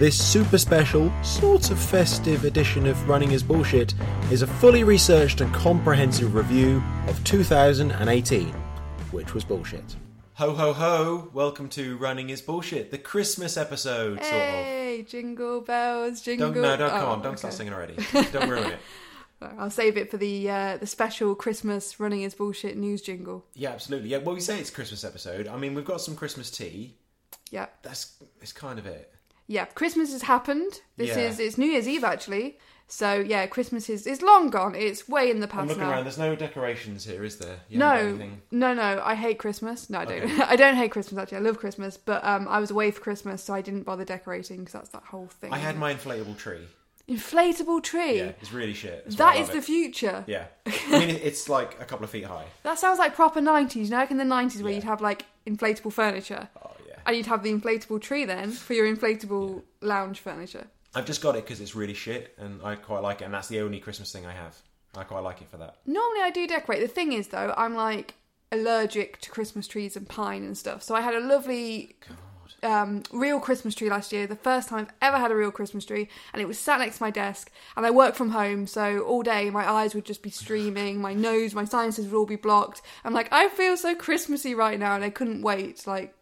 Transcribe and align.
This 0.00 0.16
super 0.16 0.56
special, 0.56 1.12
sort 1.22 1.70
of 1.70 1.78
festive 1.78 2.46
edition 2.46 2.86
of 2.86 3.06
Running 3.06 3.32
is 3.32 3.42
Bullshit 3.42 3.92
is 4.32 4.40
a 4.40 4.46
fully 4.46 4.82
researched 4.82 5.42
and 5.42 5.52
comprehensive 5.52 6.34
review 6.34 6.82
of 7.06 7.22
2018, 7.24 8.46
which 9.10 9.34
was 9.34 9.44
bullshit. 9.44 9.84
Ho 10.36 10.54
ho 10.54 10.72
ho! 10.72 11.28
Welcome 11.34 11.68
to 11.70 11.98
Running 11.98 12.30
is 12.30 12.40
Bullshit, 12.40 12.90
the 12.90 12.96
Christmas 12.96 13.58
episode, 13.58 14.14
sort 14.20 14.24
of. 14.24 14.30
Hey, 14.30 15.04
jingle 15.06 15.60
bells, 15.60 16.22
jingle. 16.22 16.50
Don't, 16.50 16.62
no, 16.62 16.76
don't, 16.78 16.90
come 16.90 17.04
Oh, 17.04 17.12
on, 17.12 17.20
don't 17.22 17.38
start 17.38 17.52
singing 17.52 17.74
already. 17.74 17.96
Don't 18.32 18.48
ruin 18.48 18.72
it. 18.72 18.78
I'll 19.58 19.68
save 19.70 19.98
it 19.98 20.10
for 20.10 20.16
the 20.16 20.48
uh, 20.50 20.76
the 20.78 20.86
special 20.86 21.34
Christmas 21.34 22.00
running 22.00 22.22
is 22.22 22.34
bullshit 22.34 22.78
news 22.78 23.02
jingle. 23.02 23.44
Yeah, 23.54 23.70
absolutely. 23.70 24.08
Yeah, 24.08 24.18
well, 24.18 24.34
we 24.34 24.40
say 24.40 24.58
it's 24.60 24.70
Christmas 24.70 25.04
episode. 25.04 25.46
I 25.46 25.58
mean, 25.58 25.74
we've 25.74 25.84
got 25.84 26.00
some 26.00 26.16
Christmas 26.16 26.50
tea. 26.50 26.94
Yeah, 27.50 27.66
That's 27.82 28.14
it's 28.40 28.52
kind 28.52 28.78
of 28.78 28.86
it. 28.86 29.12
Yeah. 29.56 29.64
Christmas 29.80 30.08
has 30.16 30.22
happened. 30.34 30.72
This 30.96 31.10
Yeah. 31.16 31.26
is 31.28 31.38
it's 31.44 31.56
New 31.58 31.70
Year's 31.74 31.88
Eve 31.94 32.04
actually. 32.04 32.46
So 33.00 33.08
yeah, 33.32 33.46
Christmas 33.46 33.88
is 33.94 34.06
is 34.06 34.20
long 34.30 34.50
gone. 34.50 34.74
It's 34.74 35.08
way 35.08 35.30
in 35.30 35.38
the 35.40 35.46
I'm 35.46 35.50
past 35.56 35.68
looking 35.68 35.82
now. 35.84 35.90
around. 35.90 36.04
There's 36.06 36.18
no 36.28 36.34
decorations 36.46 37.04
here, 37.04 37.22
is 37.30 37.36
there? 37.42 37.56
You 37.68 37.78
haven't 37.78 37.80
got 37.80 38.02
No, 38.02 38.08
anything? 38.08 38.42
no, 38.50 38.74
no. 38.74 38.90
I 39.12 39.14
hate 39.24 39.38
Christmas. 39.38 39.88
No, 39.90 39.98
I 40.00 40.04
don't. 40.06 40.22
Okay. 40.24 40.42
I 40.54 40.56
don't 40.56 40.74
hate 40.82 40.90
Christmas 40.90 41.16
actually. 41.22 41.38
I 41.38 41.46
love 41.48 41.58
Christmas, 41.64 41.96
but 41.96 42.20
um, 42.32 42.48
I 42.48 42.58
was 42.64 42.70
away 42.72 42.90
for 42.90 43.00
Christmas, 43.00 43.42
so 43.44 43.54
I 43.54 43.62
didn't 43.62 43.84
bother 43.84 44.04
decorating 44.04 44.58
because 44.60 44.72
that's 44.78 44.88
that 44.96 45.04
whole 45.12 45.28
thing. 45.40 45.52
I 45.52 45.58
had 45.58 45.76
my 45.78 45.94
inflatable 45.94 46.36
tree. 46.36 46.66
inflatable 47.08 47.82
tree. 47.82 48.18
Yeah, 48.18 48.32
it's 48.40 48.52
really 48.52 48.74
shit. 48.74 49.04
That's 49.04 49.16
that 49.16 49.34
why 49.34 49.38
I 49.38 49.42
is 49.42 49.48
love 49.48 49.52
the 49.52 49.58
it. 49.58 49.64
future. 49.64 50.24
Yeah, 50.26 50.44
I 50.66 50.98
mean 50.98 51.10
it- 51.10 51.22
it's 51.22 51.48
like 51.48 51.80
a 51.80 51.84
couple 51.84 52.04
of 52.04 52.10
feet 52.10 52.24
high. 52.24 52.46
That 52.62 52.78
sounds 52.78 52.98
like 52.98 53.14
proper 53.14 53.40
nineties. 53.40 53.88
You 53.88 53.92
know, 53.96 54.00
like 54.00 54.10
in 54.10 54.16
the 54.16 54.24
nineties 54.24 54.62
where 54.62 54.70
Yeah. 54.72 54.76
you'd 54.76 54.84
have 54.84 55.00
like 55.00 55.26
inflatable 55.46 55.92
furniture. 55.92 56.48
Oh. 56.64 56.70
And 57.06 57.16
you'd 57.16 57.26
have 57.26 57.42
the 57.42 57.52
inflatable 57.52 58.00
tree 58.00 58.24
then 58.24 58.50
for 58.50 58.74
your 58.74 58.86
inflatable 58.86 59.62
lounge 59.80 60.20
furniture. 60.20 60.66
I've 60.94 61.06
just 61.06 61.22
got 61.22 61.36
it 61.36 61.44
because 61.44 61.60
it's 61.60 61.74
really 61.74 61.94
shit, 61.94 62.34
and 62.38 62.60
I 62.62 62.74
quite 62.74 63.02
like 63.02 63.20
it, 63.22 63.24
and 63.24 63.34
that's 63.34 63.48
the 63.48 63.60
only 63.60 63.78
Christmas 63.78 64.12
thing 64.12 64.26
I 64.26 64.32
have. 64.32 64.56
I 64.96 65.04
quite 65.04 65.20
like 65.20 65.40
it 65.40 65.48
for 65.48 65.56
that. 65.58 65.76
Normally 65.86 66.22
I 66.22 66.30
do 66.30 66.46
decorate. 66.46 66.80
The 66.80 66.88
thing 66.88 67.12
is 67.12 67.28
though, 67.28 67.54
I'm 67.56 67.74
like 67.74 68.14
allergic 68.50 69.20
to 69.20 69.30
Christmas 69.30 69.68
trees 69.68 69.96
and 69.96 70.08
pine 70.08 70.42
and 70.42 70.58
stuff. 70.58 70.82
So 70.82 70.94
I 70.96 71.00
had 71.00 71.14
a 71.14 71.20
lovely 71.20 71.96
um, 72.64 73.04
real 73.12 73.38
Christmas 73.38 73.74
tree 73.74 73.88
last 73.88 74.12
year, 74.12 74.26
the 74.26 74.34
first 74.34 74.68
time 74.68 74.80
I've 74.80 74.94
ever 75.00 75.18
had 75.18 75.30
a 75.30 75.36
real 75.36 75.52
Christmas 75.52 75.84
tree, 75.84 76.08
and 76.32 76.42
it 76.42 76.48
was 76.48 76.58
sat 76.58 76.80
next 76.80 76.96
to 76.96 77.04
my 77.04 77.10
desk. 77.10 77.50
And 77.76 77.86
I 77.86 77.90
work 77.90 78.14
from 78.14 78.30
home, 78.30 78.66
so 78.66 79.00
all 79.00 79.22
day 79.22 79.50
my 79.50 79.70
eyes 79.70 79.94
would 79.94 80.04
just 80.04 80.22
be 80.22 80.30
streaming, 80.30 81.00
my 81.00 81.14
nose, 81.14 81.54
my 81.54 81.64
sinuses 81.64 82.08
would 82.08 82.18
all 82.18 82.26
be 82.26 82.36
blocked. 82.36 82.82
I'm 83.04 83.14
like, 83.14 83.32
I 83.32 83.48
feel 83.48 83.76
so 83.76 83.94
Christmassy 83.94 84.54
right 84.54 84.78
now, 84.78 84.94
and 84.94 85.04
I 85.04 85.10
couldn't 85.10 85.42
wait 85.42 85.86
like 85.86 86.14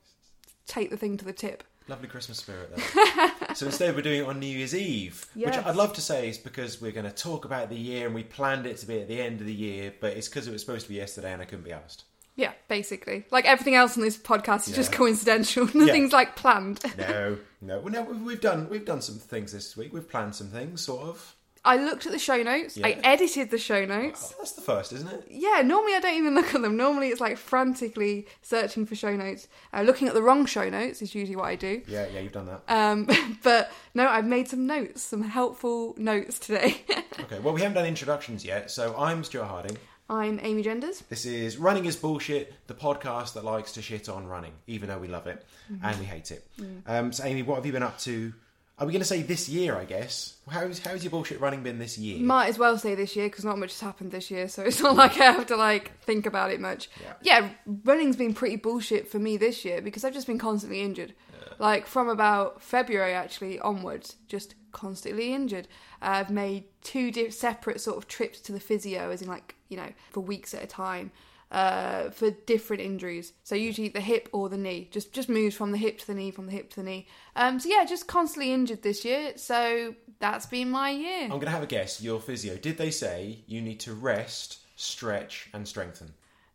take 0.69 0.91
the 0.91 0.97
thing 0.97 1.17
to 1.17 1.25
the 1.25 1.33
tip. 1.33 1.65
Lovely 1.89 2.07
Christmas 2.09 2.39
spirit 2.39 2.77
there. 2.77 3.33
so 3.55 3.67
instead, 3.67 3.97
we're 3.97 4.03
doing 4.03 4.21
it 4.21 4.27
on 4.27 4.39
New 4.39 4.47
Year's 4.47 4.75
Eve, 4.75 5.25
Yes. 5.35 5.57
which 5.57 5.65
I'd 5.67 5.75
love 5.75 5.95
to 5.95 6.03
say 6.03 6.29
is 6.29 6.37
because 6.37 6.83
we're 6.83 6.93
going 6.93 7.07
to 7.07 7.11
talk 7.15 7.47
about 7.47 7.71
the 7.71 7.77
year, 7.77 8.05
and 8.07 8.15
we 8.15 8.23
planned 8.23 8.67
it 8.67 8.77
to 8.79 8.87
be 8.87 9.01
at 9.01 9.09
the 9.09 9.21
end 9.21 9.41
of 9.41 9.47
the 9.47 9.55
year, 9.55 9.95
but 9.99 10.13
it's 10.13 10.29
because 10.29 10.47
it 10.47 10.53
was 10.53 10.61
supposed 10.61 10.83
to 10.85 10.91
be 10.91 10.97
yesterday, 10.97 11.33
and 11.33 11.41
I 11.41 11.47
couldn't 11.47 11.65
be 11.65 11.73
asked. 11.73 12.05
Yeah, 12.37 12.53
basically. 12.69 13.25
Like 13.33 13.47
everything 13.47 13.75
else 13.75 13.97
on 13.97 14.05
this 14.05 14.17
podcast 14.17 14.69
is 14.69 14.77
just 14.77 14.93
coincidental. 14.93 15.65
Nothing's 15.75 16.13
like 16.13 16.37
planned. 16.37 16.81
No, 16.97 17.39
no, 17.61 17.81
well, 17.81 17.93
no. 17.93 18.03
We've 18.03 18.41
done 18.41 18.69
we've 18.69 18.85
done 18.85 19.01
some 19.01 19.17
things 19.17 19.53
this 19.53 19.77
week. 19.77 19.93
We've 19.93 20.09
planned 20.09 20.37
some 20.37 20.47
things, 20.47 20.83
sort 20.83 21.03
of. 21.09 21.35
I 21.65 21.77
looked 21.77 22.07
at 22.07 22.13
the 22.13 22.19
show 22.19 22.43
notes. 22.43 22.79
I 22.83 22.99
edited 23.05 23.51
the 23.51 23.59
show 23.59 23.85
notes. 23.85 24.33
Oh, 24.33 24.37
that's 24.39 24.53
the 24.53 24.61
first, 24.63 24.93
isn't 24.93 25.09
it? 25.11 25.25
Yeah, 25.31 25.63
normally 25.63 25.95
I 25.95 26.01
don't 26.01 26.15
even 26.17 26.35
look 26.35 26.55
at 26.55 26.63
them. 26.63 26.77
Normally 26.77 27.09
it's 27.09 27.21
like 27.21 27.37
frantically 27.37 28.27
searching 28.43 28.87
for 28.87 28.95
show 28.95 29.15
notes. 29.17 29.49
Uh, 29.73 29.83
looking 29.83 30.09
at 30.09 30.15
the 30.15 30.23
wrong 30.23 30.47
show 30.47 30.69
notes 30.71 31.03
is 31.03 31.15
usually 31.15 31.37
what 31.37 31.47
I 31.47 31.57
do. 31.57 31.83
Yeah, 31.87 32.07
yeah, 32.13 32.21
you've 32.21 32.33
done 32.33 32.47
that. 32.47 32.63
Um, 32.69 33.09
but 33.43 33.71
no, 33.95 34.09
I've 34.09 34.27
made 34.27 34.49
some 34.49 34.67
notes, 34.67 35.03
some 35.03 35.23
helpful 35.23 35.95
notes 35.99 36.39
today. 36.39 36.83
Okay, 37.21 37.41
well, 37.41 37.53
we 37.53 37.61
haven't 37.61 37.75
done 37.75 37.85
introductions 37.85 38.45
yet, 38.45 38.71
so 38.71 38.95
I'm 38.97 39.25
Stuart 39.25 39.47
Harding. 39.47 39.77
I'm 40.09 40.39
Amy 40.41 40.63
Genders. 40.63 41.01
This 41.09 41.27
is 41.27 41.57
Running 41.59 41.85
is 41.85 41.97
Bullshit, 41.97 42.55
the 42.69 42.75
podcast 42.75 43.33
that 43.35 43.45
likes 43.45 43.73
to 43.73 43.83
shit 43.83 44.09
on 44.09 44.27
running, 44.29 44.53
even 44.69 44.89
though 44.89 44.99
we 44.99 45.09
love 45.09 45.27
it 45.27 45.45
Mm-hmm. 45.71 45.85
and 45.85 45.99
we 45.99 46.05
hate 46.07 46.31
it. 46.31 46.47
Mm. 46.61 46.83
Um, 46.87 47.13
so, 47.13 47.25
Amy, 47.25 47.43
what 47.43 47.57
have 47.57 47.67
you 47.67 47.73
been 47.73 47.83
up 47.83 47.99
to? 48.01 48.33
Are 48.81 48.87
we 48.87 48.93
going 48.93 49.01
to 49.01 49.09
say 49.09 49.23
this 49.23 49.49
year, 49.49 49.77
I 49.77 49.85
guess? 49.85 50.37
How's, 50.49 50.79
how's 50.79 51.03
your 51.03 51.11
bullshit 51.11 51.41
running 51.41 51.65
been 51.65 51.79
this 51.79 51.99
year? 51.99 52.21
Might 52.21 52.49
as 52.49 52.59
well 52.59 52.79
say 52.79 52.95
this 52.95 53.17
year 53.17 53.27
because 53.27 53.45
not 53.45 53.59
much 53.59 53.73
has 53.73 53.81
happened 53.81 54.13
this 54.13 54.31
year, 54.31 54.49
so 54.49 54.63
it's 54.63 54.81
not 54.81 54.95
like 54.95 55.19
I 55.21 55.33
have 55.33 55.47
to 55.47 55.57
like 55.57 55.99
think 56.03 56.27
about 56.27 56.53
it 56.53 56.61
much. 56.61 56.89
Yeah. 57.03 57.15
Yeah, 57.23 57.51
running's 57.85 58.17
been 58.17 58.35
pretty 58.35 58.57
bullshit 58.57 59.09
for 59.09 59.19
me 59.19 59.37
this 59.37 59.65
year 59.65 59.83
because 59.83 60.05
I've 60.05 60.15
just 60.15 60.29
been 60.29 60.39
constantly 60.39 60.81
injured. 60.81 61.15
Like 61.59 61.87
from 61.87 62.09
about 62.09 62.63
February 62.63 63.15
actually 63.15 63.59
onwards, 63.59 64.15
just 64.29 64.55
constantly 64.71 65.35
injured. 65.35 65.67
Uh, 66.01 66.07
I've 66.07 66.31
made 66.31 66.65
two 66.83 67.31
separate 67.31 67.81
sort 67.81 67.97
of 67.97 68.07
trips 68.07 68.41
to 68.43 68.53
the 68.53 68.61
physio, 68.61 69.11
as 69.11 69.23
in 69.23 69.29
like 69.29 69.57
you 69.69 69.77
know 69.77 69.93
for 70.11 70.21
weeks 70.21 70.55
at 70.55 70.63
a 70.63 70.67
time. 70.67 71.11
Uh, 71.51 72.11
for 72.11 72.31
different 72.31 72.83
injuries, 72.83 73.33
so 73.43 73.55
usually 73.55 73.89
the 73.89 74.03
hip 74.03 74.29
or 74.33 74.51
the 74.51 74.59
knee, 74.59 74.87
just 74.91 75.15
just 75.15 75.31
moves 75.31 75.57
from 75.57 75.73
the 75.73 75.79
hip 75.79 75.99
to 75.99 76.07
the 76.07 76.13
knee, 76.13 76.31
from 76.31 76.45
the 76.45 76.53
hip 76.53 76.69
to 76.69 76.77
the 76.77 76.83
knee. 76.83 77.07
Um, 77.37 77.59
so 77.59 77.71
yeah, 77.71 77.87
just 77.87 78.07
constantly 78.07 78.53
injured 78.53 78.83
this 78.83 79.03
year. 79.03 79.33
So 79.37 79.95
that's 80.21 80.45
been 80.45 80.69
my 80.71 80.91
year. 80.91 81.23
I'm 81.23 81.31
going 81.31 81.47
to 81.47 81.51
have 81.51 81.63
a 81.63 81.67
guess. 81.67 82.03
Your 82.03 82.21
physio, 82.21 82.57
did 82.59 82.77
they 82.77 82.91
say 82.91 83.39
you 83.47 83.63
need 83.63 83.81
to 83.81 83.95
rest, 83.95 84.59
stretch, 84.77 85.49
and 85.55 85.67
strengthen? 85.67 86.13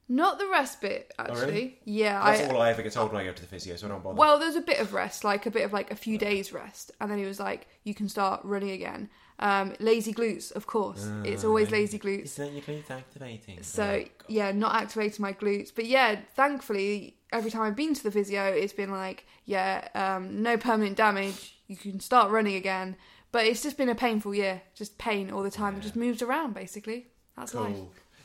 Not 0.09 0.37
the 0.37 0.47
rest 0.47 0.79
bit, 0.79 1.11
actually. 1.17 1.41
Oh, 1.41 1.45
really? 1.47 1.79
Yeah, 1.85 2.23
That's 2.23 2.41
I. 2.41 2.53
all 2.53 2.61
I 2.61 2.69
ever 2.69 2.83
get 2.83 2.91
told 2.91 3.11
when 3.11 3.21
I 3.21 3.25
go 3.25 3.33
to 3.33 3.41
the 3.41 3.47
physio, 3.47 3.75
so 3.77 3.87
I 3.87 3.89
don't 3.89 4.03
bother. 4.03 4.15
Well, 4.15 4.37
there's 4.37 4.55
a 4.57 4.61
bit 4.61 4.79
of 4.79 4.93
rest, 4.93 5.23
like 5.23 5.47
a 5.47 5.51
bit 5.51 5.63
of 5.63 5.73
like 5.73 5.89
a 5.89 5.95
few 5.95 6.19
days 6.19 6.53
rest, 6.53 6.91
and 7.01 7.09
then 7.09 7.17
he 7.17 7.25
was 7.25 7.39
like, 7.39 7.67
"You 7.83 7.95
can 7.95 8.07
start 8.09 8.41
running 8.43 8.69
again." 8.71 9.09
Um, 9.43 9.73
lazy 9.79 10.13
glutes, 10.13 10.53
of 10.53 10.65
course. 10.67 11.05
it's 11.25 11.43
always 11.43 11.69
lazy 11.69 11.99
glutes. 11.99 12.39
Isn't 12.39 12.53
your 12.53 12.61
glutes 12.61 12.89
activating? 12.89 13.61
So 13.61 13.83
Oh, 14.05 14.23
yeah, 14.29 14.51
not 14.53 14.73
activating 14.81 15.21
my 15.21 15.33
glutes, 15.33 15.69
but 15.75 15.85
yeah, 15.85 16.21
thankfully, 16.35 17.17
every 17.33 17.51
time 17.51 17.63
I've 17.63 17.75
been 17.75 17.93
to 17.93 18.03
the 18.03 18.11
physio, 18.11 18.45
it's 18.45 18.71
been 18.71 18.91
like, 18.91 19.25
yeah, 19.45 19.89
um, 19.95 20.41
no 20.41 20.55
permanent 20.57 20.95
damage. 20.95 21.57
You 21.67 21.75
can 21.75 21.99
start 21.99 22.31
running 22.31 22.55
again, 22.55 22.95
but 23.33 23.45
it's 23.45 23.61
just 23.61 23.77
been 23.77 23.89
a 23.89 23.95
painful 23.95 24.33
year, 24.33 24.61
just 24.75 24.97
pain 24.97 25.29
all 25.29 25.43
the 25.43 25.51
time. 25.51 25.75
It 25.75 25.81
just 25.81 25.97
moves 25.97 26.21
around, 26.21 26.53
basically. 26.53 27.07
That's 27.35 27.53
life. 27.53 27.75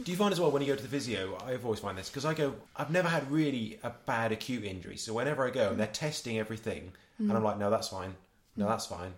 Do 0.05 0.13
you 0.13 0.17
find 0.17 0.33
as 0.33 0.39
well 0.39 0.53
when 0.53 0.63
you 0.63 0.69
go 0.69 0.77
to 0.77 0.83
the 0.83 0.89
physio? 0.89 1.37
I've 1.45 1.65
always 1.65 1.81
find 1.81 1.99
this 1.99 2.09
because 2.09 2.25
I 2.25 2.33
go. 2.35 2.55
I've 2.77 2.91
never 2.93 3.09
had 3.09 3.29
really 3.29 3.81
a 3.83 3.91
bad 4.07 4.31
acute 4.31 4.63
injury, 4.63 4.97
so 4.97 5.13
whenever 5.15 5.45
I 5.45 5.51
go, 5.51 5.75
they're 5.75 5.89
testing 5.89 6.39
everything, 6.39 6.93
and 7.19 7.29
Mm. 7.33 7.35
I'm 7.37 7.43
like, 7.43 7.59
no, 7.59 7.71
that's 7.71 7.89
fine. 7.89 8.15
No, 8.55 8.69
that's 8.69 8.87
fine. 8.87 9.15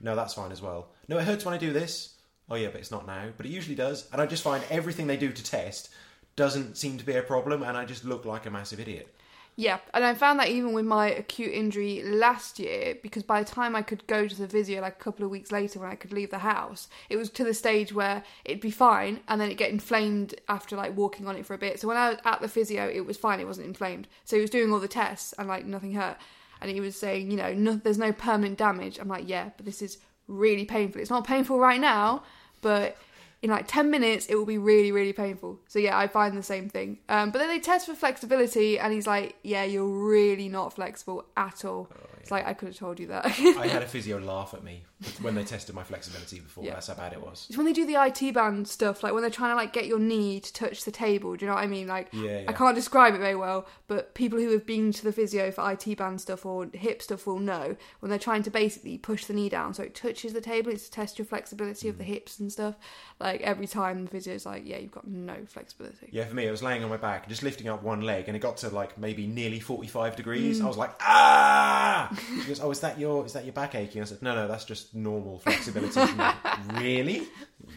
No, 0.00 0.14
that's 0.14 0.34
fine 0.34 0.52
as 0.52 0.62
well. 0.62 0.88
No, 1.08 1.18
it 1.18 1.24
hurts 1.24 1.44
when 1.44 1.54
I 1.54 1.58
do 1.58 1.72
this. 1.72 2.14
Oh 2.48 2.54
yeah, 2.54 2.68
but 2.68 2.80
it's 2.80 2.90
not 2.90 3.06
now. 3.06 3.28
But 3.36 3.46
it 3.46 3.52
usually 3.52 3.74
does, 3.74 4.08
and 4.12 4.20
I 4.20 4.26
just 4.26 4.42
find 4.42 4.62
everything 4.70 5.06
they 5.06 5.16
do 5.16 5.32
to 5.32 5.44
test 5.44 5.90
doesn't 6.36 6.76
seem 6.76 6.98
to 6.98 7.04
be 7.04 7.14
a 7.14 7.22
problem, 7.22 7.62
and 7.62 7.76
I 7.76 7.84
just 7.84 8.04
look 8.04 8.24
like 8.24 8.46
a 8.46 8.50
massive 8.50 8.78
idiot. 8.78 9.12
Yeah, 9.58 9.78
and 9.94 10.04
I 10.04 10.12
found 10.12 10.38
that 10.38 10.50
even 10.50 10.74
with 10.74 10.84
my 10.84 11.08
acute 11.08 11.54
injury 11.54 12.02
last 12.04 12.58
year, 12.58 12.94
because 13.02 13.22
by 13.22 13.42
the 13.42 13.50
time 13.50 13.74
I 13.74 13.80
could 13.80 14.06
go 14.06 14.28
to 14.28 14.34
the 14.36 14.46
physio, 14.46 14.82
like 14.82 14.96
a 14.96 15.02
couple 15.02 15.24
of 15.24 15.30
weeks 15.30 15.50
later 15.50 15.80
when 15.80 15.88
I 15.88 15.94
could 15.94 16.12
leave 16.12 16.28
the 16.30 16.40
house, 16.40 16.88
it 17.08 17.16
was 17.16 17.30
to 17.30 17.44
the 17.44 17.54
stage 17.54 17.90
where 17.90 18.22
it'd 18.44 18.60
be 18.60 18.70
fine, 18.70 19.20
and 19.28 19.40
then 19.40 19.48
it'd 19.48 19.56
get 19.56 19.70
inflamed 19.70 20.34
after 20.46 20.76
like 20.76 20.94
walking 20.94 21.26
on 21.26 21.36
it 21.36 21.46
for 21.46 21.54
a 21.54 21.58
bit. 21.58 21.80
So 21.80 21.88
when 21.88 21.96
I 21.96 22.10
was 22.10 22.18
at 22.26 22.42
the 22.42 22.48
physio, 22.48 22.86
it 22.86 23.06
was 23.06 23.16
fine; 23.16 23.40
it 23.40 23.46
wasn't 23.46 23.66
inflamed. 23.66 24.08
So 24.26 24.36
he 24.36 24.42
was 24.42 24.50
doing 24.50 24.70
all 24.70 24.78
the 24.78 24.88
tests, 24.88 25.32
and 25.38 25.48
like 25.48 25.64
nothing 25.64 25.94
hurt. 25.94 26.18
And 26.60 26.70
he 26.70 26.80
was 26.80 26.96
saying, 26.96 27.30
you 27.30 27.36
know, 27.36 27.52
no, 27.52 27.74
there's 27.74 27.98
no 27.98 28.12
permanent 28.12 28.58
damage. 28.58 28.98
I'm 28.98 29.08
like, 29.08 29.28
yeah, 29.28 29.50
but 29.56 29.66
this 29.66 29.82
is 29.82 29.98
really 30.28 30.64
painful. 30.64 31.00
It's 31.00 31.10
not 31.10 31.26
painful 31.26 31.58
right 31.58 31.80
now, 31.80 32.22
but 32.62 32.96
in 33.42 33.50
like 33.50 33.66
10 33.68 33.90
minutes 33.90 34.26
it 34.26 34.34
will 34.34 34.46
be 34.46 34.58
really 34.58 34.90
really 34.92 35.12
painful 35.12 35.60
so 35.68 35.78
yeah 35.78 35.96
i 35.96 36.06
find 36.06 36.36
the 36.36 36.42
same 36.42 36.68
thing 36.68 36.98
um, 37.08 37.30
but 37.30 37.38
then 37.38 37.48
they 37.48 37.58
test 37.60 37.86
for 37.86 37.94
flexibility 37.94 38.78
and 38.78 38.92
he's 38.92 39.06
like 39.06 39.36
yeah 39.42 39.62
you're 39.64 39.86
really 39.86 40.48
not 40.48 40.72
flexible 40.72 41.24
at 41.36 41.64
all 41.64 41.88
it's 42.20 42.30
like 42.30 42.46
i 42.46 42.52
could 42.54 42.68
have 42.68 42.76
told 42.76 42.98
you 42.98 43.06
that 43.08 43.26
I 43.26 43.66
had 43.68 43.82
a 43.82 43.86
physio 43.86 44.18
laugh 44.18 44.54
at 44.54 44.64
me 44.64 44.82
when 45.20 45.34
they 45.34 45.44
tested 45.44 45.74
my 45.74 45.82
flexibility 45.82 46.40
before. 46.40 46.64
Yeah. 46.64 46.72
That's 46.72 46.86
how 46.86 46.94
bad 46.94 47.12
it 47.12 47.20
was. 47.20 47.44
it's 47.50 47.58
when 47.58 47.66
they 47.66 47.74
do 47.74 47.84
the 47.84 47.96
it 48.02 48.32
band 48.34 48.66
stuff 48.66 49.02
like 49.02 49.12
when 49.12 49.20
they're 49.20 49.30
trying 49.30 49.50
to 49.50 49.54
like 49.56 49.74
get 49.74 49.86
your 49.86 49.98
knee 49.98 50.40
to 50.40 50.52
touch 50.54 50.84
the 50.84 50.90
table 50.90 51.36
do 51.36 51.44
you 51.44 51.48
know 51.50 51.54
what 51.54 51.62
i 51.62 51.66
mean 51.66 51.86
like 51.86 52.08
Yeah, 52.12 52.40
yeah. 52.40 52.44
i 52.48 52.52
can't 52.52 52.74
describe 52.74 53.14
it 53.14 53.18
very 53.18 53.34
well 53.36 53.66
but 53.88 54.14
people 54.14 54.38
who 54.38 54.50
have 54.52 54.64
been 54.64 54.92
to 54.92 55.04
the 55.04 55.12
physio 55.12 55.50
for 55.50 55.70
it 55.70 55.96
band 55.98 56.20
stuff 56.22 56.46
or 56.46 56.66
hip 56.72 57.02
stuff 57.02 57.26
will 57.26 57.38
know 57.38 57.76
when 58.00 58.08
they're 58.10 58.18
trying 58.18 58.42
to 58.44 58.50
basically 58.50 58.96
push 58.96 59.26
the 59.26 59.34
knee 59.34 59.50
down 59.50 59.74
so 59.74 59.82
it 59.82 59.94
touches 59.94 60.32
the 60.32 60.40
table 60.40 60.72
it's 60.72 60.84
to 60.86 60.90
test 60.90 61.18
your 61.18 61.26
flexibility 61.26 61.86
Mm. 61.88 61.90
of 61.90 61.98
the 61.98 62.04
hips 62.04 62.38
and 62.40 62.50
stuff 62.50 62.76
like 63.20 63.25
every 63.34 63.66
time 63.66 64.04
the 64.04 64.10
physio's 64.10 64.44
like 64.46 64.62
yeah 64.66 64.78
you've 64.78 64.90
got 64.92 65.06
no 65.06 65.34
flexibility 65.46 66.08
Yeah, 66.10 66.24
for 66.24 66.34
me, 66.34 66.46
I 66.48 66.50
was 66.50 66.62
laying 66.62 66.82
on 66.84 66.90
my 66.90 66.96
back, 66.96 67.24
and 67.24 67.30
just 67.30 67.42
lifting 67.42 67.68
up 67.68 67.82
one 67.82 68.00
leg, 68.02 68.24
and 68.28 68.36
it 68.36 68.40
got 68.40 68.56
to 68.58 68.68
like 68.70 68.96
maybe 68.98 69.26
nearly 69.26 69.60
forty-five 69.60 70.12
Mm. 70.12 70.16
degrees. 70.16 70.60
I 70.60 70.66
was 70.66 70.76
like, 70.76 70.92
ah! 71.00 72.10
She 72.42 72.46
goes, 72.48 72.60
"Oh, 72.60 72.70
is 72.70 72.80
that 72.80 72.98
your 72.98 73.24
is 73.26 73.32
that 73.32 73.44
your 73.44 73.52
back 73.52 73.74
aching?" 73.74 74.02
I 74.02 74.04
said, 74.04 74.22
"No, 74.22 74.34
no, 74.34 74.46
that's 74.48 74.64
just 74.64 74.94
normal 74.94 75.38
flexibility." 75.40 75.92
She's 76.00 76.14
like, 76.16 76.34
really? 76.80 77.26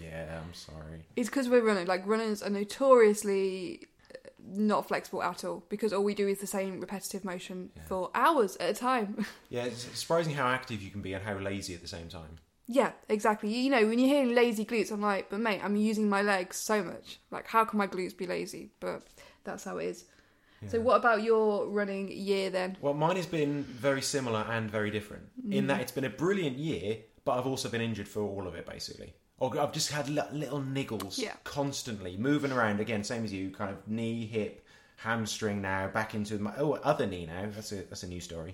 Yeah, 0.01 0.40
I'm 0.44 0.54
sorry. 0.54 1.06
It's 1.16 1.30
because 1.30 1.50
we're 1.50 1.63
running. 1.63 1.88
Like 1.88 2.06
runners 2.06 2.42
are 2.44 2.50
notoriously 2.50 3.88
uh, 4.13 4.30
not 4.46 4.88
flexible 4.88 5.24
at 5.24 5.44
all 5.44 5.63
because 5.69 5.94
all 5.94 6.04
we 6.04 6.13
do 6.13 6.28
is 6.28 6.40
the 6.40 6.48
same 6.48 6.80
repetitive 6.80 7.24
motion 7.24 7.69
for 7.88 8.12
hours 8.13 8.56
at 8.57 8.69
a 8.69 8.74
time. 8.74 9.25
Yeah, 9.50 9.63
it's 9.66 9.84
surprising 9.98 10.36
how 10.36 10.48
active 10.48 10.81
you 10.84 10.92
can 10.92 11.01
be 11.01 11.13
and 11.13 11.24
how 11.25 11.36
lazy 11.40 11.74
at 11.74 11.81
the 11.81 11.88
same 11.88 12.07
time. 12.07 12.38
Yeah, 12.71 12.92
exactly. 13.10 13.51
You 13.51 13.71
know, 13.71 13.88
when 13.88 13.98
you're 13.98 14.07
hearing 14.07 14.36
lazy 14.36 14.63
glutes, 14.63 14.92
I'm 14.92 15.01
like, 15.01 15.27
but 15.31 15.39
mate, 15.39 15.60
I'm 15.63 15.75
using 15.75 16.07
my 16.07 16.21
legs 16.21 16.56
so 16.56 16.83
much. 16.83 17.19
Like, 17.31 17.48
how 17.48 17.66
can 17.66 17.80
my 17.80 17.88
glutes 17.88 18.16
be 18.16 18.27
lazy? 18.27 18.69
But 18.80 19.01
that's 19.44 19.63
how 19.63 19.80
it 19.80 19.88
is. 19.88 20.06
So, 20.68 20.80
what 20.80 20.98
about 20.98 21.24
your 21.24 21.68
running 21.68 22.12
year 22.12 22.50
then? 22.51 22.77
Well, 22.81 22.94
mine 22.94 23.16
has 23.16 23.25
been 23.25 23.63
very 23.63 24.01
similar 24.01 24.42
and 24.42 24.69
very 24.69 24.92
different 24.92 25.24
in 25.50 25.63
Mm. 25.63 25.68
that 25.69 25.81
it's 25.81 25.92
been 25.94 26.04
a 26.04 26.10
brilliant 26.10 26.57
year, 26.57 26.98
but 27.25 27.39
I've 27.39 27.48
also 27.48 27.69
been 27.69 27.81
injured 27.81 28.07
for 28.07 28.21
all 28.21 28.45
of 28.45 28.54
it, 28.56 28.66
basically. 28.68 29.13
Or 29.39 29.57
I've 29.57 29.72
just 29.72 29.89
had 29.92 30.10
little 30.10 30.62
niggles 30.62 31.18
Yeah. 31.18 31.33
constantly, 31.45 32.18
moving 32.18 32.51
around 32.51 32.81
again, 32.81 33.04
same 33.04 33.24
as 33.24 33.31
you, 33.33 33.50
kind 33.51 33.72
of 33.72 33.88
knee, 33.88 34.25
hip, 34.27 34.63
hamstring 34.98 35.62
now, 35.62 35.88
back 35.88 36.13
into 36.13 36.38
my 36.38 36.54
oh 36.57 36.74
other 36.74 37.07
knee 37.07 37.25
now. 37.25 37.48
That's 37.50 37.72
a 37.72 37.77
that's 37.89 38.04
a 38.04 38.07
new 38.07 38.19
story. 38.19 38.54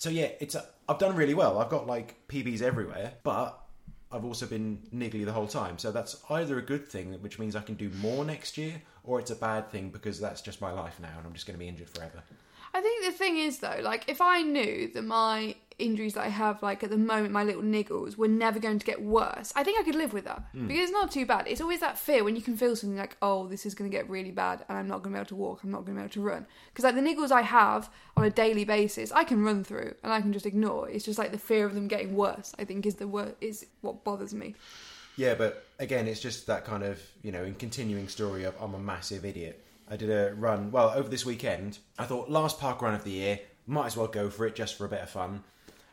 So 0.00 0.08
yeah, 0.08 0.30
it's 0.40 0.54
a, 0.54 0.64
I've 0.88 0.98
done 0.98 1.14
really 1.14 1.34
well. 1.34 1.58
I've 1.58 1.68
got 1.68 1.86
like 1.86 2.16
PBs 2.26 2.62
everywhere, 2.62 3.12
but 3.22 3.60
I've 4.10 4.24
also 4.24 4.46
been 4.46 4.78
niggly 4.94 5.26
the 5.26 5.32
whole 5.32 5.46
time. 5.46 5.76
So 5.76 5.92
that's 5.92 6.24
either 6.30 6.58
a 6.58 6.62
good 6.62 6.88
thing, 6.88 7.12
which 7.20 7.38
means 7.38 7.54
I 7.54 7.60
can 7.60 7.74
do 7.74 7.90
more 8.00 8.24
next 8.24 8.56
year, 8.56 8.80
or 9.04 9.20
it's 9.20 9.30
a 9.30 9.36
bad 9.36 9.70
thing 9.70 9.90
because 9.90 10.18
that's 10.18 10.40
just 10.40 10.62
my 10.62 10.72
life 10.72 10.98
now, 11.02 11.12
and 11.18 11.26
I'm 11.26 11.34
just 11.34 11.46
going 11.46 11.54
to 11.54 11.58
be 11.58 11.68
injured 11.68 11.90
forever. 11.90 12.22
I 12.72 12.80
think 12.80 13.04
the 13.04 13.12
thing 13.12 13.36
is 13.36 13.58
though, 13.58 13.80
like 13.82 14.08
if 14.08 14.22
I 14.22 14.40
knew 14.40 14.90
that 14.94 15.04
my 15.04 15.54
injuries 15.80 16.14
that 16.14 16.24
I 16.24 16.28
have, 16.28 16.62
like 16.62 16.82
at 16.84 16.90
the 16.90 16.96
moment, 16.98 17.32
my 17.32 17.42
little 17.44 17.62
niggles, 17.62 18.16
were 18.16 18.28
never 18.28 18.58
going 18.58 18.78
to 18.78 18.86
get 18.86 19.02
worse, 19.02 19.52
I 19.56 19.64
think 19.64 19.78
I 19.80 19.82
could 19.82 19.94
live 19.94 20.12
with 20.12 20.24
that 20.24 20.42
Hmm. 20.52 20.66
because 20.68 20.82
it's 20.84 20.92
not 20.92 21.10
too 21.10 21.26
bad. 21.26 21.46
It's 21.48 21.60
always 21.60 21.80
that 21.80 21.98
fear 21.98 22.22
when 22.24 22.36
you 22.36 22.42
can 22.42 22.56
feel 22.56 22.76
something 22.76 22.98
like, 22.98 23.16
oh, 23.22 23.46
this 23.48 23.64
is 23.66 23.74
going 23.74 23.90
to 23.90 23.96
get 23.96 24.08
really 24.08 24.30
bad, 24.30 24.64
and 24.68 24.76
I'm 24.78 24.86
not 24.88 25.02
going 25.02 25.12
to 25.12 25.16
be 25.16 25.20
able 25.20 25.28
to 25.28 25.34
walk, 25.36 25.64
I'm 25.64 25.70
not 25.70 25.84
going 25.84 25.96
to 25.96 26.00
be 26.00 26.04
able 26.04 26.12
to 26.12 26.20
run. 26.20 26.46
Because 26.72 26.84
like 26.84 26.94
the 26.94 27.00
niggles 27.00 27.30
I 27.32 27.42
have 27.42 27.90
on 28.16 28.24
a 28.24 28.30
daily 28.30 28.64
basis, 28.64 29.10
I 29.12 29.24
can 29.24 29.42
run 29.42 29.64
through 29.64 29.94
and 30.02 30.12
I 30.12 30.20
can 30.20 30.32
just 30.32 30.46
ignore. 30.46 30.88
It's 30.88 31.04
just 31.04 31.18
like 31.18 31.32
the 31.32 31.38
fear 31.38 31.66
of 31.66 31.74
them 31.74 31.88
getting 31.88 32.14
worse. 32.14 32.54
I 32.58 32.64
think 32.64 32.86
is 32.86 32.96
the 32.96 33.08
wor- 33.08 33.34
is 33.40 33.66
what 33.80 34.04
bothers 34.04 34.34
me. 34.34 34.54
Yeah, 35.16 35.34
but 35.34 35.66
again, 35.78 36.06
it's 36.06 36.20
just 36.20 36.46
that 36.46 36.64
kind 36.64 36.82
of, 36.82 37.00
you 37.22 37.32
know, 37.32 37.44
in 37.44 37.54
continuing 37.54 38.08
story 38.08 38.44
of 38.44 38.54
I'm 38.60 38.74
a 38.74 38.78
massive 38.78 39.24
idiot. 39.24 39.62
I 39.92 39.96
did 39.96 40.08
a 40.08 40.34
run, 40.34 40.70
well, 40.70 40.90
over 40.90 41.08
this 41.08 41.26
weekend. 41.26 41.78
I 41.98 42.04
thought, 42.04 42.30
last 42.30 42.60
park 42.60 42.80
run 42.80 42.94
of 42.94 43.02
the 43.04 43.10
year, 43.10 43.40
might 43.66 43.86
as 43.86 43.96
well 43.96 44.06
go 44.06 44.30
for 44.30 44.46
it 44.46 44.54
just 44.54 44.76
for 44.78 44.84
a 44.84 44.88
bit 44.88 45.00
of 45.00 45.10
fun. 45.10 45.42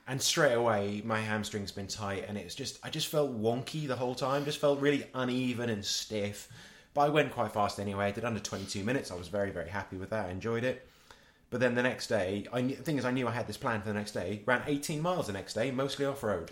And 0.09 0.21
straight 0.21 0.53
away, 0.53 1.01
my 1.03 1.19
hamstring's 1.19 1.73
been 1.73 1.87
tight, 1.87 2.25
and 2.29 2.37
it's 2.37 2.55
just, 2.55 2.79
I 2.81 2.89
just 2.89 3.07
felt 3.07 3.37
wonky 3.37 3.87
the 3.87 3.97
whole 3.97 4.15
time, 4.15 4.45
just 4.45 4.59
felt 4.59 4.79
really 4.79 5.05
uneven 5.13 5.69
and 5.69 5.83
stiff. 5.83 6.47
But 6.93 7.01
I 7.01 7.09
went 7.09 7.33
quite 7.33 7.51
fast 7.51 7.77
anyway. 7.77 8.05
I 8.05 8.11
did 8.11 8.23
under 8.23 8.39
22 8.39 8.85
minutes. 8.85 9.11
I 9.11 9.15
was 9.15 9.27
very, 9.27 9.51
very 9.51 9.69
happy 9.69 9.97
with 9.97 10.09
that. 10.11 10.27
I 10.27 10.29
enjoyed 10.29 10.63
it. 10.63 10.87
But 11.49 11.59
then 11.59 11.75
the 11.75 11.83
next 11.83 12.07
day, 12.07 12.45
I 12.53 12.61
knew, 12.61 12.75
the 12.75 12.83
thing 12.83 12.97
is, 12.97 13.03
I 13.03 13.11
knew 13.11 13.27
I 13.27 13.31
had 13.31 13.47
this 13.47 13.57
plan 13.57 13.81
for 13.81 13.87
the 13.87 13.93
next 13.93 14.13
day. 14.13 14.43
Ran 14.45 14.63
18 14.65 15.01
miles 15.01 15.27
the 15.27 15.33
next 15.33 15.53
day, 15.53 15.71
mostly 15.71 16.05
off 16.05 16.23
road. 16.23 16.51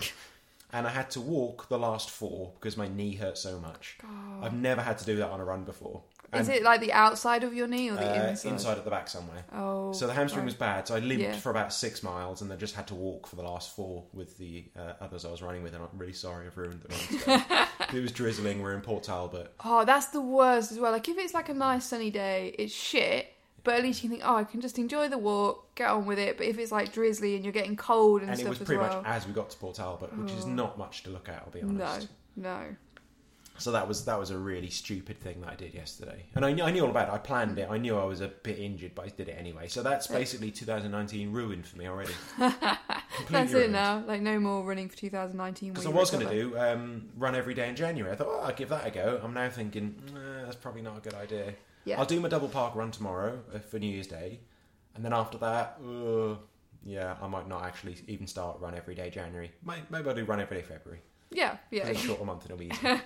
And 0.75 0.85
I 0.85 0.89
had 0.89 1.09
to 1.11 1.21
walk 1.21 1.69
the 1.69 1.79
last 1.79 2.09
four 2.09 2.51
because 2.59 2.75
my 2.75 2.89
knee 2.89 3.15
hurt 3.15 3.37
so 3.37 3.59
much. 3.59 3.97
I've 4.41 4.51
never 4.53 4.81
had 4.81 4.97
to 4.97 5.05
do 5.05 5.15
that 5.17 5.29
on 5.29 5.39
a 5.39 5.45
run 5.45 5.63
before. 5.63 6.01
Is 6.33 6.49
it 6.49 6.63
like 6.63 6.81
the 6.81 6.91
outside 6.91 7.45
of 7.45 7.53
your 7.53 7.65
knee 7.65 7.89
or 7.89 7.95
the 7.95 8.25
uh, 8.25 8.29
inside? 8.43 8.77
at 8.77 8.83
the 8.83 8.89
back 8.89 9.07
somewhere. 9.07 9.45
Oh, 9.53 9.93
So 9.93 10.05
the 10.05 10.11
hamstring 10.13 10.41
right. 10.41 10.47
was 10.47 10.53
bad. 10.53 10.85
So 10.85 10.95
I 10.95 10.99
limped 10.99 11.23
Yeah. 11.23 11.37
for 11.37 11.49
about 11.49 11.71
six 11.71 12.03
miles 12.03 12.41
and 12.41 12.51
then 12.51 12.59
just 12.59 12.75
had 12.75 12.87
to 12.87 12.95
walk 12.95 13.25
for 13.25 13.37
the 13.37 13.43
last 13.43 13.73
four 13.73 14.03
with 14.11 14.37
the 14.37 14.65
uh, 14.77 14.93
others 14.99 15.23
I 15.23 15.31
was 15.31 15.41
running 15.41 15.63
with. 15.63 15.73
And 15.73 15.81
I'm 15.83 15.97
really 15.97 16.11
sorry 16.11 16.45
I've 16.45 16.57
ruined 16.57 16.81
the 16.81 16.89
run. 17.25 17.67
it 17.93 18.01
was 18.01 18.11
drizzling. 18.11 18.61
We're 18.61 18.73
in 18.73 18.81
Port 18.81 19.03
Talbot. 19.03 19.53
Oh, 19.63 19.85
that's 19.85 20.07
the 20.07 20.19
worst 20.19 20.73
as 20.73 20.79
well. 20.79 20.91
Like 20.91 21.07
if 21.07 21.17
it's 21.17 21.33
like 21.33 21.47
a 21.47 21.53
nice 21.53 21.85
sunny 21.85 22.11
day, 22.11 22.53
it's 22.59 22.73
shit. 22.73 23.27
But 23.65 23.75
at 23.75 23.83
least 23.83 24.01
you 24.01 24.09
can 24.09 24.17
think, 24.17 24.29
oh, 24.29 24.37
I 24.37 24.45
can 24.45 24.61
just 24.61 24.79
enjoy 24.79 25.09
the 25.09 25.17
walk, 25.17 25.75
get 25.75 25.89
on 25.89 26.05
with 26.05 26.19
it. 26.19 26.37
But 26.37 26.45
if 26.45 26.57
it's 26.57 26.71
like 26.71 26.93
drizzly 26.93 27.35
and 27.35 27.43
you're 27.43 27.51
getting 27.51 27.75
cold 27.75 28.21
and, 28.21 28.29
stuff 28.29 28.37
like 28.37 28.37
that. 28.37 28.39
And 28.39 28.39
it 28.39 28.41
stuff 28.41 28.49
was 28.49 28.61
as 28.61 28.65
pretty 28.65 28.81
well, 28.81 29.01
much 29.01 29.11
as 29.11 29.27
we 29.27 29.33
got 29.33 29.49
to 29.49 29.57
Port 29.57 29.75
Talbot, 29.75 30.17
which 30.17 30.31
is 30.31 30.45
not 30.45 30.77
much 30.77 31.03
to 31.03 31.09
look 31.09 31.27
at. 31.27 31.43
I'll 31.45 31.51
be 31.51 31.61
honest. 31.61 32.07
no. 32.37 32.43
no. 32.49 32.75
So 33.57 33.71
that 33.71 33.87
was 33.87 34.03
that 34.03 34.19
was 34.19 34.31
a 34.31 34.37
really 34.37 34.69
stupid 34.69 35.17
thing 35.17 35.39
that 35.41 35.49
I 35.49 35.55
did 35.55 35.73
yesterday, 35.73 36.25
and 36.35 36.45
I 36.45 36.51
knew, 36.51 36.63
I 36.63 36.71
knew 36.71 36.83
all 36.83 36.89
about 36.89 37.07
it. 37.07 37.13
I 37.13 37.17
planned 37.19 37.57
it. 37.57 37.69
I 37.69 37.77
knew 37.77 37.97
I 37.97 38.03
was 38.03 38.19
a 38.19 38.27
bit 38.27 38.59
injured, 38.59 38.93
but 38.93 39.05
I 39.05 39.09
did 39.09 39.29
it 39.29 39.37
anyway. 39.39 39.69
So 39.69 39.81
that's 39.81 40.07
basically 40.07 40.51
2019 40.51 41.31
ruined 41.31 41.65
for 41.65 41.77
me 41.77 41.87
already. 41.87 42.11
That's 43.29 43.53
it 43.53 43.69
now. 43.69 44.03
Like 44.05 44.21
no 44.21 44.41
more 44.41 44.61
running 44.63 44.89
for 44.89 44.97
2019. 44.97 45.71
Because 45.71 45.85
I 45.85 45.89
was 45.89 46.11
going 46.11 46.27
to 46.27 46.33
do 46.33 46.57
um, 46.57 47.07
run 47.15 47.33
every 47.33 47.53
day 47.53 47.69
in 47.69 47.77
January. 47.77 48.11
I 48.11 48.15
thought, 48.17 48.27
oh, 48.29 48.41
I'll 48.41 48.53
give 48.53 48.67
that 48.69 48.85
a 48.85 48.91
go. 48.91 49.21
I'm 49.23 49.33
now 49.33 49.49
thinking 49.49 49.95
nah, 50.13 50.43
that's 50.43 50.57
probably 50.57 50.81
not 50.81 50.97
a 50.97 50.99
good 50.99 51.13
idea. 51.13 51.53
Yeah. 51.85 51.99
I'll 51.99 52.05
do 52.05 52.19
my 52.19 52.29
double 52.29 52.49
park 52.49 52.75
run 52.75 52.91
tomorrow 52.91 53.39
for 53.69 53.79
New 53.79 53.87
Year's 53.87 54.07
Day, 54.07 54.39
and 54.95 55.05
then 55.05 55.13
after 55.13 55.37
that, 55.37 55.79
uh, 55.85 56.35
yeah, 56.83 57.15
I 57.21 57.27
might 57.27 57.47
not 57.47 57.63
actually 57.63 57.95
even 58.07 58.27
start 58.27 58.59
run 58.59 58.75
every 58.75 58.95
day 58.95 59.09
January. 59.09 59.51
Maybe, 59.65 59.81
maybe 59.89 60.09
I'll 60.09 60.15
do 60.15 60.25
run 60.25 60.39
every 60.39 60.57
day 60.57 60.63
February. 60.63 61.01
Yeah, 61.31 61.57
yeah. 61.71 61.87
It's 61.87 62.03
a 62.03 62.07
shorter 62.07 62.25
month 62.25 62.43
and 62.43 62.51
it'll 62.51 62.59
be 62.59 62.73
easier. 62.73 63.01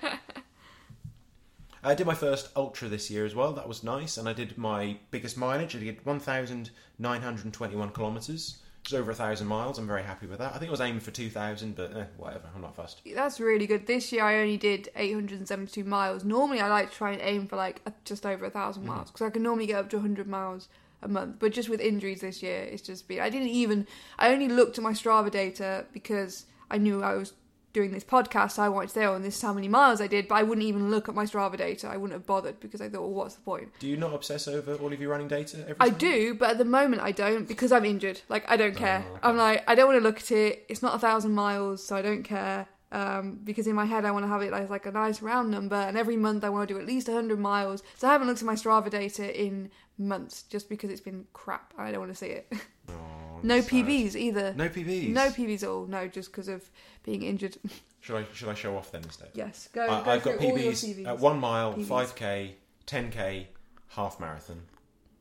I 1.83 1.95
did 1.95 2.05
my 2.05 2.13
first 2.13 2.49
ultra 2.57 2.89
this 2.89 3.09
year 3.09 3.25
as 3.25 3.33
well. 3.35 3.53
That 3.53 3.67
was 3.67 3.83
nice, 3.83 4.17
and 4.17 4.27
I 4.27 4.33
did 4.33 4.57
my 4.57 4.97
biggest 5.11 5.37
mileage. 5.37 5.75
I 5.75 5.79
did 5.79 6.05
1,921 6.05 7.89
kilometres. 7.91 8.61
It's 8.89 8.93
over 8.95 9.11
a 9.11 9.13
thousand 9.13 9.45
miles. 9.45 9.77
I'm 9.77 9.85
very 9.85 10.01
happy 10.01 10.25
with 10.25 10.39
that. 10.39 10.55
I 10.55 10.57
think 10.57 10.69
I 10.69 10.71
was 10.71 10.81
aiming 10.81 11.01
for 11.01 11.11
2,000, 11.11 11.75
but 11.75 11.95
eh, 11.95 12.05
whatever. 12.17 12.49
I'm 12.55 12.61
not 12.61 12.75
fussed. 12.75 13.01
That's 13.13 13.39
really 13.39 13.67
good. 13.67 13.85
This 13.85 14.11
year 14.11 14.23
I 14.23 14.39
only 14.39 14.57
did 14.57 14.89
872 14.95 15.83
miles. 15.83 16.23
Normally 16.23 16.59
I 16.59 16.67
like 16.69 16.89
to 16.89 16.95
try 16.97 17.11
and 17.11 17.21
aim 17.21 17.45
for 17.45 17.55
like 17.55 17.81
just 18.03 18.25
over 18.25 18.45
a 18.45 18.49
thousand 18.49 18.81
Mm-hmm. 18.85 18.91
miles 18.95 19.11
because 19.11 19.27
I 19.27 19.29
can 19.29 19.43
normally 19.43 19.67
get 19.67 19.75
up 19.75 19.91
to 19.91 19.97
100 19.97 20.25
miles 20.27 20.69
a 21.03 21.07
month. 21.07 21.35
But 21.37 21.51
just 21.51 21.69
with 21.69 21.79
injuries 21.81 22.21
this 22.21 22.41
year, 22.41 22.61
it's 22.63 22.81
just 22.81 23.07
been. 23.07 23.19
I 23.19 23.29
didn't 23.29 23.49
even. 23.49 23.85
I 24.17 24.31
only 24.33 24.47
looked 24.47 24.79
at 24.79 24.83
my 24.83 24.93
Strava 24.93 25.29
data 25.29 25.85
because 25.93 26.47
I 26.71 26.79
knew 26.79 27.03
I 27.03 27.13
was 27.13 27.33
doing 27.73 27.91
this 27.91 28.03
podcast. 28.03 28.57
I 28.59 28.69
wanted 28.69 28.87
to 28.87 28.93
say, 28.93 29.05
oh, 29.05 29.15
and 29.15 29.23
this 29.23 29.35
is 29.35 29.41
how 29.41 29.53
many 29.53 29.67
miles 29.67 30.01
I 30.01 30.07
did. 30.07 30.27
But 30.27 30.35
I 30.35 30.43
wouldn't 30.43 30.65
even 30.65 30.89
look 30.89 31.07
at 31.09 31.15
my 31.15 31.25
Strava 31.25 31.57
data. 31.57 31.87
I 31.87 31.97
wouldn't 31.97 32.13
have 32.13 32.25
bothered 32.25 32.59
because 32.59 32.81
I 32.81 32.89
thought, 32.89 33.01
well, 33.01 33.11
what's 33.11 33.35
the 33.35 33.41
point? 33.41 33.69
Do 33.79 33.87
you 33.87 33.97
not 33.97 34.13
obsess 34.13 34.47
over 34.47 34.75
all 34.75 34.91
of 34.91 34.99
your 34.99 35.11
running 35.11 35.27
data 35.27 35.59
every 35.61 35.75
I 35.79 35.89
time? 35.89 35.97
do, 35.97 36.33
but 36.33 36.51
at 36.51 36.57
the 36.57 36.65
moment 36.65 37.01
I 37.01 37.11
don't 37.11 37.47
because 37.47 37.71
I'm 37.71 37.85
injured. 37.85 38.21
Like 38.29 38.49
I 38.49 38.57
don't 38.57 38.75
care. 38.75 39.03
Oh, 39.07 39.11
okay. 39.13 39.19
I'm 39.23 39.37
like 39.37 39.63
I 39.67 39.75
don't 39.75 39.87
want 39.87 39.97
to 39.99 40.03
look 40.03 40.17
at 40.17 40.31
it. 40.31 40.65
It's 40.69 40.81
not 40.81 40.95
a 40.95 40.99
thousand 40.99 41.33
miles, 41.33 41.83
so 41.85 41.95
I 41.95 42.01
don't 42.01 42.23
care. 42.23 42.67
Um, 42.91 43.39
because 43.43 43.67
in 43.67 43.75
my 43.75 43.85
head 43.85 44.03
I 44.03 44.09
want 44.09 44.23
to 44.23 44.29
have 44.29 44.41
it 44.41 44.51
as 44.51 44.71
like 44.71 44.87
a 44.87 44.91
nice 44.91 45.21
round 45.21 45.51
number, 45.51 45.75
and 45.75 45.95
every 45.95 46.17
month 46.17 46.43
I 46.43 46.49
want 46.49 46.67
to 46.67 46.73
do 46.73 46.79
at 46.79 46.87
least 46.87 47.07
hundred 47.07 47.39
miles. 47.39 47.83
So 47.97 48.07
I 48.07 48.11
haven't 48.11 48.27
looked 48.27 48.41
at 48.41 48.45
my 48.45 48.55
Strava 48.55 48.89
data 48.89 49.39
in 49.39 49.69
months, 49.99 50.43
just 50.43 50.69
because 50.69 50.89
it's 50.89 51.01
been 51.01 51.25
crap. 51.33 51.73
I 51.77 51.91
don't 51.91 51.99
want 51.99 52.11
to 52.11 52.17
see 52.17 52.27
it. 52.27 52.51
Oh, 53.43 53.47
no 53.47 53.61
sad. 53.61 53.71
PBs 53.71 54.15
either. 54.15 54.53
No 54.55 54.69
PBs. 54.69 55.09
No 55.09 55.27
PBs 55.29 55.63
at 55.63 55.69
all. 55.69 55.85
No, 55.85 56.07
just 56.07 56.31
because 56.31 56.47
of 56.47 56.69
being 57.03 57.23
injured. 57.23 57.57
Should 58.01 58.15
I 58.15 58.23
should 58.33 58.47
I 58.47 58.53
show 58.53 58.77
off 58.77 58.91
then 58.93 59.03
instead? 59.03 59.27
yes, 59.33 59.67
go. 59.73 59.83
I, 59.83 59.87
go 59.87 60.11
I've 60.11 60.23
got 60.23 60.37
through 60.37 60.51
all 60.51 60.57
your 60.57 60.71
PBs 60.71 61.05
at 61.05 61.19
one 61.19 61.37
mile, 61.37 61.73
five 61.83 62.15
k, 62.15 62.55
ten 62.85 63.11
k, 63.11 63.49
half 63.89 64.21
marathon, 64.21 64.61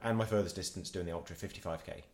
and 0.04 0.16
my 0.16 0.24
furthest 0.24 0.54
distance 0.54 0.88
doing 0.88 1.04
the 1.06 1.10
ultra, 1.12 1.34
fifty-five 1.34 1.84
k. 1.84 2.04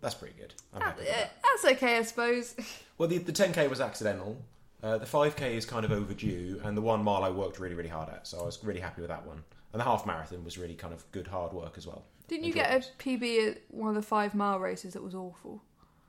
That's 0.00 0.14
pretty 0.14 0.36
good. 0.38 0.54
I'm 0.72 0.78
That- 0.80 0.98
that. 0.98 1.32
that's 1.42 1.64
okay, 1.76 1.98
I 1.98 2.02
suppose. 2.02 2.54
Well, 2.98 3.08
the 3.08 3.18
the 3.18 3.32
ten 3.32 3.52
k 3.52 3.66
was 3.66 3.80
accidental. 3.80 4.40
Uh, 4.84 4.98
the 4.98 5.06
five 5.06 5.34
k 5.34 5.56
is 5.56 5.64
kind 5.64 5.84
of 5.84 5.90
overdue, 5.92 6.60
and 6.62 6.76
the 6.76 6.82
one 6.82 7.02
mile 7.02 7.24
I 7.24 7.30
worked 7.30 7.58
really 7.58 7.74
really 7.74 7.88
hard 7.88 8.10
at, 8.10 8.26
so 8.26 8.40
I 8.40 8.44
was 8.44 8.62
really 8.62 8.80
happy 8.80 9.00
with 9.00 9.08
that 9.10 9.24
one. 9.26 9.42
And 9.72 9.80
the 9.80 9.84
half 9.84 10.04
marathon 10.06 10.44
was 10.44 10.58
really 10.58 10.74
kind 10.74 10.92
of 10.92 11.10
good 11.10 11.26
hard 11.26 11.52
work 11.54 11.74
as 11.78 11.86
well. 11.86 12.04
Didn't 12.28 12.44
you 12.44 12.52
get 12.52 12.70
a 12.70 13.02
PB 13.02 13.50
at 13.50 13.58
one 13.68 13.88
of 13.88 13.94
the 13.96 14.02
five 14.02 14.34
mile 14.34 14.58
races 14.60 14.92
that 14.92 15.02
was 15.02 15.14
awful? 15.14 15.62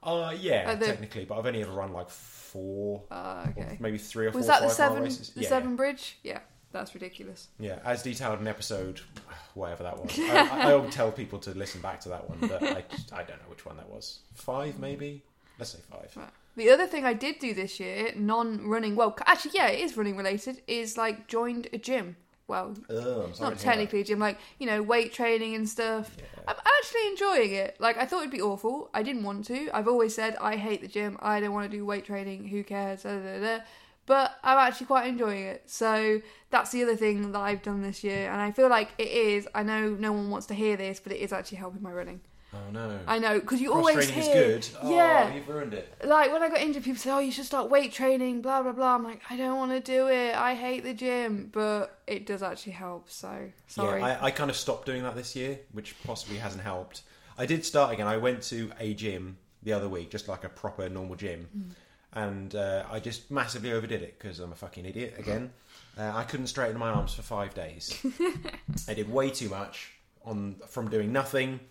Uh, 0.03 0.35
yeah, 0.39 0.69
Uh, 0.71 0.75
the- 0.75 0.85
technically, 0.85 1.25
but 1.25 1.39
I've 1.39 1.45
only 1.47 1.61
ever 1.63 1.71
run 1.71 1.91
like 1.93 2.09
four, 2.09 3.03
Uh, 3.09 3.47
okay. 3.49 3.77
maybe 3.79 3.97
three 3.97 4.27
or 4.27 4.31
four 4.31 4.39
Was 4.39 4.47
that 4.47 4.61
the 4.61 4.69
seven? 4.69 5.03
races. 5.03 5.29
The 5.31 5.41
yeah, 5.41 5.49
seven 5.49 5.75
bridge? 5.75 6.19
Yeah, 6.21 6.41
that's 6.71 6.93
ridiculous. 6.93 7.47
yeah, 7.57 7.79
as 7.83 8.03
detailed 8.03 8.39
in 8.39 8.47
episode, 8.47 9.01
whatever 9.55 9.83
that 9.83 9.97
was. 9.97 10.19
I, 10.19 10.71
I, 10.71 10.77
I 10.85 10.89
tell 10.91 11.11
people 11.11 11.39
to 11.39 11.51
listen 11.51 11.81
back 11.81 12.01
to 12.01 12.09
that 12.09 12.29
one, 12.29 12.37
but 12.41 12.61
I, 12.61 12.83
I 13.13 13.23
don't 13.23 13.39
know 13.41 13.49
which 13.49 13.65
one 13.65 13.77
that 13.77 13.89
was. 13.89 14.19
Five, 14.35 14.79
maybe. 14.79 15.23
Let's 15.57 15.71
say 15.71 15.79
five. 15.89 16.11
Right. 16.15 16.29
The 16.55 16.69
other 16.69 16.87
thing 16.87 17.03
I 17.05 17.13
did 17.13 17.39
do 17.39 17.53
this 17.53 17.79
year, 17.79 18.11
non-running, 18.15 18.95
well, 18.95 19.15
actually, 19.25 19.51
yeah, 19.55 19.67
it 19.67 19.79
is 19.81 19.97
running 19.97 20.15
related, 20.15 20.61
is 20.67 20.97
like 20.97 21.27
joined 21.27 21.67
a 21.73 21.77
gym. 21.77 22.15
Well, 22.47 22.75
Oh, 22.89 22.93
not 22.95 23.33
to 23.33 23.39
hear 23.43 23.49
that. 23.49 23.59
technically 23.59 24.01
a 24.01 24.03
gym, 24.03 24.19
like 24.19 24.37
you 24.59 24.67
know, 24.67 24.81
weight 24.83 25.11
training 25.11 25.55
and 25.55 25.67
stuff. 25.67 26.15
Yeah. 26.17 26.25
I'm 26.47 26.55
actually 26.79 27.07
enjoying 27.07 27.53
it. 27.53 27.75
Like 27.79 27.97
I 27.97 28.05
thought 28.05 28.19
it'd 28.19 28.31
be 28.31 28.41
awful. 28.41 28.89
I 28.93 29.01
didn't 29.01 29.23
want 29.23 29.45
to. 29.47 29.69
I've 29.73 29.87
always 29.87 30.13
said 30.13 30.35
I 30.39 30.55
hate 30.55 30.81
the 30.81 30.87
gym. 30.87 31.17
I 31.21 31.39
don't 31.39 31.53
want 31.53 31.69
to 31.71 31.75
do 31.75 31.83
weight 31.83 32.05
training. 32.05 32.47
Who 32.49 32.63
cares? 32.63 33.01
Da, 33.03 33.17
da, 33.17 33.39
da. 33.39 33.59
But 34.05 34.37
I'm 34.43 34.59
actually 34.59 34.85
quite 34.85 35.07
enjoying 35.07 35.43
it. 35.43 35.63
So 35.65 36.21
that's 36.51 36.69
the 36.71 36.83
other 36.83 36.95
thing 36.95 37.31
that 37.31 37.39
I've 37.39 37.63
done 37.63 37.81
this 37.81 38.03
year, 38.03 38.29
and 38.31 38.39
I 38.39 38.51
feel 38.51 38.69
like 38.69 38.89
it 38.99 39.07
is. 39.09 39.47
I 39.55 39.63
know 39.63 39.89
no 39.89 40.11
one 40.13 40.29
wants 40.29 40.45
to 40.47 40.53
hear 40.53 40.77
this, 40.77 40.99
but 40.99 41.11
it 41.13 41.17
is 41.21 41.33
actually 41.33 41.57
helping 41.57 41.81
my 41.81 41.91
running. 41.91 42.21
Oh 42.55 42.71
no. 42.71 42.99
I 43.07 43.19
know 43.19 43.39
because 43.39 43.59
you 43.61 43.69
Cross 43.71 43.79
always 43.79 43.95
training 44.07 44.13
hear, 44.23 44.43
is 44.43 44.69
good. 44.69 44.77
Oh, 44.83 44.95
yeah. 44.95 45.33
you've 45.33 45.47
ruined 45.47 45.73
it. 45.73 45.93
Like 46.03 46.31
when 46.31 46.41
I 46.41 46.49
got 46.49 46.59
injured, 46.59 46.83
people 46.83 46.99
say, 46.99 47.11
"Oh, 47.11 47.19
you 47.19 47.31
should 47.31 47.45
start 47.45 47.69
weight 47.69 47.91
training." 47.91 48.41
Blah 48.41 48.63
blah 48.63 48.71
blah. 48.71 48.95
I'm 48.95 49.03
like, 49.03 49.21
I 49.29 49.37
don't 49.37 49.57
want 49.57 49.71
to 49.71 49.79
do 49.79 50.07
it. 50.07 50.35
I 50.35 50.55
hate 50.55 50.83
the 50.83 50.93
gym, 50.93 51.49
but 51.51 51.99
it 52.07 52.25
does 52.25 52.41
actually 52.43 52.73
help. 52.73 53.09
So 53.09 53.49
sorry. 53.67 53.99
Yeah, 54.01 54.17
I, 54.21 54.27
I 54.27 54.31
kind 54.31 54.49
of 54.49 54.55
stopped 54.55 54.85
doing 54.85 55.03
that 55.03 55.15
this 55.15 55.35
year, 55.35 55.59
which 55.73 55.95
possibly 56.03 56.37
hasn't 56.37 56.63
helped. 56.63 57.01
I 57.37 57.45
did 57.45 57.65
start 57.65 57.93
again. 57.93 58.07
I 58.07 58.17
went 58.17 58.41
to 58.43 58.71
a 58.79 58.93
gym 58.93 59.37
the 59.63 59.73
other 59.73 59.89
week, 59.89 60.09
just 60.09 60.27
like 60.27 60.43
a 60.43 60.49
proper 60.49 60.87
normal 60.89 61.15
gym, 61.15 61.47
Mm. 61.57 61.71
and 62.13 62.55
uh, 62.55 62.83
I 62.91 62.99
just 62.99 63.29
massively 63.31 63.71
overdid 63.73 64.01
it 64.03 64.17
because 64.17 64.39
I'm 64.39 64.51
a 64.51 64.55
fucking 64.55 64.85
idiot 64.85 65.15
again. 65.17 65.51
Uh, 65.97 66.11
I 66.13 66.25
couldn't 66.25 66.47
straighten 66.47 66.77
my 66.77 66.89
arms 66.89 67.13
for 67.13 67.21
five 67.21 67.53
days. 67.53 67.97
I 68.89 68.93
did 68.93 69.09
way 69.09 69.29
too 69.29 69.47
much 69.47 69.93
on 70.25 70.55
from 70.67 70.89
doing 70.89 71.13
nothing, 71.13 71.61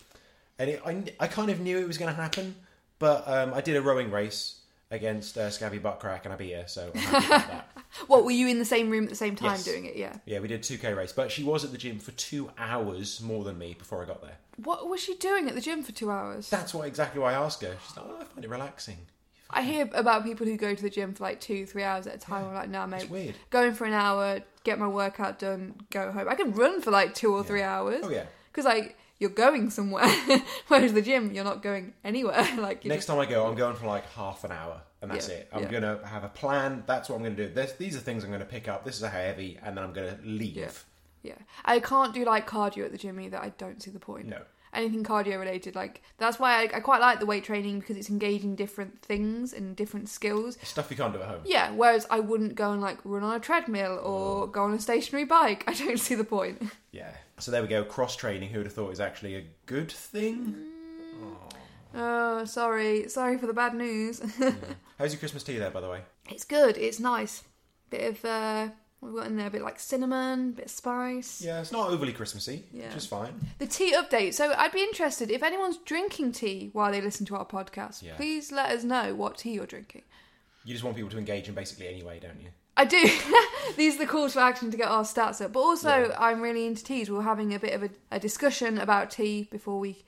and 0.59 0.71
it, 0.71 0.83
I, 0.85 1.03
I 1.21 1.27
kind 1.27 1.51
of 1.51 1.61
knew 1.61 1.79
it 1.79 1.87
was 1.87 1.99
going 1.99 2.15
to 2.15 2.21
happen. 2.21 2.55
But 2.99 3.27
um, 3.27 3.53
I 3.55 3.61
did 3.61 3.77
a 3.77 3.83
rowing 3.83 4.11
race 4.11 4.61
against 4.91 5.37
uh, 5.37 5.51
Scabby 5.51 5.79
Buttcrack, 5.81 6.25
and 6.25 6.33
I 6.33 6.37
beat 6.37 6.53
her, 6.53 6.65
so 6.69 6.91
I'm 6.95 7.01
happy 7.01 7.27
about 7.27 7.49
that. 7.49 7.69
what 8.07 8.25
were 8.25 8.31
you 8.31 8.47
in 8.49 8.59
the 8.61 8.65
same 8.65 8.89
room 8.91 9.05
at 9.05 9.11
the 9.11 9.17
same 9.17 9.35
time 9.35 9.53
Yes. 9.53 9.65
doing 9.65 9.85
it? 9.87 9.97
Yeah. 9.97 10.17
Yeah, 10.25 10.39
we 10.39 10.49
did 10.49 10.63
2k 10.63 10.97
race, 10.97 11.13
but 11.13 11.31
she 11.33 11.43
was 11.43 11.65
at 11.65 11.73
the 11.73 11.79
gym 11.79 11.99
for 11.99 12.13
two 12.13 12.51
hours 12.57 13.21
more 13.21 13.43
than 13.43 13.59
me 13.59 13.75
before 13.77 14.03
I 14.03 14.07
got 14.07 14.23
there. 14.23 14.37
What 14.63 14.89
was 14.89 15.03
she 15.03 15.17
doing 15.17 15.49
at 15.49 15.55
the 15.57 15.61
gym 15.61 15.83
for 15.83 15.91
two 15.93 16.11
hours? 16.11 16.49
That's 16.51 16.73
what 16.73 16.87
exactly 16.87 17.21
why 17.21 17.33
I 17.33 17.35
asked 17.35 17.63
her. 17.63 17.77
She's 17.87 17.97
like, 17.97 18.07
oh, 18.09 18.19
I 18.21 18.25
find 18.25 18.45
it 18.45 18.49
relaxing. 18.51 18.99
I 19.51 19.63
hear 19.63 19.89
about 19.93 20.25
people 20.25 20.47
who 20.47 20.57
go 20.57 20.75
to 20.75 20.83
the 20.83 20.91
gym 20.91 21.15
for 21.15 21.25
like 21.25 21.41
two, 21.41 21.67
three 21.67 21.83
hours 21.83 22.07
at 22.07 22.15
a 22.15 22.19
time. 22.19 22.47
I'm 22.47 22.55
like, 22.55 22.71
nah, 22.71 22.87
mate. 22.87 23.03
It's 23.03 23.11
weird. 23.11 23.35
Going 23.51 23.75
for 23.75 23.85
an 23.87 23.93
hour, 23.93 24.41
get 24.63 24.79
my 24.79 24.89
workout 24.89 25.39
done, 25.41 25.75
go 25.91 26.13
home. 26.13 26.29
I 26.29 26.35
can 26.37 26.53
run 26.53 26.81
for 26.81 26.91
like 26.93 27.15
two 27.15 27.35
or 27.35 27.43
three 27.43 27.63
hours. 27.63 28.01
Oh 28.05 28.11
yeah. 28.11 28.25
Because 28.51 28.65
like 28.65 28.97
you're 29.25 29.31
going 29.47 29.71
somewhere, 29.71 30.07
whereas 30.69 30.93
the 30.93 31.01
gym 31.01 31.33
you're 31.33 31.45
not 31.45 31.63
going 31.63 31.95
anywhere. 32.05 32.47
like 32.59 32.85
Next 32.85 33.07
time 33.07 33.19
I 33.19 33.25
go, 33.27 33.47
I'm 33.47 33.55
going 33.55 33.75
for 33.75 33.87
like 33.87 34.07
half 34.13 34.45
an 34.45 34.53
hour, 34.53 34.83
and 35.01 35.11
that's 35.11 35.29
Yeah, 35.31 35.37
it. 35.37 35.49
I'm 35.51 35.63
yeah. 35.63 35.71
gonna 35.71 36.07
have 36.07 36.25
a 36.25 36.29
plan. 36.29 36.83
That's 36.87 37.09
what 37.09 37.17
I'm 37.17 37.23
gonna 37.23 37.35
do. 37.35 37.49
This, 37.49 37.73
these 37.73 37.97
are 37.97 38.01
things 38.01 38.23
I'm 38.23 38.31
gonna 38.31 38.45
pick 38.45 38.69
up. 38.69 38.85
This 38.85 38.97
is 38.97 39.03
a 39.03 39.09
heavy, 39.09 39.59
and 39.63 39.77
then 39.77 39.83
I'm 39.85 39.95
gonna 39.95 40.19
leave. 40.23 40.57
Yeah. 40.57 40.71
Yeah, 41.23 41.39
I 41.65 41.81
can't 41.81 42.13
do 42.13 42.23
like 42.27 42.47
cardio 42.47 42.85
at 42.85 42.93
the 42.93 42.99
gym 42.99 43.19
either. 43.19 43.39
I 43.39 43.49
don't 43.57 43.83
see 43.83 43.91
the 43.91 43.99
point. 43.99 44.27
No. 44.27 44.43
Anything 44.75 45.05
cardio 45.05 45.39
related, 45.39 45.75
like 45.75 46.03
that's 46.19 46.39
why 46.39 46.63
I, 46.63 46.77
I 46.77 46.81
quite 46.81 47.01
like 47.01 47.21
the 47.21 47.27
weight 47.27 47.45
training 47.45 47.81
because 47.81 47.97
it's 47.97 48.11
engaging 48.11 48.57
different 48.57 49.01
things 49.03 49.53
and 49.53 49.77
different 49.77 50.09
skills. 50.09 50.59
Stuff 50.63 50.91
you 50.91 50.97
can't 50.97 51.13
do 51.13 51.21
at 51.21 51.29
home. 51.29 51.41
Yeah, 51.45 51.71
whereas 51.71 52.07
I 52.11 52.21
wouldn't 52.21 52.55
go 52.55 52.73
and 52.73 52.81
like 52.81 52.99
run 53.05 53.23
on 53.23 53.35
a 53.35 53.41
treadmill 53.41 54.01
or 54.03 54.47
go 54.47 54.65
on 54.65 54.75
a 54.75 54.81
stationary 54.81 55.25
bike. 55.25 55.65
I 55.69 55.75
don't 55.75 55.99
see 55.99 56.15
the 56.15 56.25
point. 56.25 56.63
Yeah. 56.93 57.11
So 57.39 57.51
there 57.51 57.63
we 57.63 57.69
go. 57.69 57.85
Cross 57.85 58.17
training. 58.17 58.51
Who 58.51 58.59
would 58.59 58.67
have 58.67 58.75
thought 58.75 58.93
is 58.93 59.01
actually 59.01 59.37
a 59.37 59.45
good 59.67 59.91
thing? 59.91 60.57
Oh, 61.95 62.45
sorry, 62.45 63.09
sorry 63.09 63.39
for 63.39 63.47
the 63.47 63.53
bad 63.53 63.75
news. 63.75 64.21
How's 64.99 65.13
your 65.13 65.19
Christmas 65.21 65.45
tea 65.45 65.59
there, 65.59 65.71
by 65.71 65.81
the 65.81 65.89
way? 65.89 66.01
it's 66.31 66.45
good. 66.45 66.77
It's 66.77 66.99
nice. 66.99 67.45
Bit 67.91 68.11
of 68.11 68.25
uh, 68.25 68.69
what 69.05 69.09
have 69.11 69.15
we 69.15 69.21
got 69.21 69.27
in 69.31 69.37
there? 69.37 69.47
A 69.49 69.51
bit 69.51 69.63
like 69.63 69.79
cinnamon, 69.79 70.49
a 70.51 70.53
bit 70.53 70.65
of 70.67 70.71
spice. 70.71 71.43
Yeah, 71.43 71.61
it's 71.61 71.73
not 71.73 71.91
overly 71.91 72.13
Christmassy, 72.13 72.65
Yeah. 72.73 72.87
which 72.89 72.97
is 72.97 73.07
fine. 73.07 73.35
The 73.59 73.67
tea 73.67 73.93
update. 73.95 74.33
So 74.35 74.55
I'd 74.57 74.73
be 74.73 74.83
interested 74.83 75.31
if 75.31 75.43
anyone's 75.43 75.77
drinking 75.79 76.33
tea 76.33 76.71
while 76.73 76.91
they 76.91 77.01
listen 77.01 77.27
to 77.27 77.37
our 77.37 77.45
podcast. 77.47 78.03
Yeah. 78.03 78.15
Please 78.17 78.51
let 78.51 78.71
us 78.71 78.83
know 78.83 79.15
what 79.15 79.39
tea 79.39 79.53
you're 79.53 79.67
drinking. 79.67 80.03
You 80.65 80.73
just 80.73 80.83
want 80.85 80.97
people 80.97 81.11
to 81.11 81.19
engage 81.19 81.49
in 81.49 81.55
basically 81.55 81.87
any 81.89 82.03
way, 82.03 82.19
don't 82.19 82.41
you? 82.41 82.49
I 82.77 82.85
do. 82.87 83.09
These 83.77 83.97
are 83.97 83.99
the 83.99 84.07
calls 84.07 84.33
for 84.33 84.41
action 84.41 84.71
to 84.71 84.77
get 84.77 84.89
our 84.89 85.05
stats 85.05 85.45
up. 85.45 85.53
But 85.53 85.61
also, 85.61 86.09
Yeah. 86.09 86.17
I'm 86.19 86.41
really 86.41 86.67
into 86.67 86.83
teas. 86.83 87.11
We 87.11 87.17
were 87.17 87.23
having 87.23 87.55
a 87.55 87.59
bit 87.59 87.75
of 87.75 87.83
a, 87.85 87.91
a 88.11 88.19
discussion 88.19 88.79
about 88.79 89.11
tea 89.11 89.47
before 89.51 89.79
we 89.79 90.03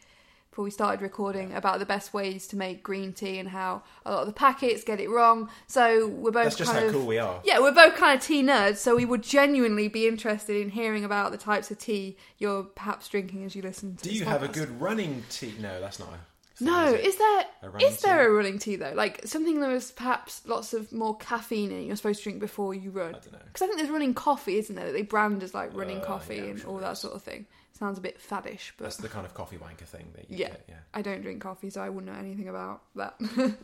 before 0.56 0.64
we 0.64 0.70
started 0.70 1.02
recording 1.02 1.52
about 1.52 1.78
the 1.80 1.84
best 1.84 2.14
ways 2.14 2.46
to 2.46 2.56
make 2.56 2.82
green 2.82 3.12
tea 3.12 3.38
and 3.38 3.46
how 3.46 3.82
a 4.06 4.10
lot 4.10 4.20
of 4.22 4.26
the 4.26 4.32
packets 4.32 4.84
get 4.84 4.98
it 4.98 5.10
wrong. 5.10 5.50
So 5.66 6.08
we're 6.08 6.30
both 6.30 6.44
That's 6.44 6.56
just 6.56 6.70
kind 6.72 6.80
how 6.84 6.86
of 6.86 6.92
cool 6.94 7.04
we 7.06 7.18
are. 7.18 7.42
yeah, 7.44 7.58
we're 7.60 7.74
both 7.74 7.94
kind 7.96 8.18
of 8.18 8.24
tea 8.24 8.42
nerds. 8.42 8.78
So 8.78 8.96
we 8.96 9.04
would 9.04 9.22
genuinely 9.22 9.88
be 9.88 10.08
interested 10.08 10.56
in 10.56 10.70
hearing 10.70 11.04
about 11.04 11.30
the 11.30 11.36
types 11.36 11.70
of 11.70 11.76
tea 11.78 12.16
you're 12.38 12.62
perhaps 12.62 13.06
drinking 13.06 13.44
as 13.44 13.54
you 13.54 13.60
listen 13.60 13.96
to. 13.96 14.04
Do 14.04 14.08
this 14.08 14.18
you 14.18 14.24
have 14.24 14.42
a 14.42 14.48
podcast. 14.48 14.52
good 14.54 14.80
running 14.80 15.24
tea? 15.28 15.52
No, 15.60 15.78
that's 15.78 15.98
not. 15.98 16.08
A 16.08 16.12
thing, 16.56 16.66
No, 16.68 16.86
is 16.86 16.94
it? 16.94 17.04
is 17.06 17.16
there 17.18 17.44
A 17.62 17.68
running 17.68 17.86
is 17.88 18.00
there 18.00 18.16
tea? 18.18 18.24
a 18.24 18.30
running 18.30 18.58
tea 18.58 18.76
though? 18.76 18.92
Like 18.94 19.26
something 19.26 19.60
that 19.60 19.68
was 19.70 19.90
perhaps 19.90 20.40
lots 20.46 20.72
of 20.72 20.90
more 20.90 21.18
caffeine 21.18 21.70
in. 21.70 21.84
You're 21.84 21.96
supposed 21.96 22.20
to 22.20 22.24
drink 22.24 22.40
before 22.40 22.72
you 22.74 22.90
run. 22.92 23.08
I 23.08 23.18
don't 23.18 23.32
know. 23.32 23.38
Because 23.44 23.60
I 23.60 23.66
think 23.66 23.76
there's 23.76 23.90
running 23.90 24.14
coffee, 24.14 24.56
isn't 24.56 24.74
there? 24.74 24.86
That 24.86 24.92
they 24.92 25.02
brand 25.02 25.42
as 25.42 25.52
like 25.52 25.74
running 25.76 25.98
Uh, 26.00 26.04
coffee 26.04 26.36
yeah, 26.36 26.42
I'm 26.44 26.50
and 26.52 26.60
sure 26.60 26.70
all 26.70 26.76
there 26.76 26.86
that 26.86 26.92
is. 26.92 27.00
sort 27.00 27.12
of 27.14 27.22
thing. 27.22 27.44
Sounds 27.78 27.98
a 27.98 28.00
bit 28.00 28.18
faddish, 28.18 28.72
but 28.78 28.84
That's 28.84 28.96
the 28.96 29.08
kind 29.08 29.26
of 29.26 29.34
coffee 29.34 29.58
wanker 29.58 29.86
thing 29.86 30.08
that 30.14 30.30
you 30.30 30.38
yeah, 30.38 30.48
get. 30.48 30.64
Yeah. 30.66 30.74
I 30.94 31.02
don't 31.02 31.20
drink 31.20 31.42
coffee, 31.42 31.68
so 31.68 31.82
I 31.82 31.90
wouldn't 31.90 32.10
know 32.10 32.18
anything 32.18 32.48
about 32.48 32.82
that. 32.94 33.20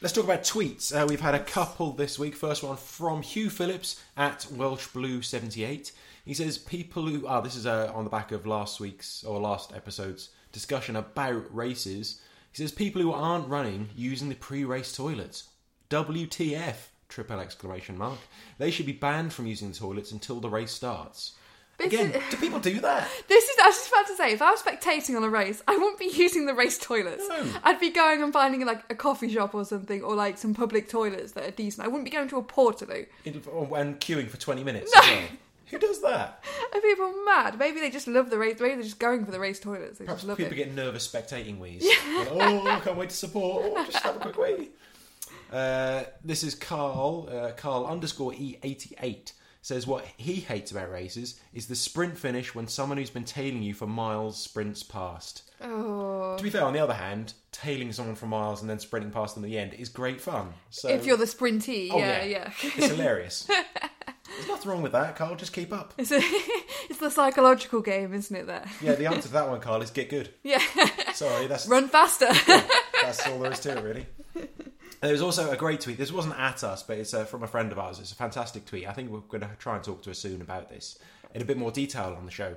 Let's 0.00 0.14
talk 0.14 0.24
about 0.24 0.44
tweets. 0.44 0.94
Uh, 0.94 1.06
we've 1.06 1.20
had 1.20 1.34
a 1.34 1.40
couple 1.40 1.92
this 1.92 2.18
week. 2.18 2.34
First 2.34 2.62
one 2.62 2.78
from 2.78 3.20
Hugh 3.20 3.50
Phillips 3.50 4.02
at 4.16 4.46
Welsh 4.50 4.86
Blue 4.86 5.20
seventy 5.20 5.64
eight. 5.64 5.92
He 6.24 6.32
says, 6.32 6.56
People 6.56 7.06
who. 7.06 7.26
Ah, 7.26 7.42
this 7.42 7.54
is 7.54 7.66
uh, 7.66 7.92
on 7.94 8.04
the 8.04 8.10
back 8.10 8.32
of 8.32 8.46
last 8.46 8.80
week's 8.80 9.24
or 9.24 9.38
last 9.38 9.74
episode's 9.74 10.30
discussion 10.52 10.96
about 10.96 11.54
races. 11.54 12.22
He 12.52 12.62
says, 12.62 12.72
People 12.72 13.02
who 13.02 13.12
aren't 13.12 13.48
running 13.48 13.90
using 13.94 14.30
the 14.30 14.36
pre 14.36 14.64
race 14.64 14.96
toilets. 14.96 15.50
WTF! 15.90 16.76
Triple 17.08 17.40
exclamation 17.40 17.98
mark. 17.98 18.20
They 18.56 18.70
should 18.70 18.86
be 18.86 18.92
banned 18.92 19.34
from 19.34 19.46
using 19.46 19.72
the 19.72 19.76
toilets 19.76 20.12
until 20.12 20.40
the 20.40 20.48
race 20.48 20.72
starts. 20.72 21.32
This 21.80 21.92
Again, 21.94 22.10
is- 22.12 22.22
do 22.30 22.36
people 22.36 22.60
do 22.60 22.78
that? 22.80 23.08
this 23.28 23.44
is 23.44 23.56
I 23.62 23.66
was 23.66 23.76
just 23.76 23.88
about 23.88 24.06
to 24.06 24.16
say, 24.16 24.32
if 24.32 24.42
I 24.42 24.50
was 24.50 24.62
spectating 24.62 25.16
on 25.16 25.24
a 25.24 25.28
race, 25.28 25.62
I 25.66 25.72
wouldn't 25.76 25.98
be 25.98 26.10
using 26.12 26.46
the 26.46 26.54
race 26.54 26.78
toilets. 26.78 27.26
No. 27.28 27.44
I'd 27.64 27.80
be 27.80 27.90
going 27.90 28.22
and 28.22 28.32
finding 28.32 28.64
like 28.66 28.82
a 28.90 28.94
coffee 28.94 29.32
shop 29.32 29.54
or 29.54 29.64
something, 29.64 30.02
or 30.02 30.14
like 30.14 30.38
some 30.38 30.54
public 30.54 30.88
toilets 30.88 31.32
that 31.32 31.44
are 31.44 31.50
decent. 31.50 31.84
I 31.84 31.88
wouldn't 31.88 32.04
be 32.04 32.10
going 32.10 32.28
to 32.28 32.36
a 32.36 32.42
portaloo. 32.42 33.06
In- 33.24 33.42
and 33.76 33.98
queuing 34.00 34.28
for 34.28 34.36
20 34.36 34.62
minutes 34.64 34.92
as 34.96 35.08
well. 35.08 35.22
Who 35.66 35.78
does 35.78 36.02
that? 36.02 36.42
Are 36.74 36.80
people 36.80 37.12
mad? 37.24 37.56
Maybe 37.56 37.78
they 37.78 37.90
just 37.90 38.08
love 38.08 38.28
the 38.28 38.38
race. 38.38 38.58
Maybe 38.58 38.74
they're 38.74 38.82
just 38.82 38.98
going 38.98 39.24
for 39.24 39.30
the 39.30 39.38
race 39.38 39.60
toilets. 39.60 39.98
They 40.00 40.04
Perhaps 40.04 40.22
just 40.22 40.28
love 40.28 40.38
people 40.38 40.52
it. 40.54 40.56
get 40.56 40.74
nervous 40.74 41.06
spectating 41.06 41.58
wheeze. 41.60 41.84
Like, 41.84 42.28
oh, 42.32 42.66
I 42.66 42.80
can't 42.80 42.96
wait 42.96 43.10
to 43.10 43.16
support. 43.16 43.66
Oh, 43.66 43.84
just 43.84 43.98
have 44.04 44.16
a 44.16 44.18
quick 44.18 44.36
wee. 44.58 44.68
Uh, 45.52 46.04
this 46.24 46.44
is 46.44 46.54
Carl, 46.54 47.28
uh, 47.28 47.50
Carl 47.56 47.84
underscore 47.84 48.30
E88 48.30 49.32
says 49.62 49.86
what 49.86 50.04
he 50.16 50.34
hates 50.34 50.70
about 50.70 50.90
races 50.90 51.38
is 51.52 51.66
the 51.66 51.76
sprint 51.76 52.16
finish 52.16 52.54
when 52.54 52.66
someone 52.66 52.98
who's 52.98 53.10
been 53.10 53.24
tailing 53.24 53.62
you 53.62 53.74
for 53.74 53.86
miles 53.86 54.38
sprints 54.40 54.82
past. 54.82 55.42
Oh. 55.60 56.36
To 56.36 56.42
be 56.42 56.48
fair, 56.50 56.64
on 56.64 56.72
the 56.72 56.78
other 56.78 56.94
hand, 56.94 57.34
tailing 57.52 57.92
someone 57.92 58.14
for 58.14 58.26
miles 58.26 58.60
and 58.62 58.70
then 58.70 58.78
sprinting 58.78 59.10
past 59.10 59.34
them 59.34 59.44
at 59.44 59.48
the 59.50 59.58
end 59.58 59.74
is 59.74 59.88
great 59.90 60.20
fun. 60.20 60.54
So 60.70 60.88
if 60.88 61.04
you're 61.04 61.16
the 61.18 61.26
sprintee, 61.26 61.90
Oh, 61.92 61.98
yeah, 61.98 62.24
yeah. 62.24 62.52
yeah. 62.62 62.70
it's 62.76 62.86
hilarious. 62.88 63.46
There's 64.36 64.46
nothing 64.48 64.70
wrong 64.70 64.80
with 64.82 64.92
that, 64.92 65.16
Carl. 65.16 65.34
Just 65.34 65.52
keep 65.52 65.72
up. 65.72 65.92
It's, 65.98 66.12
a, 66.12 66.20
it's 66.88 66.98
the 67.00 67.10
psychological 67.10 67.80
game, 67.82 68.14
isn't 68.14 68.34
it? 68.34 68.46
There. 68.46 68.64
Yeah, 68.80 68.94
the 68.94 69.06
answer 69.06 69.22
to 69.22 69.28
that 69.34 69.48
one, 69.50 69.60
Carl, 69.60 69.82
is 69.82 69.90
get 69.90 70.08
good. 70.08 70.32
Yeah. 70.44 70.62
Sorry, 71.12 71.46
that's 71.48 71.66
Run 71.66 71.88
faster. 71.88 72.28
That's 73.02 73.26
all 73.26 73.40
there 73.40 73.52
is 73.52 73.60
to 73.60 73.76
it, 73.76 73.84
really. 73.84 74.06
There 75.00 75.12
was 75.12 75.22
also 75.22 75.50
a 75.50 75.56
great 75.56 75.80
tweet. 75.80 75.96
This 75.96 76.12
wasn't 76.12 76.38
at 76.38 76.62
us, 76.62 76.82
but 76.82 76.98
it's 76.98 77.14
uh, 77.14 77.24
from 77.24 77.42
a 77.42 77.46
friend 77.46 77.72
of 77.72 77.78
ours. 77.78 77.98
It's 77.98 78.12
a 78.12 78.16
fantastic 78.16 78.66
tweet. 78.66 78.86
I 78.86 78.92
think 78.92 79.10
we're 79.10 79.20
going 79.20 79.40
to 79.40 79.50
try 79.58 79.76
and 79.76 79.82
talk 79.82 80.02
to 80.02 80.10
her 80.10 80.14
soon 80.14 80.42
about 80.42 80.68
this 80.68 80.98
in 81.34 81.40
a 81.40 81.46
bit 81.46 81.56
more 81.56 81.70
detail 81.70 82.14
on 82.18 82.26
the 82.26 82.30
show. 82.30 82.56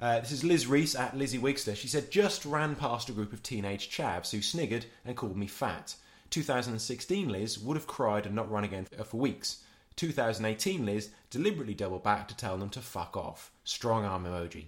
Uh, 0.00 0.18
this 0.18 0.32
is 0.32 0.42
Liz 0.42 0.66
Reese 0.66 0.96
at 0.96 1.16
Lizzie 1.16 1.38
Wigster. 1.38 1.76
She 1.76 1.86
said, 1.86 2.10
Just 2.10 2.44
ran 2.44 2.74
past 2.74 3.08
a 3.08 3.12
group 3.12 3.32
of 3.32 3.42
teenage 3.42 3.88
chavs 3.88 4.32
who 4.32 4.42
sniggered 4.42 4.86
and 5.04 5.16
called 5.16 5.36
me 5.36 5.46
fat. 5.46 5.94
2016 6.30 7.28
Liz 7.28 7.58
would 7.58 7.76
have 7.76 7.86
cried 7.86 8.26
and 8.26 8.34
not 8.34 8.50
run 8.50 8.64
again 8.64 8.84
for, 8.84 9.04
for 9.04 9.16
weeks. 9.18 9.62
2018 9.94 10.84
Liz 10.84 11.10
deliberately 11.30 11.72
doubled 11.72 12.02
back 12.02 12.26
to 12.28 12.36
tell 12.36 12.58
them 12.58 12.68
to 12.70 12.80
fuck 12.80 13.16
off. 13.16 13.52
Strong 13.62 14.04
arm 14.04 14.24
emoji. 14.24 14.64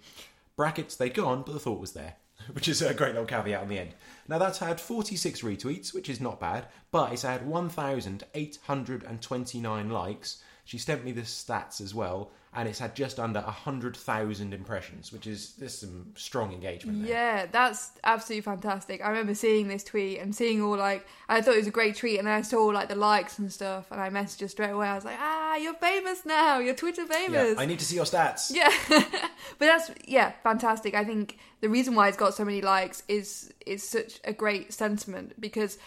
Brackets, 0.57 0.95
they'd 0.95 1.15
gone, 1.15 1.43
but 1.45 1.53
the 1.53 1.61
thought 1.61 1.81
was 1.81 1.93
there. 1.93 2.15
Which 2.53 2.69
is 2.69 2.83
a 2.83 2.95
great 2.95 3.13
little 3.13 3.27
caveat 3.27 3.63
on 3.63 3.69
the 3.69 3.79
end. 3.79 3.95
Now 4.29 4.39
that's 4.39 4.59
had 4.59 4.81
46 4.81 5.43
retweets, 5.43 5.95
which 5.95 6.09
is 6.09 6.21
not 6.21 6.41
bad, 6.41 6.67
but 6.91 7.13
it's 7.13 7.23
had 7.23 7.47
1,829 7.47 9.91
likes. 9.91 10.43
She 10.69 10.77
sent 10.77 11.03
me 11.03 11.13
the 11.13 11.23
stats 11.23 11.81
as 11.81 11.95
well, 11.95 12.31
and 12.53 12.69
it's 12.69 12.79
had 12.79 12.95
just 12.95 13.19
under 13.19 13.41
100,000 13.41 14.53
impressions, 14.53 15.11
which 15.15 15.27
is 15.27 15.55
there's 15.59 15.79
some 15.79 16.13
strong 16.15 16.53
engagement 16.53 17.01
there. 17.05 17.11
yeah, 17.11 17.47
that's 17.51 17.93
absolutely 18.05 18.43
fantastic. 18.43 19.03
I 19.03 19.09
remember 19.09 19.35
seeing 19.35 19.69
this 19.69 19.83
tweet 19.83 20.19
and 20.21 20.35
seeing 20.35 20.61
all 20.61 20.77
like 20.77 21.07
I 21.27 21.41
thought 21.41 21.55
it 21.55 21.65
was 21.65 21.67
a 21.69 21.71
great 21.71 21.97
tweet, 21.97 22.19
and 22.19 22.29
then 22.29 22.35
I 22.35 22.43
saw 22.43 22.67
like 22.67 22.91
the 22.91 22.97
likes 22.97 23.39
and 23.39 23.51
stuff, 23.51 23.91
and 23.91 23.99
I 23.99 24.11
messaged 24.11 24.43
her 24.43 24.49
straight 24.49 24.69
away. 24.69 24.89
I 24.89 24.95
was 24.95 25.07
like, 25.07 25.17
Ah, 25.19 25.57
you're 25.57 25.73
famous 25.73 26.27
now. 26.27 26.59
You're 26.59 26.75
Twitter 26.75 27.07
Yeah, 27.09 27.15
famous. 27.17 27.59
I 27.59 27.65
need 27.65 27.79
to 27.79 27.87
see 27.87 27.97
your 27.97 28.05
stats. 28.05 28.53
Yeah, 28.55 28.71
but 28.91 29.61
that's 29.61 29.91
yeah, 30.05 30.33
fantastic. 30.43 30.95
I 30.95 31.05
think 31.05 31.39
the 31.63 31.71
reason 31.71 31.95
why 31.95 32.09
it's 32.09 32.19
got 32.19 32.35
so 32.35 32.45
many 32.45 32.61
likes 32.61 33.03
is 33.09 33.55
is 33.65 33.89
such 33.89 34.21
a 34.25 34.35
great 34.35 34.75
sentiment 34.75 35.41
because 35.41 35.79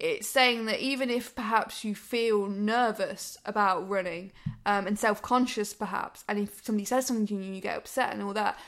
it's 0.00 0.28
saying 0.28 0.66
that 0.66 0.80
even 0.80 1.10
if 1.10 1.34
perhaps 1.34 1.84
you 1.84 1.94
feel 1.94 2.46
nervous 2.46 3.36
about 3.44 3.88
running 3.88 4.32
um, 4.66 4.86
and 4.86 4.98
self 4.98 5.22
conscious, 5.22 5.74
perhaps, 5.74 6.24
and 6.28 6.38
if 6.38 6.64
somebody 6.64 6.84
says 6.84 7.06
something 7.06 7.26
to 7.26 7.34
you 7.34 7.40
and 7.40 7.54
you 7.54 7.60
get 7.60 7.76
upset 7.76 8.12
and 8.12 8.22
all 8.22 8.32
that, 8.34 8.58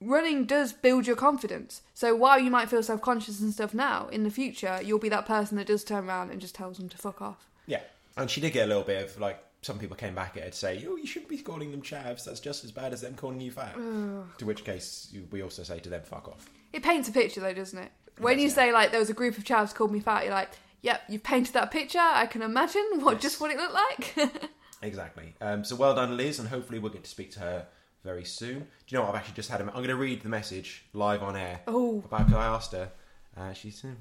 running 0.00 0.44
does 0.44 0.72
build 0.72 1.06
your 1.06 1.16
confidence. 1.16 1.82
So 1.94 2.14
while 2.14 2.38
you 2.38 2.50
might 2.50 2.68
feel 2.68 2.82
self 2.82 3.00
conscious 3.00 3.40
and 3.40 3.52
stuff 3.52 3.74
now, 3.74 4.08
in 4.08 4.24
the 4.24 4.30
future, 4.30 4.80
you'll 4.82 4.98
be 4.98 5.08
that 5.08 5.26
person 5.26 5.56
that 5.56 5.66
does 5.66 5.84
turn 5.84 6.08
around 6.08 6.30
and 6.30 6.40
just 6.40 6.54
tells 6.54 6.78
them 6.78 6.88
to 6.88 6.98
fuck 6.98 7.22
off. 7.22 7.48
Yeah, 7.66 7.80
and 8.16 8.30
she 8.30 8.40
did 8.40 8.52
get 8.52 8.64
a 8.64 8.68
little 8.68 8.82
bit 8.82 9.04
of 9.04 9.20
like 9.20 9.42
some 9.62 9.78
people 9.78 9.96
came 9.96 10.14
back 10.14 10.36
at 10.36 10.42
her 10.42 10.50
to 10.50 10.56
say, 10.56 10.84
"Oh, 10.88 10.96
you 10.96 11.06
shouldn't 11.06 11.30
be 11.30 11.38
calling 11.38 11.70
them 11.70 11.82
chavs. 11.82 12.24
That's 12.24 12.40
just 12.40 12.64
as 12.64 12.72
bad 12.72 12.92
as 12.92 13.00
them 13.00 13.14
calling 13.14 13.40
you 13.40 13.50
fat." 13.50 13.74
to 13.74 14.44
which 14.44 14.64
case, 14.64 15.14
we 15.30 15.42
also 15.42 15.62
say 15.62 15.78
to 15.78 15.88
them, 15.88 16.02
"Fuck 16.04 16.28
off." 16.28 16.50
It 16.72 16.82
paints 16.82 17.08
a 17.08 17.12
picture 17.12 17.40
though, 17.40 17.54
doesn't 17.54 17.78
it? 17.78 17.92
When 18.18 18.34
does, 18.34 18.42
you 18.42 18.48
yeah. 18.48 18.54
say 18.54 18.72
like 18.72 18.90
there 18.90 19.00
was 19.00 19.10
a 19.10 19.14
group 19.14 19.38
of 19.38 19.44
chavs 19.44 19.74
called 19.74 19.92
me 19.92 20.00
fat, 20.00 20.24
you're 20.24 20.34
like, 20.34 20.50
yep, 20.82 21.02
you've 21.08 21.22
painted 21.22 21.54
that 21.54 21.70
picture. 21.70 21.98
I 22.00 22.26
can 22.26 22.42
imagine 22.42 22.84
what 23.00 23.14
Yes. 23.14 23.22
just 23.22 23.40
what 23.40 23.50
it 23.50 23.56
looked 23.56 23.74
like. 23.74 24.32
Exactly. 24.84 25.36
Um, 25.40 25.64
so 25.64 25.76
well 25.76 25.94
done, 25.94 26.16
Liz, 26.16 26.40
and 26.40 26.48
hopefully 26.48 26.80
we'll 26.80 26.90
get 26.92 27.04
to 27.04 27.08
speak 27.10 27.30
to 27.34 27.38
her 27.38 27.66
very 28.02 28.24
soon. 28.24 28.58
Do 28.58 28.64
you 28.88 28.98
know 28.98 29.02
what? 29.02 29.10
I've 29.10 29.20
actually 29.20 29.34
just 29.36 29.48
had 29.48 29.60
a. 29.60 29.64
I'm 29.64 29.74
going 29.74 29.86
to 29.90 29.94
read 29.94 30.22
the 30.22 30.28
message 30.28 30.84
live 30.92 31.22
on 31.22 31.36
air. 31.36 31.60
Oh. 31.68 32.02
About 32.04 32.32
I 32.32 32.46
asked 32.46 32.72
her. 32.72 32.90
Uh, 33.36 33.52
she 33.52 33.70
said, 33.70 33.94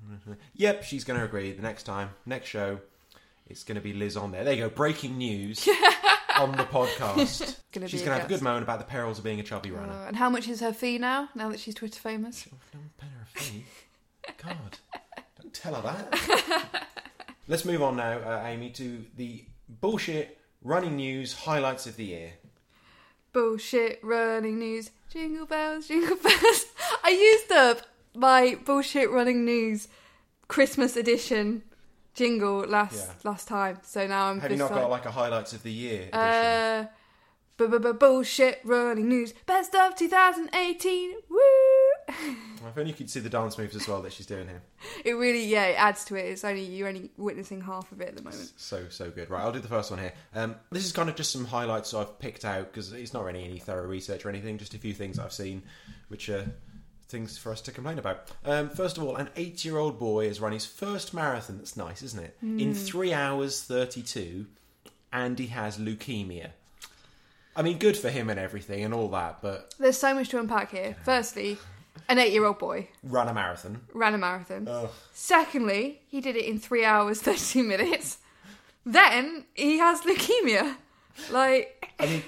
"Yep, 0.54 0.82
she's 0.82 1.04
going 1.04 1.20
to 1.20 1.24
agree. 1.24 1.52
The 1.52 1.62
next 1.62 1.84
time, 1.84 2.10
next 2.26 2.48
show, 2.48 2.80
it's 3.48 3.62
going 3.62 3.76
to 3.76 3.80
be 3.80 3.92
Liz 3.92 4.16
on 4.16 4.32
there. 4.32 4.42
There 4.42 4.54
you 4.54 4.64
go. 4.64 4.70
Breaking 4.70 5.18
news 5.18 5.68
on 6.36 6.50
the 6.52 6.64
podcast. 6.64 7.56
Gonna 7.72 7.86
she's 7.86 8.00
going 8.02 8.10
to 8.16 8.20
have 8.20 8.26
a 8.28 8.28
good 8.28 8.42
moan 8.42 8.64
about 8.64 8.80
the 8.80 8.84
perils 8.86 9.18
of 9.18 9.24
being 9.24 9.38
a 9.38 9.44
chubby 9.44 9.70
runner. 9.70 9.92
Uh, 9.92 10.08
and 10.08 10.16
how 10.16 10.28
much 10.28 10.48
is 10.48 10.58
her 10.58 10.72
fee 10.72 10.98
now? 10.98 11.28
Now 11.36 11.48
that 11.50 11.60
she's 11.60 11.76
Twitter 11.76 12.00
famous. 12.00 12.48
Don't 12.72 12.96
pay 12.98 13.06
her 13.06 13.22
a 13.22 13.38
fee. 13.38 13.64
God, 14.42 14.78
tell 15.54 15.74
her 15.74 15.82
that. 15.82 16.86
Let's 17.48 17.64
move 17.64 17.82
on 17.82 17.96
now, 17.96 18.18
uh, 18.18 18.42
Amy, 18.46 18.70
to 18.70 19.04
the 19.16 19.44
bullshit 19.68 20.38
running 20.62 20.96
news 20.96 21.32
highlights 21.34 21.86
of 21.86 21.96
the 21.96 22.04
year. 22.04 22.32
Bullshit 23.32 24.00
running 24.02 24.58
news. 24.58 24.90
Jingle 25.10 25.46
bells, 25.46 25.88
jingle 25.88 26.16
bells. 26.22 26.64
I 27.02 27.10
used 27.10 27.52
up 27.52 27.82
my 28.14 28.56
bullshit 28.64 29.10
running 29.10 29.44
news 29.44 29.88
Christmas 30.48 30.96
edition 30.96 31.62
jingle 32.14 32.60
last 32.60 32.94
Yeah. 33.08 33.14
last 33.30 33.48
time. 33.48 33.78
So 33.82 34.06
now 34.06 34.26
I'm 34.30 34.40
Have 34.40 34.50
you 34.52 34.56
not 34.56 34.70
like, 34.70 34.80
got 34.82 34.90
like 34.90 35.04
a 35.06 35.10
highlights 35.10 35.52
of 35.52 35.62
the 35.64 35.72
year 35.72 36.02
edition? 36.02 36.18
uh, 36.20 36.86
bu- 37.56 37.78
bu- 37.78 37.92
bullshit 37.94 38.60
running 38.64 39.08
news. 39.08 39.32
Best 39.46 39.74
of 39.74 39.94
2018. 39.96 41.14
Woo! 41.28 41.38
Well, 42.60 42.70
if 42.70 42.78
only 42.78 42.90
you 42.90 42.96
could 42.96 43.10
see 43.10 43.20
the 43.20 43.28
dance 43.28 43.58
moves 43.58 43.76
as 43.76 43.86
well 43.86 44.00
that 44.02 44.12
she's 44.12 44.26
doing 44.26 44.48
here. 44.48 44.62
It 45.04 45.12
really, 45.12 45.44
yeah, 45.44 45.66
it 45.66 45.74
adds 45.74 46.04
to 46.06 46.16
it. 46.16 46.22
It's 46.22 46.44
only 46.44 46.64
you're 46.64 46.88
only 46.88 47.10
witnessing 47.18 47.60
half 47.60 47.92
of 47.92 48.00
it 48.00 48.08
at 48.08 48.16
the 48.16 48.22
moment. 48.22 48.52
So 48.56 48.88
so 48.88 49.10
good. 49.10 49.28
Right, 49.28 49.42
I'll 49.42 49.52
do 49.52 49.58
the 49.60 49.68
first 49.68 49.90
one 49.90 50.00
here. 50.00 50.12
Um, 50.34 50.54
this 50.70 50.84
is 50.86 50.92
kind 50.92 51.10
of 51.10 51.16
just 51.16 51.30
some 51.30 51.44
highlights 51.44 51.92
I've 51.92 52.18
picked 52.18 52.44
out 52.46 52.70
because 52.72 52.92
it's 52.92 53.12
not 53.12 53.24
really 53.24 53.44
any 53.44 53.58
thorough 53.58 53.86
research 53.86 54.24
or 54.24 54.30
anything. 54.30 54.56
Just 54.56 54.72
a 54.72 54.78
few 54.78 54.94
things 54.94 55.18
I've 55.18 55.32
seen, 55.32 55.62
which 56.08 56.30
are 56.30 56.46
things 57.08 57.36
for 57.36 57.52
us 57.52 57.60
to 57.62 57.70
complain 57.72 57.98
about. 57.98 58.30
Um, 58.46 58.70
first 58.70 58.96
of 58.96 59.04
all, 59.04 59.16
an 59.16 59.28
eight-year-old 59.36 59.98
boy 59.98 60.26
has 60.28 60.40
run 60.40 60.52
his 60.52 60.64
first 60.64 61.12
marathon. 61.12 61.58
That's 61.58 61.76
nice, 61.76 62.02
isn't 62.02 62.22
it? 62.24 62.36
In 62.40 62.72
three 62.72 63.12
hours 63.12 63.62
thirty-two, 63.62 64.46
and 65.12 65.38
he 65.38 65.48
has 65.48 65.76
leukemia. 65.76 66.50
I 67.56 67.62
mean, 67.62 67.78
good 67.78 67.96
for 67.96 68.08
him 68.10 68.30
and 68.30 68.40
everything 68.40 68.82
and 68.84 68.92
all 68.94 69.08
that, 69.10 69.40
but 69.42 69.74
There's 69.78 69.98
so 69.98 70.14
much 70.14 70.28
to 70.30 70.40
unpack 70.40 70.70
here. 70.72 70.96
Firstly, 71.04 71.58
an 72.08 72.18
eight-year-old 72.18 72.58
boy 72.58 72.88
run 73.02 73.28
a 73.28 73.34
marathon. 73.34 73.80
ran 73.92 74.14
a 74.14 74.18
marathon. 74.18 74.66
Ugh. 74.68 74.90
Secondly, 75.12 76.00
he 76.08 76.20
did 76.20 76.36
it 76.36 76.44
in 76.44 76.58
three 76.58 76.84
hours 76.84 77.20
thirty 77.28 77.62
minutes. 77.62 78.18
Then 78.86 79.46
he 79.54 79.78
has 79.78 80.02
leukemia. 80.02 80.76
Like, 81.30 81.88
I 81.98 82.06
mean, 82.06 82.22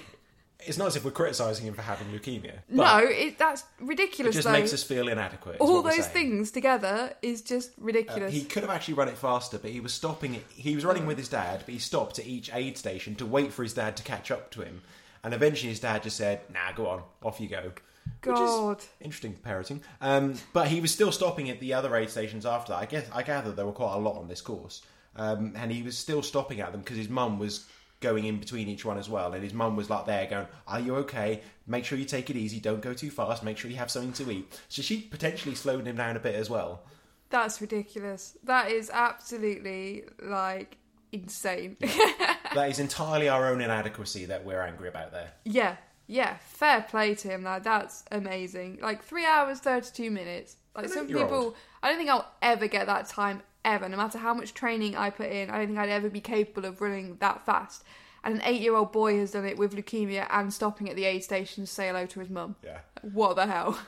it's 0.61 0.79
not 0.79 0.87
as 0.87 0.97
if 0.97 1.05
we're 1.05 1.11
criticising 1.11 1.67
him 1.67 1.75
for 1.75 1.83
having 1.83 2.07
leukemia. 2.09 2.61
But 2.71 3.01
no, 3.01 3.07
it, 3.07 3.37
that's 3.39 3.65
ridiculous. 3.81 3.81
it 3.81 3.85
ridiculous. 3.89 4.35
just 4.37 4.47
though. 4.47 4.53
makes 4.53 4.73
us 4.73 4.83
feel 4.83 5.09
inadequate. 5.09 5.57
is 5.57 5.61
All 5.61 5.75
what 5.75 5.85
we're 5.85 5.91
those 5.97 6.05
saying. 6.07 6.13
things 6.31 6.51
together 6.53 7.15
is 7.21 7.43
just 7.43 7.71
Uh, 7.73 7.73
ridiculous. 7.85 8.33
he 8.33 8.45
could 8.45 8.63
have 8.63 8.71
actually 8.71 8.95
run 8.95 9.09
it 9.09 9.19
faster, 9.19 9.59
but 9.59 9.71
he 9.71 9.81
was 9.81 9.93
stopping 9.93 10.35
it. 10.35 10.45
He 10.49 10.75
was 10.75 10.85
running 10.85 11.05
with 11.05 11.19
his 11.19 11.29
dad, 11.29 11.63
but 11.67 11.73
he 11.75 11.79
stopped 11.81 12.19
at 12.19 12.27
each 12.27 12.51
aid 12.55 12.79
station 12.79 13.15
to 13.17 13.27
wait 13.27 13.53
for 13.53 13.63
his 13.63 13.75
dad 13.75 13.97
to 13.99 14.03
catch 14.03 14.31
up 14.31 14.51
to 14.53 14.63
him. 14.63 14.83
And 15.23 15.35
eventually, 15.35 15.71
his 15.71 15.81
dad 15.81 16.05
just 16.05 16.17
said, 16.17 16.41
"Nah, 16.53 16.73
go 16.75 16.87
on, 16.89 17.03
off 17.23 17.41
you 17.41 17.49
go." 17.49 17.73
God. 18.21 18.83
interesting 19.01 19.35
parenting. 19.35 19.81
Um, 20.01 20.35
but 20.53 20.69
he 20.69 20.81
was 20.81 20.93
still 20.93 21.13
stopping 21.13 21.51
at 21.51 21.61
the 21.61 21.75
other 21.75 21.95
aid 21.97 22.11
stations 22.11 22.45
after 22.47 22.73
that. 22.73 22.79
I 22.79 22.87
guess 22.87 23.07
I 23.13 23.23
gather 23.23 23.53
there 23.53 23.67
were 23.67 23.73
quite 23.73 23.95
a 23.95 23.99
lot 23.99 24.17
on 24.17 24.29
this 24.29 24.41
course, 24.41 24.83
um, 25.17 25.53
and 25.57 25.71
he 25.71 25.83
was 25.83 25.97
still 25.97 26.23
stopping 26.23 26.61
at 26.61 26.73
them 26.73 26.81
because 26.81 26.97
his 26.97 27.09
mum 27.09 27.39
was 27.39 27.67
going 28.01 28.25
in 28.25 28.39
between 28.39 28.69
each 28.69 28.85
one 28.85 28.99
as 28.99 29.09
well. 29.09 29.33
And 29.33 29.43
his 29.43 29.55
mum 29.55 29.77
was 29.77 29.89
like 29.89 30.07
there 30.07 30.27
going, 30.27 30.47
"Are 30.67 30.81
you 30.81 30.97
okay? 30.97 31.43
Make 31.67 31.85
sure 31.85 31.99
you 31.99 32.05
take 32.05 32.31
it 32.31 32.37
easy. 32.37 32.61
Don't 32.61 32.83
go 32.83 32.93
too 32.93 33.11
fast. 33.11 33.43
Make 33.43 33.59
sure 33.59 33.71
you 33.71 33.77
have 33.79 33.91
something 33.91 34.13
to 34.25 34.31
eat." 34.31 34.61
So 34.69 34.83
she 34.83 35.01
potentially 35.01 35.55
slowed 35.55 35.87
him 35.87 35.97
down 35.97 36.17
a 36.17 36.21
bit 36.21 36.35
as 36.35 36.51
well. 36.51 36.83
That's 37.31 37.61
ridiculous. 37.61 38.37
That 38.45 38.71
is 38.71 38.91
absolutely 38.93 40.05
like 40.23 40.79
insane. 41.13 41.77
that 41.81 42.69
is 42.69 42.79
entirely 42.79 43.29
our 43.29 43.49
own 43.49 43.61
inadequacy 43.61 44.27
that 44.27 44.45
we're 44.45 44.61
angry 44.61 44.89
about 44.89 45.13
there. 45.13 45.33
yeah, 45.45 45.77
yeah. 46.07 46.37
Fair 46.39 46.83
play 46.83 47.15
to 47.17 47.29
him. 47.29 47.43
That 47.43 47.65
that's 47.65 48.05
amazing. 48.11 48.79
Like 48.83 49.03
three 49.05 49.25
hours 49.25 49.59
thirty-two 49.61 50.11
minutes. 50.11 50.57
Like 50.75 50.89
some 50.91 51.07
people, 51.07 51.55
I 51.83 51.89
don't 51.89 51.97
think 51.99 52.11
I'll 52.11 52.31
ever 52.43 52.67
get 52.69 52.87
that 52.87 53.09
time 53.09 53.43
ever. 53.65 53.89
No 53.89 53.97
matter 53.97 54.19
how 54.19 54.35
much 54.35 54.53
training 54.53 54.95
I 54.95 55.09
put 55.11 55.31
in, 55.31 55.49
I 55.51 55.59
don't 55.59 55.69
think 55.69 55.79
I'd 55.79 55.89
ever 55.89 56.11
be 56.11 56.21
capable 56.21 56.69
of 56.69 56.81
running 56.81 57.17
that 57.21 57.47
fast. 57.47 57.83
And 58.25 58.35
an 58.35 58.43
eight-year-old 58.45 58.93
boy 58.93 59.19
has 59.21 59.31
done 59.31 59.47
it 59.47 59.57
with 59.57 59.75
leukemia 59.75 60.27
and 60.31 60.53
stopping 60.53 60.91
at 60.91 60.97
the 60.97 61.05
aid 61.05 61.23
station 61.25 61.65
to 61.65 61.71
say 61.71 61.87
hello 61.87 62.07
to 62.07 62.21
his 62.21 62.29
mum. 62.29 62.57
Yeah, 62.65 62.81
What 63.01 63.37
the 63.37 63.47
hell? 63.47 63.79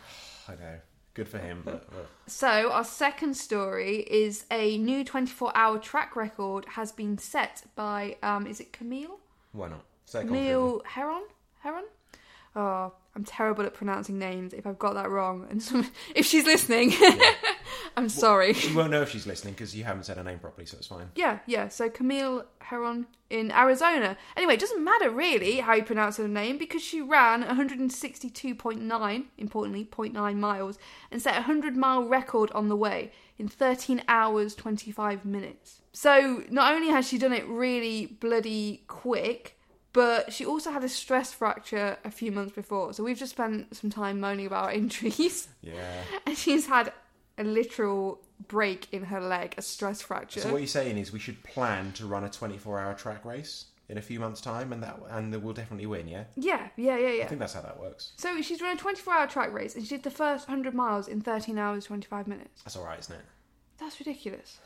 I 0.49 0.53
know. 0.53 0.79
Good 1.15 1.29
for 1.29 1.39
him. 1.39 1.63
But, 1.65 1.89
So, 2.29 2.71
our 2.71 2.85
second 2.85 3.37
story 3.37 3.97
is 4.09 4.47
a 4.51 4.79
new 4.79 5.03
24 5.03 5.57
hour 5.57 5.79
track 5.79 6.15
record 6.15 6.65
has 6.75 6.93
been 6.93 7.19
set 7.19 7.65
by, 7.75 8.17
um, 8.23 8.47
is 8.47 8.61
it 8.61 8.73
Camille? 8.73 9.19
why 9.53 9.69
not? 9.69 9.85
Say 10.07 10.23
Camille 10.25 10.83
Herron? 10.87 11.25
Herron? 11.59 11.85
Oh, 12.59 12.93
I'm 13.15 13.23
terrible 13.23 13.65
at 13.65 13.73
pronouncing 13.73 14.19
names 14.19 14.53
if 14.53 14.67
I've 14.67 14.81
got 14.81 14.95
that 14.95 15.11
wrong. 15.11 15.47
And 15.49 15.63
some, 15.63 15.89
if 16.17 16.27
she's 16.27 16.45
listening, 16.45 16.93
I'm 17.97 18.09
sorry. 18.09 18.53
She 18.53 18.75
won't 18.75 18.91
know 18.91 19.03
if 19.03 19.11
she's 19.11 19.29
listening 19.29 19.55
because 19.55 19.77
you 19.77 19.85
haven't 19.85 20.07
said 20.07 20.17
her 20.17 20.25
name 20.25 20.41
properly, 20.41 20.67
so 20.67 20.77
it's 20.77 20.89
fine. 20.89 21.11
Yeah, 21.15 21.39
yeah. 21.47 21.69
So 21.69 21.89
Camille 21.89 22.47
Herron 22.61 23.07
in 23.31 23.53
Arizona. 23.53 24.17
Anyway, 24.37 24.55
it 24.55 24.61
doesn't 24.61 24.83
matter 24.83 25.09
really 25.09 25.61
how 25.61 25.75
you 25.75 25.85
pronounce 25.85 26.17
her 26.17 26.27
name 26.27 26.59
because 26.59 26.83
she 26.83 27.01
ran 27.01 27.45
162.9, 27.45 29.25
importantly, 29.39 29.85
0.9 29.85 30.37
miles, 30.37 30.79
and 31.13 31.23
set 31.23 31.35
a 31.35 31.43
100 31.43 31.77
mile 31.77 32.03
record 32.03 32.51
on 32.53 32.69
the 32.69 32.77
way 32.77 33.13
in 33.39 33.47
13 33.47 34.03
hours 34.09 34.57
25 34.57 35.25
minutes. 35.25 35.83
So 35.93 36.43
not 36.51 36.75
only 36.75 36.89
has 36.89 37.07
she 37.07 37.19
done 37.19 37.33
it 37.33 37.47
really 37.47 38.07
bloody 38.07 38.83
quick, 38.89 39.58
but 39.93 40.33
she 40.33 40.45
also 40.45 40.71
had 40.71 40.85
a 40.85 40.89
stress 40.89 41.33
fracture 41.33 41.97
a 42.05 42.11
few 42.11 42.31
months 42.33 42.55
before. 42.55 42.93
So 42.93 43.03
we've 43.03 43.19
just 43.19 43.33
spent 43.33 43.75
some 43.77 43.91
time 43.91 44.21
moaning 44.21 44.47
about 44.47 44.75
injuries, 44.83 45.49
Yeah. 45.63 46.03
and 46.27 46.37
she's 46.37 46.67
had 46.67 46.93
a 47.39 47.45
literal 47.45 48.21
break 48.49 48.89
in 48.93 49.05
her 49.05 49.21
leg, 49.21 49.55
a 49.57 49.63
stress 49.63 50.03
fracture. 50.03 50.41
So 50.41 50.53
what 50.53 50.59
you're 50.59 50.67
saying 50.67 50.99
is 50.99 51.13
we 51.13 51.19
should 51.19 51.43
plan 51.45 51.93
to 51.93 52.07
run 52.07 52.25
a 52.25 52.29
24-hour 52.29 52.95
track 52.95 53.25
race 53.25 53.67
in 53.89 53.97
a 53.97 54.03
few 54.03 54.21
months' 54.21 54.41
time, 54.43 54.73
and 54.73 54.83
that 54.83 55.01
and 55.11 55.35
we'll 55.43 55.55
definitely 55.55 55.87
win. 55.87 56.07
Yeah, 56.09 56.25
Yeah, 56.37 56.69
yeah, 56.77 56.99
yeah, 56.99 57.09
yeah. 57.11 57.25
I 57.25 57.27
think 57.27 57.41
that's 57.41 57.55
how 57.55 57.63
that 57.63 57.81
works. 57.81 58.13
So 58.19 58.43
she's 58.43 58.61
run 58.61 58.77
a 58.77 58.79
24 58.79 59.15
hour 59.15 59.27
track 59.27 59.53
race 59.53 59.75
and 59.77 59.83
she 59.85 59.89
did 59.97 60.03
the 60.03 60.11
first 60.11 60.47
100 60.47 60.75
miles 60.75 61.09
in 61.09 61.21
13 61.23 61.57
hours 61.59 61.87
25 61.87 62.29
minutes. 62.29 62.61
That's 62.65 62.77
all 62.77 62.85
right, 62.85 62.99
isn't 62.99 63.15
it? 63.15 63.23
That's 63.79 63.99
ridiculous. 63.99 64.59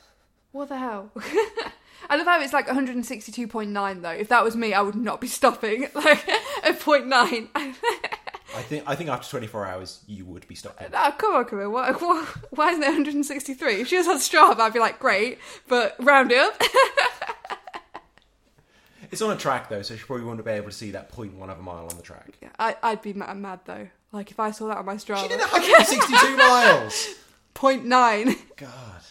What 0.51 0.69
the 0.71 0.79
hell? 0.79 1.13
I 2.11 2.17
love 2.17 2.27
how 2.27 2.41
it's 2.41 2.53
like 2.53 2.67
162.9 2.67 4.03
though. 4.03 4.11
If 4.11 4.29
that 4.29 4.45
was 4.45 4.57
me, 4.57 4.75
I 4.75 4.81
would 4.83 4.95
not 4.95 5.21
be 5.21 5.29
stopping 5.29 5.89
like 5.95 6.29
at 6.65 6.81
point 6.81 7.07
nine. 7.07 7.49
I 7.55 8.61
think 8.61 8.85
I 8.87 8.95
think 8.95 9.09
after 9.09 9.29
24 9.31 9.67
hours 9.67 10.01
you 10.07 10.27
would 10.27 10.47
be 10.47 10.55
stopping. 10.55 10.89
oh, 10.93 11.15
come 11.17 11.35
on, 11.35 11.45
come 11.47 11.61
on. 11.61 11.73
Why, 11.73 11.93
why, 11.93 12.27
why 12.51 12.71
isn't 12.71 12.83
it 12.83 12.87
163? 12.87 13.81
If 13.81 13.89
she 13.89 13.97
was 13.97 14.07
on 14.09 14.17
Strava, 14.19 14.61
I'd 14.61 14.75
be 14.75 14.79
like, 14.79 14.99
great, 14.99 15.39
but 15.69 15.97
round 15.99 16.33
it 16.33 16.39
up. 16.39 16.63
It's 19.11 19.21
on 19.21 19.31
a 19.31 19.37
track 19.37 19.69
though, 19.69 19.83
so 19.83 19.95
she 19.95 20.03
probably 20.05 20.25
wouldn't 20.25 20.43
be 20.43 20.53
able 20.53 20.71
to 20.71 20.75
see 20.75 20.93
that 20.93 21.13
0.1 21.13 21.39
of 21.51 21.59
a 21.59 21.63
mile 21.63 21.87
on 21.87 21.97
the 21.99 22.03
track. 22.03 22.31
Yeah, 22.41 22.49
I, 22.59 22.77
I'd 22.83 23.03
be 23.03 23.13
mad, 23.13 23.37
mad 23.37 23.61
though. 23.67 23.89
Like 24.11 24.31
if 24.31 24.41
I 24.41 24.53
saw 24.53 24.69
that 24.69 24.79
on 24.79 24.87
my 24.87 24.95
Strava, 24.95 25.25
She 25.25 25.29
did 25.29 25.41
162 25.41 26.37
miles. 26.39 27.09
point 27.53 27.85
nine. 27.85 28.37
God. 28.57 29.03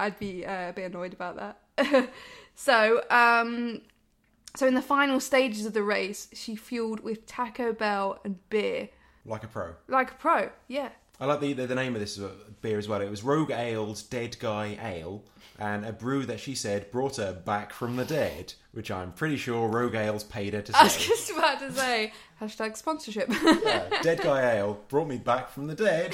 I'd 0.00 0.18
be 0.18 0.46
uh, 0.46 0.70
a 0.70 0.72
bit 0.72 0.84
annoyed 0.90 1.12
about 1.12 1.36
that. 1.36 1.58
so, 2.54 3.02
um, 3.10 3.80
so 4.56 4.66
in 4.66 4.74
the 4.74 4.82
final 4.82 5.20
stages 5.20 5.66
of 5.66 5.72
the 5.72 5.82
race, 5.82 6.28
she 6.32 6.56
fueled 6.56 7.00
with 7.00 7.26
Taco 7.26 7.72
Bell 7.72 8.18
and 8.24 8.36
beer, 8.50 8.88
Like 9.24 9.44
a 9.44 9.48
pro. 9.48 9.74
like 9.88 10.12
a 10.12 10.14
pro. 10.14 10.50
Yeah, 10.68 10.90
I 11.20 11.26
like 11.26 11.40
the, 11.40 11.52
the 11.52 11.66
the 11.66 11.74
name 11.74 11.94
of 11.94 12.00
this 12.00 12.18
beer 12.60 12.78
as 12.78 12.88
well. 12.88 13.00
It 13.00 13.10
was 13.10 13.22
Rogue 13.22 13.50
Ale's 13.50 14.02
Dead 14.02 14.36
Guy 14.38 14.78
Ale, 14.82 15.22
and 15.58 15.84
a 15.86 15.92
brew 15.92 16.24
that 16.26 16.40
she 16.40 16.54
said 16.54 16.90
brought 16.90 17.16
her 17.16 17.32
back 17.32 17.72
from 17.72 17.96
the 17.96 18.04
dead, 18.04 18.54
which 18.72 18.90
I'm 18.90 19.12
pretty 19.12 19.36
sure 19.36 19.68
Rogue 19.68 19.94
Ale's 19.94 20.24
paid 20.24 20.54
her 20.54 20.62
to 20.62 20.72
say. 20.72 20.78
I 20.80 20.84
was 20.84 20.96
just 20.96 21.30
about 21.30 21.60
to 21.60 21.72
say 21.72 22.12
hashtag 22.40 22.76
sponsorship. 22.76 23.28
Yeah, 23.64 23.88
Dead 24.02 24.20
Guy 24.20 24.56
Ale 24.56 24.80
brought 24.88 25.06
me 25.08 25.16
back 25.18 25.50
from 25.50 25.66
the 25.68 25.74
dead. 25.74 26.12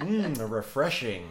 Mmm, 0.00 0.50
refreshing. 0.50 1.28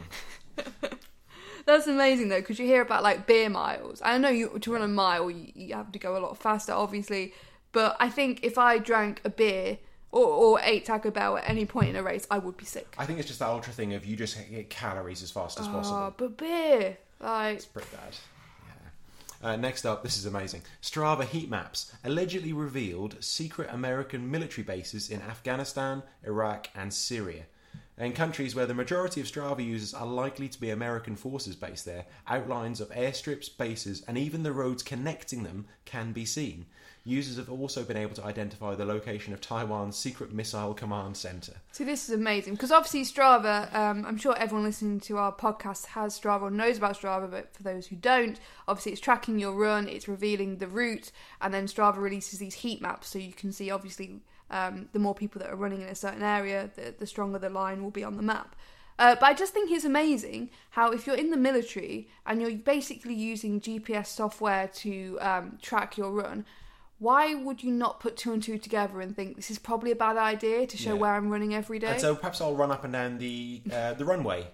That's 1.72 1.88
amazing 1.88 2.28
though, 2.28 2.42
because 2.42 2.60
you 2.60 2.66
hear 2.66 2.82
about 2.82 3.02
like 3.02 3.26
beer 3.26 3.50
miles. 3.50 4.02
I 4.04 4.18
know 4.18 4.28
you 4.28 4.60
to 4.60 4.74
run 4.74 4.82
a 4.82 4.90
mile, 4.90 5.32
you, 5.32 5.52
you 5.56 5.74
have 5.74 5.92
to 5.94 6.00
go 6.00 6.18
a 6.18 6.20
lot 6.20 6.38
faster, 6.38 6.74
obviously. 6.74 7.34
But 7.72 7.96
I 7.98 8.10
think 8.10 8.44
if 8.44 8.58
I 8.58 8.78
drank 8.78 9.22
a 9.24 9.30
beer 9.30 9.78
or, 10.12 10.26
or 10.26 10.60
ate 10.62 10.84
Taco 10.84 11.12
Bell 11.12 11.38
at 11.38 11.50
any 11.50 11.66
point 11.66 11.90
in 11.92 11.96
a 11.96 12.04
race, 12.04 12.28
I 12.30 12.40
would 12.40 12.58
be 12.58 12.66
sick. 12.66 12.94
I 12.98 13.06
think 13.06 13.20
it's 13.20 13.28
just 13.30 13.40
that 13.40 13.48
ultra 13.48 13.72
thing 13.72 13.94
of 13.94 14.06
you 14.06 14.18
just 14.18 14.38
get 14.50 14.70
calories 14.70 15.24
as 15.24 15.32
fast 15.32 15.62
as 15.62 15.68
possible. 15.70 15.98
Oh, 15.98 16.14
but 16.18 16.36
beer, 16.36 16.98
like 17.22 17.56
It's 17.56 17.66
Pretty 17.66 17.88
bad. 17.94 18.18
Yeah. 19.42 19.50
Uh, 19.50 19.56
next 19.56 19.86
up, 19.86 20.04
this 20.04 20.18
is 20.18 20.26
amazing. 20.26 20.64
Strava 20.82 21.24
heat 21.24 21.50
maps 21.50 21.94
allegedly 22.04 22.52
revealed 22.52 23.16
secret 23.24 23.70
American 23.72 24.30
military 24.30 24.66
bases 24.66 25.10
in 25.10 25.22
Afghanistan, 25.22 26.04
Iraq, 26.26 26.68
and 26.76 26.94
Syria. 26.94 27.44
In 28.02 28.14
countries 28.14 28.56
where 28.56 28.66
the 28.66 28.74
majority 28.74 29.22
of 29.22 29.28
Strava 29.28 29.64
users 29.64 29.94
are 29.94 30.08
likely 30.08 30.50
to 30.50 30.60
be 30.60 30.72
American 30.72 31.16
forces 31.16 31.56
based 31.56 31.86
there, 31.86 32.08
outlines 32.28 32.82
of 32.82 32.90
airstrips, 32.90 33.56
bases, 33.56 34.04
and 34.08 34.18
even 34.18 34.42
the 34.42 34.52
roads 34.52 34.82
connecting 34.82 35.44
them 35.44 35.68
can 35.86 36.12
be 36.12 36.26
seen. 36.26 36.66
Users 37.06 37.38
have 37.38 37.52
also 37.52 37.84
been 37.84 37.98
able 37.98 38.16
to 38.16 38.24
identify 38.26 38.74
the 38.74 38.86
location 38.86 39.34
of 39.34 39.42
Taiwan's 39.42 39.98
secret 39.98 40.34
missile 40.34 40.74
command 40.74 41.16
center. 41.16 41.54
See, 41.74 41.84
this 41.84 42.10
is 42.10 42.16
amazing 42.16 42.56
because 42.56 42.72
obviously 42.72 43.04
Strava. 43.04 43.72
Um, 43.72 44.04
I'm 44.08 44.18
sure 44.18 44.36
everyone 44.36 44.66
listening 44.66 45.00
to 45.02 45.18
our 45.18 45.32
podcast 45.32 45.86
has 45.88 46.20
Strava 46.20 46.42
or 46.42 46.52
knows 46.52 46.80
about 46.80 47.00
Strava, 47.00 47.30
but 47.30 47.54
for 47.54 47.62
those 47.62 47.86
who 47.86 47.98
don't, 47.98 48.40
obviously 48.68 48.94
it's 48.94 49.02
tracking 49.02 49.38
your 49.38 49.54
run, 49.54 49.88
it's 49.88 50.08
revealing 50.08 50.58
the 50.58 50.68
route, 50.68 51.12
and 51.40 51.54
then 51.54 51.68
Strava 51.68 51.98
releases 51.98 52.40
these 52.40 52.56
heat 52.56 52.82
maps 52.82 53.10
so 53.10 53.20
you 53.20 53.34
can 53.34 53.52
see 53.52 53.70
obviously 53.70 54.22
um, 54.52 54.90
the 54.94 55.00
more 55.00 55.16
people 55.16 55.40
that 55.40 55.50
are 55.50 55.56
running 55.56 55.82
in 55.82 55.88
a 55.88 55.96
certain 55.96 56.22
area, 56.22 56.70
the, 56.76 56.94
the 57.00 57.08
stronger 57.08 57.40
the 57.40 57.50
line 57.50 57.82
will 57.82 57.92
be 57.92 58.04
on 58.04 58.18
the 58.18 58.24
map. 58.24 58.56
Uh, 59.00 59.16
but 59.16 59.24
I 59.24 59.34
just 59.34 59.52
think 59.54 59.72
it's 59.72 59.86
amazing 59.86 60.52
how 60.72 60.92
if 60.92 61.08
you're 61.08 61.16
in 61.16 61.32
the 61.32 61.38
military 61.38 62.08
and 62.28 62.40
you're 62.40 62.52
basically 62.52 63.16
using 63.16 63.60
GPS 63.60 64.08
software 64.08 64.68
to 64.68 65.18
um, 65.22 65.58
track 65.62 65.98
your 65.98 66.12
run, 66.12 66.46
why 67.00 67.34
would 67.34 67.64
you 67.64 67.72
not 67.72 68.00
put 68.00 68.16
two 68.16 68.32
and 68.32 68.44
two 68.44 68.60
together 68.60 69.02
and 69.02 69.16
think 69.16 69.36
this 69.36 69.50
is 69.50 69.58
probably 69.58 69.90
a 69.90 69.96
bad 69.96 70.18
idea 70.18 70.68
to 70.68 70.78
show 70.78 70.94
Yeah. 70.94 71.00
where 71.00 71.16
I'm 71.16 71.30
running 71.32 71.56
every 71.56 71.80
day? 71.80 71.88
And 71.88 72.02
so 72.02 72.14
perhaps 72.16 72.42
I'll 72.42 72.56
run 72.56 72.70
up 72.70 72.84
and 72.84 72.94
down 72.94 73.18
the 73.18 73.62
uh, 73.72 73.94
the 73.94 74.06
runway. 74.06 74.48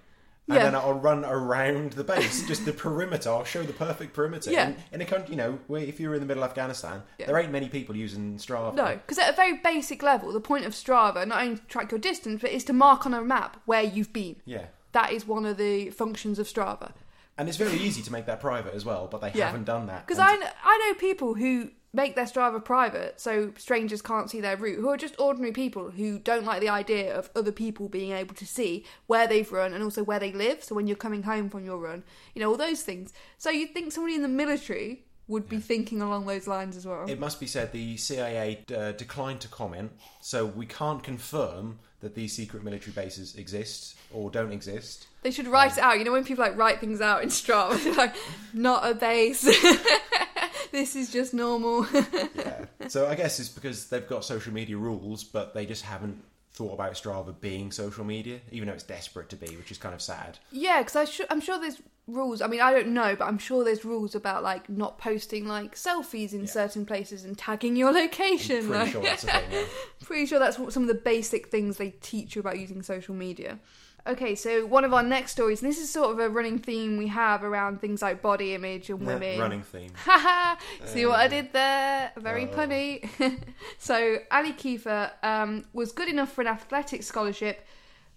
And 0.49 0.55
Yeah. 0.55 0.63
then 0.63 0.75
I'll 0.75 0.93
run 0.93 1.25
around 1.25 1.91
the 1.93 2.05
base, 2.05 2.47
just 2.47 2.63
the 2.65 2.71
perimeter. 2.71 3.29
I'll 3.29 3.43
show 3.43 3.63
the 3.63 3.73
perfect 3.73 4.13
perimeter. 4.13 4.49
Yeah. 4.51 4.69
In, 4.69 4.77
in 4.93 5.01
a 5.01 5.05
country, 5.05 5.31
you 5.31 5.35
know, 5.37 5.59
where 5.67 5.81
if 5.81 5.99
you're 5.99 6.13
in 6.13 6.21
the 6.21 6.25
middle 6.25 6.41
of 6.43 6.49
Afghanistan, 6.51 7.03
Yeah. 7.17 7.25
there 7.25 7.37
ain't 7.37 7.51
many 7.51 7.67
people 7.67 7.95
using 7.97 8.37
Strava. 8.37 8.73
No, 8.73 8.93
because 8.95 9.17
at 9.19 9.29
a 9.29 9.35
very 9.35 9.57
basic 9.57 10.01
level, 10.01 10.31
the 10.31 10.39
point 10.39 10.65
of 10.65 10.71
Strava 10.73 11.27
not 11.27 11.41
only 11.41 11.57
to 11.57 11.65
track 11.65 11.91
your 11.91 11.99
distance, 11.99 12.41
but 12.41 12.51
is 12.51 12.63
to 12.65 12.73
mark 12.73 13.05
on 13.05 13.13
a 13.13 13.21
map 13.21 13.57
where 13.65 13.83
you've 13.83 14.13
been. 14.13 14.37
Yeah. 14.45 14.67
That 14.93 15.11
is 15.11 15.27
one 15.27 15.45
of 15.45 15.57
the 15.57 15.89
functions 15.89 16.39
of 16.39 16.47
Strava. 16.47 16.91
And 17.37 17.47
it's 17.49 17.57
very 17.57 17.77
easy 17.77 18.01
to 18.01 18.11
make 18.11 18.25
that 18.25 18.39
private 18.39 18.73
as 18.73 18.83
well, 18.85 19.07
but 19.11 19.19
they 19.21 19.31
Yeah. 19.35 19.47
haven't 19.47 19.65
done 19.65 19.85
that. 19.87 20.07
Because 20.07 20.17
And- 20.17 20.43
I, 20.43 20.51
I 20.63 20.77
know 20.87 20.93
people 20.97 21.33
who 21.35 21.69
make 21.93 22.15
their 22.15 22.25
Strava 22.25 22.63
private 22.63 23.19
so 23.19 23.53
strangers 23.57 24.01
can't 24.01 24.29
see 24.29 24.41
their 24.41 24.57
route, 24.57 24.79
who 24.79 24.89
are 24.89 24.97
just 24.97 25.19
ordinary 25.19 25.51
people 25.51 25.91
who 25.91 26.19
don't 26.19 26.45
like 26.45 26.61
the 26.61 26.69
idea 26.69 27.15
of 27.15 27.29
other 27.35 27.51
people 27.51 27.89
being 27.89 28.11
able 28.11 28.35
to 28.35 28.45
see 28.45 28.85
where 29.07 29.27
they've 29.27 29.51
run 29.51 29.73
and 29.73 29.83
also 29.83 30.03
where 30.03 30.19
they 30.19 30.31
live. 30.31 30.63
So 30.63 30.75
when 30.75 30.87
you're 30.87 30.97
coming 30.97 31.23
home 31.23 31.49
from 31.49 31.65
your 31.65 31.77
run, 31.77 32.03
you 32.35 32.41
know, 32.41 32.49
all 32.49 32.57
those 32.57 32.81
things. 32.81 33.13
So 33.37 33.49
you'd 33.49 33.73
think 33.73 33.91
somebody 33.91 34.15
in 34.15 34.21
the 34.21 34.27
military 34.27 35.05
would 35.27 35.49
be 35.49 35.59
thinking 35.59 36.01
along 36.01 36.25
those 36.25 36.47
lines 36.47 36.77
as 36.77 36.85
well. 36.85 37.05
It 37.07 37.19
must 37.19 37.39
be 37.39 37.47
said 37.47 37.71
the 37.71 37.97
CIA 37.97 38.63
uh, 38.75 38.93
declined 38.93 39.41
to 39.41 39.47
comment, 39.47 39.91
so 40.21 40.45
we 40.45 40.65
can't 40.65 41.03
confirm 41.03 41.79
that 41.99 42.15
these 42.15 42.33
secret 42.33 42.63
military 42.63 42.93
bases 42.93 43.35
exist 43.35 43.95
or 44.13 44.29
don't 44.29 44.51
exist. 44.51 45.07
They 45.23 45.31
should 45.31 45.47
write 45.47 45.73
it 45.73 45.79
out. 45.79 45.97
You 45.97 46.05
know 46.05 46.11
when 46.11 46.23
people 46.23 46.45
like 46.45 46.57
write 46.57 46.79
things 46.79 47.01
out 47.01 47.23
in 47.23 47.29
Strava, 47.29 47.97
like, 47.97 48.15
not 48.53 48.89
a 48.89 48.93
base. 48.93 49.43
this 50.71 50.95
is 50.95 51.11
just 51.11 51.33
normal. 51.33 51.85
Yeah. 52.35 52.65
so 52.87 53.07
I 53.07 53.15
guess 53.15 53.39
it's 53.39 53.49
because 53.49 53.87
they've 53.89 54.07
got 54.07 54.23
social 54.25 54.53
media 54.53 54.77
rules, 54.77 55.23
but 55.23 55.53
they 55.53 55.65
just 55.65 55.83
haven't 55.83 56.23
thought 56.51 56.73
about 56.73 56.93
Strava 56.93 57.39
being 57.39 57.71
social 57.71 58.03
media, 58.03 58.39
even 58.51 58.67
though 58.67 58.73
it's 58.73 58.83
desperate 58.83 59.29
to 59.29 59.35
be, 59.35 59.55
which 59.57 59.71
is 59.71 59.77
kind 59.77 59.93
of 59.93 60.01
sad. 60.01 60.39
yeah, 60.51 60.81
because 60.81 61.11
sh- 61.11 61.21
I'm 61.29 61.41
sure 61.41 61.59
there's 61.59 61.81
rules. 62.07 62.41
I 62.41 62.47
mean, 62.47 62.61
I 62.61 62.71
don't 62.71 62.89
know, 62.89 63.15
but 63.15 63.25
I'm 63.25 63.37
sure 63.37 63.63
there's 63.63 63.83
rules 63.85 64.15
about 64.15 64.41
like 64.43 64.69
not 64.69 64.97
posting 64.97 65.47
like 65.47 65.75
selfies 65.75 66.33
in 66.33 66.47
certain 66.47 66.85
places 66.85 67.25
and 67.25 67.37
tagging 67.37 67.75
your 67.75 67.91
location. 67.91 68.67
Pretty 68.67 68.73
like- 68.83 68.91
sure 68.91 69.03
that's 69.03 69.23
a 69.23 69.27
thing. 69.27 69.43
Yeah. 69.51 69.63
Pretty 70.03 70.25
sure 70.25 70.39
that's 70.39 70.57
what 70.57 70.71
some 70.73 70.83
of 70.83 70.87
the 70.87 70.93
basic 70.95 71.49
things 71.49 71.77
they 71.77 71.91
teach 72.01 72.35
you 72.35 72.39
about 72.39 72.57
using 72.59 72.81
social 72.81 73.13
media. 73.13 73.59
Okay, 74.07 74.35
so 74.35 74.65
one 74.65 74.85
of 74.85 74.93
our 74.93 75.03
next 75.03 75.31
stories, 75.33 75.61
and 75.61 75.69
this 75.69 75.79
is 75.79 75.89
sort 75.91 76.11
of 76.11 76.19
a 76.19 76.29
running 76.29 76.59
theme 76.59 76.95
we 76.95 77.07
have 77.07 77.43
around 77.43 77.81
things 77.81 78.01
like 78.01 78.21
body 78.21 78.53
image 78.53 78.89
and 78.89 79.05
women. 79.05 79.37
Running 79.39 79.61
theme. 79.63 79.91
Haha! 79.95 80.57
See 80.85 81.05
what 81.05 81.19
I 81.19 81.27
did 81.27 81.51
there? 81.51 82.11
Very 82.17 82.45
Oh. 82.45 82.55
punny. 82.55 83.07
so 83.77 84.17
Allie 84.31 84.53
Kieffer 84.53 85.11
um, 85.23 85.65
was 85.73 85.91
good 85.91 86.07
enough 86.07 86.31
for 86.31 86.39
an 86.41 86.47
athletics 86.47 87.05
scholarship, 87.05 87.65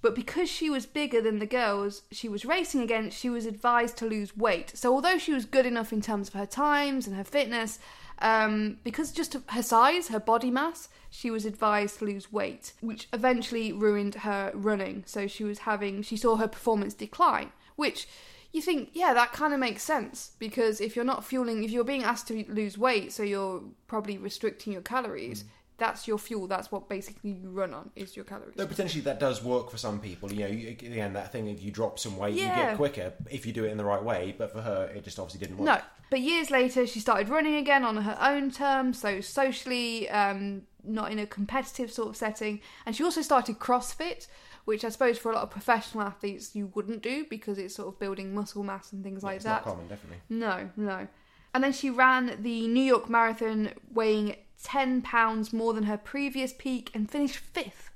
but 0.01 0.15
because 0.15 0.49
she 0.49 0.71
was 0.71 0.87
bigger 0.87 1.21
than 1.21 1.41
the 1.41 1.47
girls 1.47 2.03
she 2.13 2.29
was 2.29 2.45
racing 2.45 2.81
against, 2.83 3.19
she 3.19 3.29
was 3.29 3.45
advised 3.45 3.97
to 3.99 4.07
lose 4.07 4.37
weight. 4.37 4.71
So 4.77 4.95
although 4.95 5.19
she 5.19 5.33
was 5.35 5.45
good 5.45 5.67
enough 5.67 5.93
in 5.93 6.01
terms 6.01 6.29
of 6.29 6.35
her 6.35 6.47
times 6.47 7.07
and 7.09 7.17
her 7.17 7.25
fitness, 7.25 7.81
um, 8.21 8.79
because 8.85 9.11
just 9.11 9.37
her 9.49 9.63
size, 9.63 10.07
her 10.09 10.21
body 10.21 10.51
mass, 10.53 10.89
she 11.11 11.31
was 11.31 11.45
advised 11.45 11.99
to 11.99 12.05
lose 12.05 12.33
weight, 12.33 12.73
which 12.81 13.09
eventually 13.13 13.73
ruined 13.73 14.15
her 14.17 14.53
running. 14.55 15.03
So 15.07 15.27
she 15.27 15.45
was 15.45 15.61
having, 15.61 16.03
she 16.03 16.17
saw 16.17 16.37
her 16.37 16.49
performance 16.49 16.95
decline, 16.95 17.53
which 17.77 18.07
you 18.53 18.63
think, 18.63 18.91
yeah, 18.93 19.13
that 19.15 19.33
kind 19.33 19.53
of 19.53 19.61
makes 19.61 19.83
sense 19.83 20.33
because 20.39 20.81
if 20.81 20.97
you're 20.97 21.05
not 21.05 21.25
fueling, 21.25 21.65
if 21.65 21.71
you're 21.71 21.85
being 21.85 22.05
asked 22.05 22.29
to 22.29 22.45
lose 22.49 22.79
weight, 22.79 23.13
so 23.13 23.23
you're 23.23 23.63
probably 23.87 24.19
restricting 24.19 24.73
your 24.73 24.83
calories. 24.83 25.45
That's 25.79 26.07
your 26.07 26.19
fuel. 26.19 26.47
That's 26.47 26.71
what 26.71 26.91
basically 26.91 27.31
you 27.31 27.49
run 27.49 27.73
on 27.73 27.91
is 27.97 28.15
your 28.15 28.27
calories. 28.27 28.55
Though 28.55 28.67
potentially 28.67 29.01
that 29.05 29.19
does 29.19 29.43
work 29.43 29.71
for 29.71 29.79
some 29.79 29.99
people. 29.99 30.31
You 30.31 30.41
know, 30.41 30.47
you, 30.49 30.69
again, 30.69 31.15
that 31.15 31.33
thing 31.33 31.49
if 31.49 31.63
you 31.63 31.71
drop 31.71 31.99
some 31.99 32.19
weight, 32.19 32.35
you 32.35 32.43
get 32.43 32.77
quicker 32.77 33.15
if 33.31 33.47
you 33.47 33.55
do 33.55 33.65
it 33.65 33.71
in 33.71 33.79
the 33.79 33.85
right 33.85 34.03
way. 34.03 34.35
But 34.37 34.53
for 34.53 34.61
her, 34.61 34.93
it 34.95 35.05
just 35.05 35.19
obviously 35.19 35.41
didn't 35.41 35.57
work. 35.57 35.65
No, 35.65 35.81
but 36.11 36.21
years 36.21 36.51
later, 36.51 36.87
she 36.87 37.01
started 37.01 37.31
running 37.31 37.55
again 37.55 37.83
on 37.85 37.97
her 37.97 38.19
own 38.21 38.51
terms, 38.51 39.01
so 39.01 39.23
socially, 39.23 40.11
um, 40.11 40.63
not 40.85 41.13
in 41.13 41.19
a 41.19 41.27
competitive 41.27 41.93
sort 41.93 42.09
of 42.09 42.17
setting. 42.17 42.61
And 42.87 42.95
she 42.97 43.05
also 43.05 43.23
started 43.23 43.59
CrossFit, 43.59 44.27
which 44.65 44.85
I 44.85 44.89
suppose 44.89 45.19
for 45.19 45.31
a 45.31 45.35
lot 45.35 45.43
of 45.43 45.51
professional 45.51 46.03
athletes 46.05 46.55
you 46.55 46.71
wouldn't 46.75 47.03
do 47.03 47.25
because 47.29 47.59
it's 47.59 47.75
sort 47.75 47.89
of 47.89 47.99
building 47.99 48.35
muscle 48.35 48.63
mass 48.63 48.93
and 48.93 49.03
things 49.03 49.23
Yeah, 49.23 49.27
like 49.29 49.37
it's 49.37 49.45
that. 49.45 49.65
not 49.67 49.75
common, 49.75 49.89
definitely. 49.89 50.19
No, 50.29 50.71
no. 50.77 51.09
And 51.55 51.65
then 51.65 51.73
she 51.73 51.91
ran 51.91 52.39
the 52.43 52.69
New 52.69 52.83
York 52.83 53.09
Marathon 53.11 53.71
weighing 53.93 54.37
10 54.63 55.03
pounds 55.03 55.53
more 55.53 55.73
than 55.73 55.85
her 55.85 55.97
previous 55.97 56.53
peak 56.53 56.91
and 56.95 57.11
finished 57.11 57.39
fifth. 57.39 57.89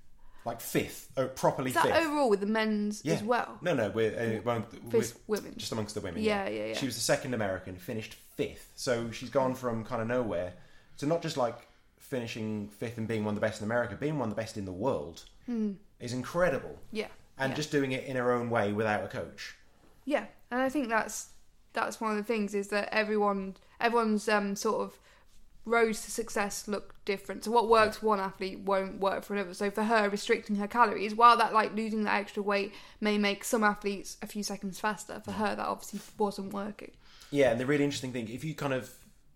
Like 0.46 0.60
fifth, 0.60 1.10
oh, 1.16 1.28
properly 1.28 1.70
Is 1.70 1.74
that 1.74 1.84
fifth. 1.84 1.96
overall 1.96 2.28
with 2.28 2.40
the 2.40 2.46
men's 2.46 3.00
Yeah. 3.04 3.14
as 3.14 3.22
well? 3.22 3.58
No, 3.62 3.72
no, 3.74 3.88
we're, 3.90 4.14
uh, 4.14 4.40
among- 4.42 4.64
Fifth 4.90 5.14
we're- 5.26 5.40
women. 5.40 5.54
just 5.56 5.72
amongst 5.72 5.94
the 5.94 6.02
women. 6.02 6.22
Yeah, 6.22 6.48
yeah, 6.48 6.66
yeah. 6.66 6.74
She 6.74 6.84
was 6.84 6.96
the 6.96 7.00
second 7.00 7.32
American, 7.32 7.76
finished 7.76 8.14
fifth. 8.36 8.72
So 8.76 9.10
she's 9.10 9.30
gone 9.30 9.54
from 9.54 9.84
kind 9.84 10.02
of 10.02 10.08
nowhere 10.08 10.52
to 10.98 11.06
not 11.06 11.22
just 11.22 11.36
like 11.38 11.66
finishing 12.14 12.68
fifth 12.68 12.96
and 12.96 13.08
being 13.08 13.24
one 13.24 13.32
of 13.32 13.40
the 13.40 13.44
best 13.44 13.60
in 13.60 13.64
America, 13.64 13.96
being 13.96 14.20
one 14.20 14.28
of 14.28 14.36
the 14.36 14.40
best 14.40 14.56
in 14.56 14.64
the 14.64 14.72
world 14.72 15.24
is 15.98 16.12
incredible. 16.12 16.78
Yeah. 16.92 17.08
And 17.38 17.50
yeah. 17.50 17.56
just 17.56 17.72
doing 17.72 17.90
it 17.90 18.04
in 18.04 18.14
her 18.14 18.30
own 18.30 18.50
way 18.50 18.72
without 18.72 19.02
a 19.02 19.08
coach. 19.08 19.56
Yeah, 20.04 20.26
and 20.52 20.60
I 20.60 20.68
think 20.68 20.88
that's 20.88 21.30
that's 21.72 22.00
one 22.00 22.12
of 22.12 22.16
the 22.16 22.22
things 22.22 22.54
is 22.54 22.68
that 22.68 22.88
everyone 22.92 23.56
everyone's 23.80 24.28
um, 24.28 24.54
sort 24.54 24.82
of 24.82 24.98
roads 25.64 26.04
to 26.04 26.12
success 26.12 26.68
look 26.68 26.94
different. 27.04 27.42
So 27.42 27.50
what 27.50 27.68
works 27.68 27.96
for 27.96 28.06
one 28.06 28.20
athlete 28.20 28.60
won't 28.60 29.00
work 29.00 29.24
for 29.24 29.34
another. 29.34 29.54
So 29.54 29.70
for 29.70 29.82
her, 29.82 30.08
restricting 30.08 30.56
her 30.56 30.68
calories, 30.68 31.16
while 31.16 31.36
that 31.38 31.52
like 31.52 31.74
losing 31.74 32.04
that 32.04 32.20
extra 32.20 32.42
weight 32.42 32.72
may 33.00 33.18
make 33.18 33.42
some 33.42 33.64
athletes 33.64 34.16
a 34.22 34.28
few 34.28 34.44
seconds 34.44 34.78
faster, 34.78 35.20
for 35.24 35.32
her 35.32 35.56
that 35.56 35.66
obviously 35.66 36.00
wasn't 36.16 36.52
working. 36.52 36.92
Yeah, 37.32 37.50
and 37.50 37.58
the 37.58 37.66
really 37.66 37.82
interesting 37.82 38.12
thing, 38.12 38.28
if 38.28 38.44
you 38.44 38.54
kind 38.54 38.72
of 38.72 38.90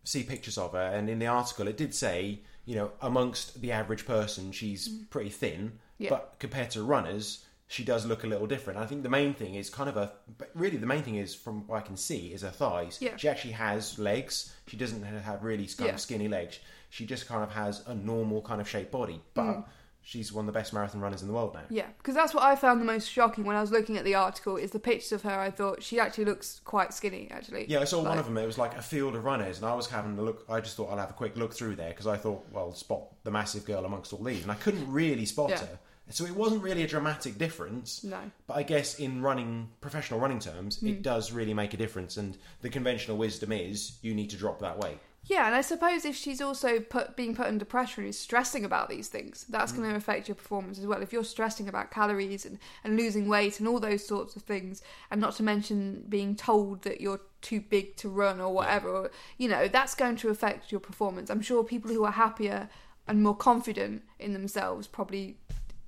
see 0.05 0.23
pictures 0.23 0.57
of 0.57 0.73
her, 0.73 0.93
and 0.95 1.11
in 1.11 1.19
the 1.19 1.27
article 1.27 1.67
it 1.67 1.77
did 1.77 1.95
say, 1.95 2.41
you 2.69 2.77
know, 2.77 2.91
amongst 3.01 3.61
the 3.63 3.73
average 3.73 4.05
person, 4.07 4.53
she's 4.53 4.83
pretty 5.15 5.31
thin, 5.31 5.61
Mm. 5.73 6.05
Yeah. 6.05 6.11
but 6.11 6.35
compared 6.39 6.71
to 6.73 6.83
runners, 6.83 7.45
she 7.67 7.83
does 7.83 8.05
look 8.07 8.23
a 8.25 8.27
little 8.27 8.47
different. 8.47 8.79
I 8.79 8.87
think 8.87 9.03
the 9.03 9.09
main 9.21 9.33
thing 9.35 9.55
is 9.55 9.69
kind 9.71 9.89
of 9.93 9.97
a, 9.97 10.07
really 10.55 10.77
the 10.77 10.87
main 10.95 11.03
thing 11.03 11.17
is, 11.17 11.35
from 11.35 11.67
what 11.67 11.77
I 11.83 11.85
can 11.89 11.97
see, 11.97 12.23
is 12.35 12.43
her 12.43 12.51
thighs. 12.51 12.99
Yeah. 13.01 13.17
She 13.17 13.29
actually 13.29 13.53
has 13.69 13.99
legs. 13.99 14.53
She 14.69 14.77
doesn't 14.77 15.03
have 15.03 15.43
really 15.43 15.67
kind 15.67 15.89
Yeah. 15.89 15.95
of 15.95 16.01
skinny 16.01 16.29
legs. 16.29 16.59
She 16.91 17.05
just 17.07 17.27
kind 17.27 17.43
of 17.43 17.51
has 17.53 17.83
a 17.87 17.95
normal 17.95 18.43
kind 18.43 18.61
of 18.61 18.69
shaped 18.69 18.93
body, 18.93 19.21
but. 19.35 19.45
Mm. 19.45 19.65
She's 20.03 20.33
one 20.33 20.45
of 20.45 20.47
the 20.47 20.59
best 20.59 20.73
marathon 20.73 21.01
runners 21.01 21.23
in 21.23 21.29
the 21.29 21.35
world 21.35 21.55
now. 21.55 21.63
Yeah, 21.69 21.87
because 21.99 22.15
that's 22.15 22.33
what 22.35 22.43
I 22.43 22.57
found 22.57 22.81
the 22.81 22.85
most 22.85 23.11
shocking 23.11 23.45
when 23.45 23.57
I 23.57 23.61
was 23.61 23.71
looking 23.71 23.97
at 23.99 24.05
the 24.05 24.15
article. 24.15 24.57
Is 24.57 24.71
the 24.71 24.79
pictures 24.79 25.13
of 25.13 25.23
her? 25.23 25.39
I 25.39 25.51
thought 25.51 25.83
she 25.83 26.01
actually 26.01 26.25
looks 26.25 26.61
quite 26.65 26.95
skinny. 26.95 27.29
Actually, 27.31 27.67
Yeah, 27.69 27.81
I 27.81 27.85
saw 27.85 28.03
one 28.03 28.19
of 28.19 28.25
them. 28.25 28.39
It 28.39 28.47
was 28.47 28.59
like 28.59 28.77
a 28.77 28.83
field 28.83 29.15
of 29.15 29.25
runners, 29.25 29.59
and 29.59 29.67
I 29.67 29.75
was 29.75 29.89
having 29.89 30.19
a 30.19 30.23
look. 30.23 30.45
I 30.49 30.61
just 30.61 30.77
thought 30.77 30.91
I'll 30.91 30.99
have 30.99 31.11
a 31.11 31.15
quick 31.15 31.37
look 31.37 31.55
through 31.55 31.77
there 31.77 31.91
because 31.91 32.07
I 32.07 32.17
thought, 32.17 32.45
well, 32.53 32.73
spot 32.75 33.03
the 33.25 33.31
massive 33.31 33.65
girl 33.65 33.85
amongst 33.85 34.13
all 34.13 34.23
these, 34.25 34.43
and 34.43 34.51
I 34.51 34.57
couldn't 34.57 34.91
really 34.91 35.27
spot 35.27 35.51
Yeah. 35.51 35.59
her. 35.61 35.79
So 36.11 36.25
it 36.25 36.35
wasn't 36.35 36.63
really 36.63 36.83
a 36.85 36.89
dramatic 36.89 37.37
difference. 37.37 38.03
No. 38.03 38.19
But 38.47 38.57
I 38.57 38.63
guess 38.63 38.99
in 38.99 39.21
running, 39.21 39.69
professional 39.83 40.21
running 40.21 40.39
terms, 40.39 40.79
Hmm. 40.81 40.89
it 40.89 41.03
does 41.03 41.33
really 41.33 41.53
make 41.53 41.75
a 41.75 41.77
difference. 41.77 42.17
And 42.17 42.39
the 42.63 42.71
conventional 42.71 43.19
wisdom 43.19 43.53
is 43.53 43.99
you 44.01 44.15
need 44.15 44.31
to 44.31 44.37
drop 44.37 44.61
that 44.61 44.79
weight. 44.79 44.97
Yeah, 45.29 45.47
and 45.47 45.55
I 45.55 45.61
suppose 45.61 46.07
if 46.07 46.17
she's 46.17 46.41
also 46.41 46.81
put 46.81 47.15
being 47.15 47.35
put 47.37 47.47
under 47.49 47.67
pressure 47.67 48.01
and 48.01 48.09
is 48.09 48.19
stressing 48.19 48.65
about 48.65 48.89
these 48.89 49.09
things, 49.09 49.45
that's 49.49 49.73
Mm. 49.73 49.77
going 49.77 49.91
to 49.91 49.97
affect 49.97 50.27
your 50.27 50.35
performance 50.35 50.79
as 50.79 50.87
well. 50.87 51.03
If 51.03 51.13
you're 51.13 51.23
stressing 51.23 51.69
about 51.69 51.91
calories 51.91 52.47
and, 52.47 52.59
and 52.83 52.97
losing 52.97 53.29
weight 53.29 53.59
and 53.61 53.69
all 53.69 53.79
those 53.79 54.07
sorts 54.07 54.37
of 54.37 54.43
things, 54.43 54.81
and 55.11 55.21
not 55.21 55.37
to 55.37 55.43
mention 55.43 56.05
being 56.09 56.35
told 56.35 56.81
that 56.83 57.03
you're 57.03 57.21
too 57.43 57.61
big 57.61 57.95
to 57.97 58.09
run 58.09 58.41
or 58.41 58.53
whatever, 58.55 58.89
or, 58.89 59.11
you 59.37 59.49
know, 59.51 59.69
that's 59.69 59.95
going 59.95 60.17
to 60.17 60.31
affect 60.31 60.73
your 60.73 60.81
performance. 60.81 61.29
I'm 61.29 61.43
sure 61.43 61.63
people 61.63 61.91
who 61.93 62.05
are 62.05 62.13
happier 62.13 62.71
and 63.07 63.23
more 63.23 63.37
confident 63.37 64.05
in 64.19 64.33
themselves 64.33 64.87
probably 64.87 65.37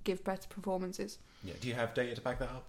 give 0.04 0.22
better 0.22 0.48
performances. 0.48 1.18
Yeah. 1.42 1.54
Do 1.60 1.68
you 1.68 1.74
have 1.74 1.94
data 1.94 2.14
to 2.14 2.20
back 2.20 2.38
that 2.40 2.50
up? 2.50 2.68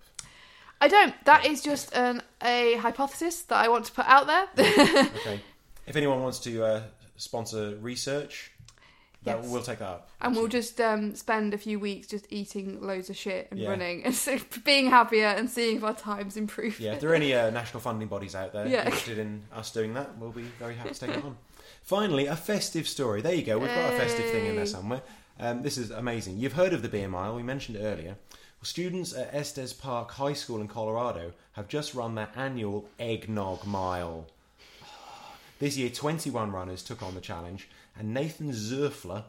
I 0.80 0.88
don't. 0.88 1.14
That 1.26 1.46
is 1.46 1.62
just 1.62 1.94
an, 1.96 2.24
a 2.42 2.76
hypothesis 2.78 3.42
that 3.44 3.58
I 3.58 3.68
want 3.68 3.86
to 3.86 3.92
put 3.92 4.06
out 4.06 4.26
there. 4.28 4.48
Okay. 5.22 5.42
If 5.88 5.96
anyone 5.96 6.22
wants 6.22 6.40
to 6.40 6.64
uh, 6.64 6.82
sponsor 7.18 7.76
research, 7.82 8.52
that, 9.24 9.38
Yes. 9.44 9.50
we'll 9.52 9.62
take 9.62 9.80
that 9.80 9.88
up. 9.88 10.10
And 10.20 10.36
we'll 10.36 10.48
just 10.48 10.82
um, 10.82 11.14
spend 11.16 11.54
a 11.54 11.58
few 11.58 11.80
weeks 11.80 12.08
just 12.08 12.26
eating 12.32 12.82
loads 12.82 13.10
of 13.10 13.16
shit 13.16 13.48
and 13.52 13.60
Yeah. 13.60 13.70
running 13.70 14.04
and 14.06 14.16
so 14.16 14.40
being 14.64 14.90
happier 14.90 15.28
and 15.28 15.50
seeing 15.50 15.78
if 15.78 15.84
our 15.84 15.94
times 15.94 16.38
improve. 16.38 16.80
Yeah, 16.80 16.94
if 16.94 17.02
there 17.02 17.12
are 17.12 17.16
any 17.16 17.34
uh, 17.34 17.52
national 17.52 17.82
funding 17.82 18.08
bodies 18.08 18.34
out 18.34 18.52
there 18.54 18.66
Yeah. 18.68 18.86
interested 18.86 19.20
in 19.20 19.44
us 19.54 19.72
doing 19.72 19.94
that, 19.94 20.18
we'll 20.18 20.32
be 20.32 20.44
very 20.60 20.74
happy 20.76 20.94
to 20.94 21.00
take 21.00 21.18
it 21.18 21.24
on. 21.24 21.38
Finally, 21.84 22.26
a 22.28 22.36
festive 22.36 22.88
story. 22.88 23.22
There 23.22 23.34
you 23.34 23.44
go. 23.44 23.58
We've 23.60 23.68
got 23.70 23.94
a 23.94 23.98
festive 23.98 24.26
thing 24.32 24.46
in 24.48 24.56
there 24.56 24.66
somewhere. 24.66 25.02
Um, 25.40 25.62
this 25.64 25.78
is 25.78 25.90
amazing. 25.92 26.38
You've 26.38 26.54
heard 26.54 26.74
of 26.74 26.82
the 26.82 26.90
beer 26.90 27.08
mile. 27.08 27.36
We 27.36 27.44
mentioned 27.44 27.78
it 27.78 27.82
earlier. 27.82 28.16
Well, 28.32 28.66
students 28.66 29.14
at 29.16 29.34
Estes 29.34 29.74
Park 29.74 30.12
High 30.12 30.34
School 30.34 30.62
in 30.62 30.68
Colorado 30.68 31.34
have 31.54 31.68
just 31.68 31.94
run 31.96 32.14
their 32.16 32.30
annual 32.36 32.88
eggnog 33.00 33.66
mile. 33.66 34.28
This 35.62 35.78
year, 35.78 35.90
21 35.92 36.52
runners 36.52 36.82
took 36.82 37.04
on 37.04 37.14
the 37.14 37.22
challenge, 37.22 37.70
and 37.96 38.16
Nathan 38.16 38.50
Zerfler 38.52 39.26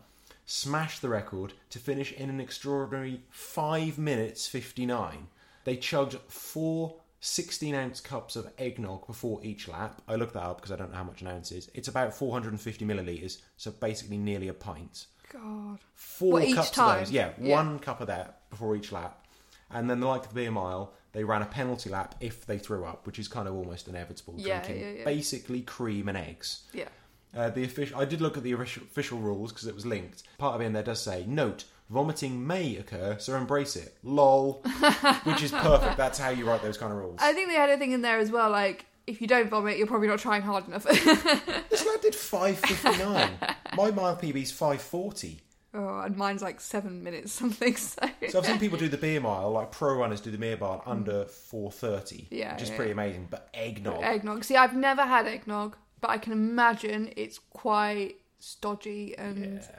smashed 0.47 1.03
the 1.03 1.11
record 1.11 1.53
to 1.69 1.79
finish 1.79 2.11
in 2.11 2.31
an 2.31 2.41
extraordinary 2.41 3.21
5 3.29 3.99
minutes 3.99 4.47
59. 4.49 5.29
They 5.65 5.77
chugged 5.77 6.15
four 6.29 6.95
16 7.21 7.75
ounce 7.75 8.01
cups 8.01 8.35
of 8.35 8.51
eggnog 8.57 9.07
before 9.07 9.41
each 9.45 9.69
lap. 9.69 10.01
I 10.09 10.15
looked 10.15 10.33
that 10.33 10.43
up 10.43 10.57
because 10.57 10.73
I 10.73 10.77
don't 10.77 10.91
know 10.91 10.97
how 10.97 11.05
much 11.05 11.21
an 11.21 11.29
ounce 11.29 11.53
is. 11.53 11.71
It's 11.75 11.89
about 11.89 12.15
450 12.15 12.83
millilitres, 12.87 13.43
so 13.59 13.71
basically 13.71 14.17
nearly 14.17 14.49
a 14.49 14.55
pint. 14.55 15.09
God. 15.31 15.81
Four 15.93 16.33
What, 16.33 16.45
each 16.45 16.55
cups 16.57 16.71
time? 16.71 16.95
of 17.01 17.05
those. 17.05 17.13
Yeah, 17.13 17.33
Yeah. 17.39 17.57
one 17.59 17.79
cup 17.79 18.01
of 18.01 18.07
that 18.07 18.49
before 18.49 18.75
each 18.75 18.91
lap. 18.91 19.27
And 19.71 19.91
then, 19.91 20.01
the 20.01 20.07
like 20.07 20.23
of 20.23 20.29
the 20.31 20.35
beer 20.35 20.51
mile, 20.51 20.95
they 21.13 21.25
ran 21.25 21.43
a 21.43 21.47
penalty 21.47 21.91
lap 21.91 22.15
if 22.21 22.47
they 22.47 22.59
threw 22.59 22.85
up, 22.85 23.07
which 23.07 23.19
is 23.19 23.29
kind 23.29 23.47
of 23.47 23.55
almost 23.55 23.89
inevitable. 23.89 24.35
Yeah, 24.37 24.63
drinking 24.63 24.83
yeah, 24.83 24.93
yeah. 24.99 25.05
basically 25.05 25.61
cream 25.61 26.09
and 26.09 26.17
eggs. 26.17 26.63
Yeah. 26.73 26.89
Uh, 27.35 27.49
the 27.51 27.65
official, 27.65 27.99
I 27.99 28.05
did 28.05 28.21
look 28.21 28.37
at 28.37 28.43
the 28.43 28.53
official, 28.53 29.19
rules 29.19 29.53
because 29.53 29.67
it 29.67 29.75
was 29.75 29.87
linked. 29.87 30.23
Part 30.39 30.55
of 30.55 30.61
it 30.61 30.65
in 30.65 30.73
there 30.75 30.83
does 30.83 31.01
say, 31.01 31.25
"Note: 31.27 31.65
vomiting 31.89 32.47
may 32.47 32.77
occur, 32.77 33.17
so 33.19 33.35
embrace 33.37 33.75
it." 33.77 33.97
Lol, 34.03 34.63
which 35.25 35.43
is 35.43 35.51
perfect. 35.51 35.97
That's 35.97 36.19
how 36.19 36.29
you 36.29 36.47
write 36.47 36.63
those 36.63 36.77
kind 36.77 36.93
of 36.93 36.99
rules. 36.99 37.21
I 37.23 37.33
think 37.33 37.49
they 37.49 37.55
had 37.55 37.71
a 37.71 37.79
thing 37.79 37.93
in 37.93 38.03
there 38.03 38.19
as 38.19 38.31
well, 38.31 38.51
like, 38.51 38.85
if 39.07 39.23
you 39.23 39.27
don't 39.27 39.49
vomit, 39.49 39.79
you're 39.79 39.87
probably 39.87 40.09
not 40.09 40.19
trying 40.19 40.43
hard 40.43 40.67
enough. 40.69 40.85
this 40.85 41.87
lad 41.87 42.01
did 42.03 42.15
five 42.15 42.59
fifty 42.59 42.99
nine. 43.03 43.33
My 43.77 43.91
mile 43.91 44.17
PB's 44.17 44.53
five 44.53 44.83
forty. 44.83 45.41
Oh, 45.75 46.01
and 46.01 46.17
mine's 46.17 46.43
like 46.43 46.61
seven 46.61 47.03
minutes 47.03 47.33
something, 47.41 47.77
so. 47.77 48.09
So 48.29 48.39
I've 48.39 48.47
seen 48.47 48.59
people 48.59 48.79
do 48.79 48.89
the 48.89 48.97
beer 48.97 49.21
mile, 49.21 49.51
like 49.51 49.71
pro 49.73 49.95
runners 49.97 50.21
do 50.21 50.31
the 50.31 50.39
beer 50.39 50.57
mile 50.57 50.83
mm. 50.87 50.91
under 50.91 51.25
four 51.27 51.71
thirty, 51.71 52.29
Yeah, 52.31 52.55
which 52.55 52.63
is 52.63 52.71
yeah. 52.71 52.77
pretty 52.77 52.93
amazing. 52.93 53.29
But 53.31 53.49
eggnog, 53.55 54.03
Eggnog. 54.03 54.45
See, 54.45 54.57
I've 54.57 54.75
never 54.75 55.03
had 55.03 55.27
eggnog, 55.27 55.77
but 56.01 56.11
I 56.11 56.19
can 56.19 56.33
imagine 56.33 57.13
it's 57.17 57.39
quite 57.51 58.17
stodgy 58.39 59.17
and. 59.17 59.63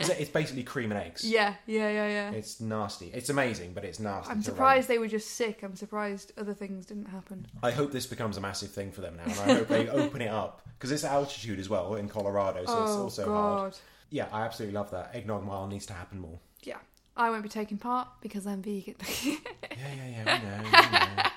It's- 0.00 0.20
it's 0.20 0.30
basically 0.30 0.62
cream 0.62 0.92
and 0.92 1.00
eggs. 1.00 1.24
Yeah, 1.24 1.54
yeah, 1.66 1.90
yeah, 1.90 2.08
yeah. 2.08 2.30
It's 2.30 2.60
nasty. 2.60 3.10
It's 3.12 3.28
amazing, 3.28 3.74
but 3.74 3.84
it's 3.84 4.00
nasty. 4.00 4.30
I'm 4.30 4.42
to 4.42 4.50
run. 4.50 4.56
surprised 4.56 4.88
they 4.88 4.98
were 4.98 5.08
just 5.08 5.32
sick. 5.32 5.62
I'm 5.62 5.76
surprised 5.76 6.32
other 6.38 6.54
things 6.54 6.86
didn't 6.86 7.06
happen. 7.06 7.46
I 7.62 7.70
hope 7.70 7.92
this 7.92 8.06
becomes 8.06 8.38
a 8.38 8.40
massive 8.40 8.70
thing 8.70 8.92
for 8.92 9.02
them 9.02 9.16
now, 9.16 9.24
and 9.24 9.50
I 9.50 9.54
hope 9.54 9.68
they 9.68 9.88
open 9.90 10.22
it 10.22 10.28
up 10.28 10.62
because 10.78 10.90
it's 10.90 11.04
altitude 11.04 11.58
as 11.58 11.68
well 11.68 11.96
in 11.96 12.08
Colorado, 12.08 12.64
so 12.64 12.82
it's 12.82 12.92
oh 12.92 13.02
also 13.02 13.26
God. 13.26 13.58
hard. 13.58 13.76
Yeah, 14.10 14.26
I 14.32 14.42
absolutely 14.42 14.74
love 14.74 14.90
that. 14.90 15.10
Eggnog 15.14 15.44
mile 15.44 15.66
needs 15.66 15.86
to 15.86 15.92
happen 15.92 16.18
more. 16.18 16.38
Yeah. 16.62 16.78
I 17.16 17.30
won't 17.30 17.42
be 17.42 17.48
taking 17.48 17.78
part 17.78 18.08
because 18.20 18.46
I'm 18.46 18.62
vegan. 18.62 18.96
Yeah, 19.24 19.94
yeah, 19.96 20.24
yeah. 20.24 20.62
We 20.62 20.70
know. 20.70 20.78
We 20.82 20.98
know. 21.16 21.30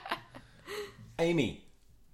Amy, 1.20 1.64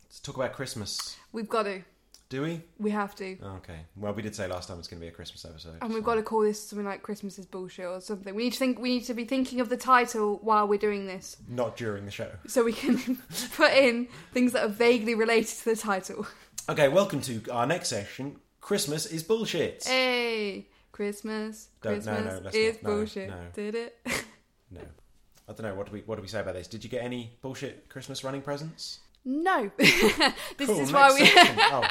let's 0.05 0.19
talk 0.19 0.35
about 0.35 0.53
Christmas. 0.53 1.15
we've 1.31 1.49
got 1.49 1.63
to. 1.63 1.81
Do 2.29 2.43
we? 2.43 2.61
We 2.77 2.91
have 2.91 3.15
to. 3.15 3.37
Okay. 3.57 3.79
Well, 3.95 4.13
we 4.13 4.21
did 4.21 4.35
say 4.35 4.47
last 4.47 4.67
time 4.67 4.77
it's 4.77 4.87
going 4.87 4.99
to 4.99 5.03
be 5.03 5.07
a 5.07 5.11
Christmas 5.11 5.43
episode. 5.45 5.77
And 5.81 5.89
we've 5.91 6.03
so- 6.03 6.05
got 6.05 6.15
to 6.15 6.21
call 6.21 6.41
this 6.41 6.61
something 6.61 6.85
like 6.85 7.01
Christmas 7.01 7.39
is 7.39 7.47
bullshit 7.47 7.85
or 7.87 7.99
something. 8.01 8.35
We 8.35 8.43
need 8.43 8.53
to 8.53 8.59
think. 8.59 8.77
We 8.79 8.89
need 8.89 9.05
to 9.05 9.15
be 9.15 9.25
thinking 9.25 9.59
of 9.59 9.69
the 9.69 9.77
title 9.77 10.37
while 10.43 10.67
we're 10.67 10.77
doing 10.77 11.07
this, 11.07 11.37
not 11.47 11.75
during 11.75 12.05
the 12.05 12.11
show. 12.11 12.29
so 12.45 12.63
we 12.63 12.73
can 12.73 13.17
put 13.55 13.71
in 13.71 14.07
things 14.31 14.51
that 14.51 14.63
are 14.63 14.69
vaguely 14.69 15.15
related 15.15 15.57
to 15.57 15.65
the 15.65 15.75
title. 15.75 16.27
Okay, 16.69 16.87
welcome 16.87 17.21
to 17.21 17.41
our 17.49 17.65
next 17.65 17.89
session. 17.89 18.35
Christmas 18.69 19.08
is 19.08 19.23
bullshit. 19.23 19.84
Hey, 19.84 20.67
Christmas, 20.91 21.69
Don't- 21.82 22.05
no, 22.05 22.13
Christmas 22.13 22.34
no, 22.36 22.39
let's 22.43 22.55
is 22.55 22.75
not. 22.75 22.84
No, 22.84 22.95
bullshit. 22.97 23.29
no. 23.29 23.36
Did 23.53 23.73
it? 23.75 23.97
No, 24.71 24.82
I 24.82 25.53
don't 25.53 25.63
know. 25.63 25.73
What 25.73 25.88
do 25.88 25.93
we 25.93 26.01
What 26.01 26.17
do 26.17 26.21
we 26.21 26.27
say 26.27 26.39
about 26.41 26.53
this? 26.53 26.67
Did 26.67 26.84
you 26.84 26.89
get 26.91 27.03
any 27.03 27.32
bullshit 27.41 27.89
Christmas 27.89 28.23
running 28.23 28.43
presents? 28.43 28.99
No. 29.25 29.71
this 29.77 30.21
Cool, 30.67 30.79
is 30.82 30.93
why 30.93 31.12
we. 31.12 31.21
oh, 31.71 31.84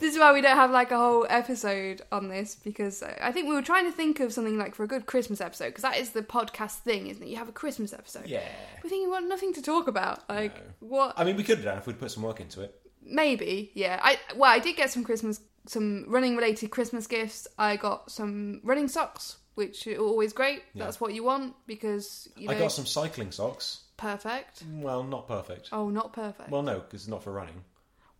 This 0.00 0.14
is 0.14 0.18
why 0.18 0.32
we 0.32 0.40
don't 0.40 0.56
have 0.56 0.70
like 0.70 0.90
a 0.92 0.96
whole 0.96 1.26
episode 1.28 2.00
on 2.10 2.28
this 2.28 2.54
because 2.54 3.02
I 3.02 3.30
think 3.32 3.46
we 3.50 3.54
were 3.54 3.60
trying 3.60 3.84
to 3.84 3.92
think 3.92 4.20
of 4.20 4.32
something 4.32 4.56
like 4.56 4.74
for 4.74 4.84
a 4.84 4.86
good 4.88 5.04
Christmas 5.04 5.42
episode 5.42 5.66
because 5.66 5.82
that 5.82 5.98
is 5.98 6.10
the 6.12 6.22
podcast 6.22 6.76
thing, 6.78 7.08
isn't 7.08 7.22
it? 7.22 7.28
You 7.28 7.36
have 7.36 7.50
a 7.50 7.52
Christmas 7.52 7.92
episode. 7.92 8.26
yeah. 8.26 8.40
We're 8.82 8.88
thinking, 8.88 9.10
what? 9.10 9.24
Nothing 9.24 9.52
to 9.52 9.60
talk 9.60 9.86
about. 9.88 10.26
Like 10.30 10.56
No. 10.56 10.88
what? 10.88 11.12
I 11.18 11.24
mean, 11.24 11.36
we 11.36 11.42
could 11.44 11.58
have 11.58 11.66
done 11.66 11.76
if 11.76 11.86
we'd 11.86 11.98
put 12.00 12.10
some 12.10 12.22
work 12.22 12.40
into 12.40 12.62
it. 12.62 12.74
Maybe, 13.04 13.70
yeah. 13.74 14.00
I 14.02 14.18
well, 14.34 14.50
I 14.50 14.58
did 14.60 14.76
get 14.76 14.90
some 14.90 15.04
Christmas, 15.04 15.40
some 15.68 16.04
running 16.08 16.36
related 16.36 16.70
Christmas 16.70 17.06
gifts. 17.06 17.46
I 17.58 17.76
got 17.76 18.10
some 18.10 18.60
running 18.64 18.88
socks, 18.88 19.36
which 19.54 19.86
are 19.86 19.96
always 19.98 20.32
great. 20.32 20.62
Yeah. 20.74 20.84
That's 20.84 21.00
what 21.00 21.14
you 21.14 21.22
want 21.24 21.54
because 21.66 22.28
you 22.36 22.48
know. 22.48 22.54
I 22.54 22.58
got 22.58 22.72
some 22.72 22.86
cycling 22.86 23.30
socks. 23.30 23.82
perfect. 23.96 24.64
Well, 24.70 25.02
not 25.02 25.28
perfect. 25.28 25.68
Oh, 25.72 25.90
not 25.90 26.12
perfect. 26.12 26.50
Well, 26.50 26.62
no, 26.62 26.80
because 26.80 27.02
it's 27.02 27.08
not 27.08 27.22
for 27.22 27.32
running. 27.32 27.64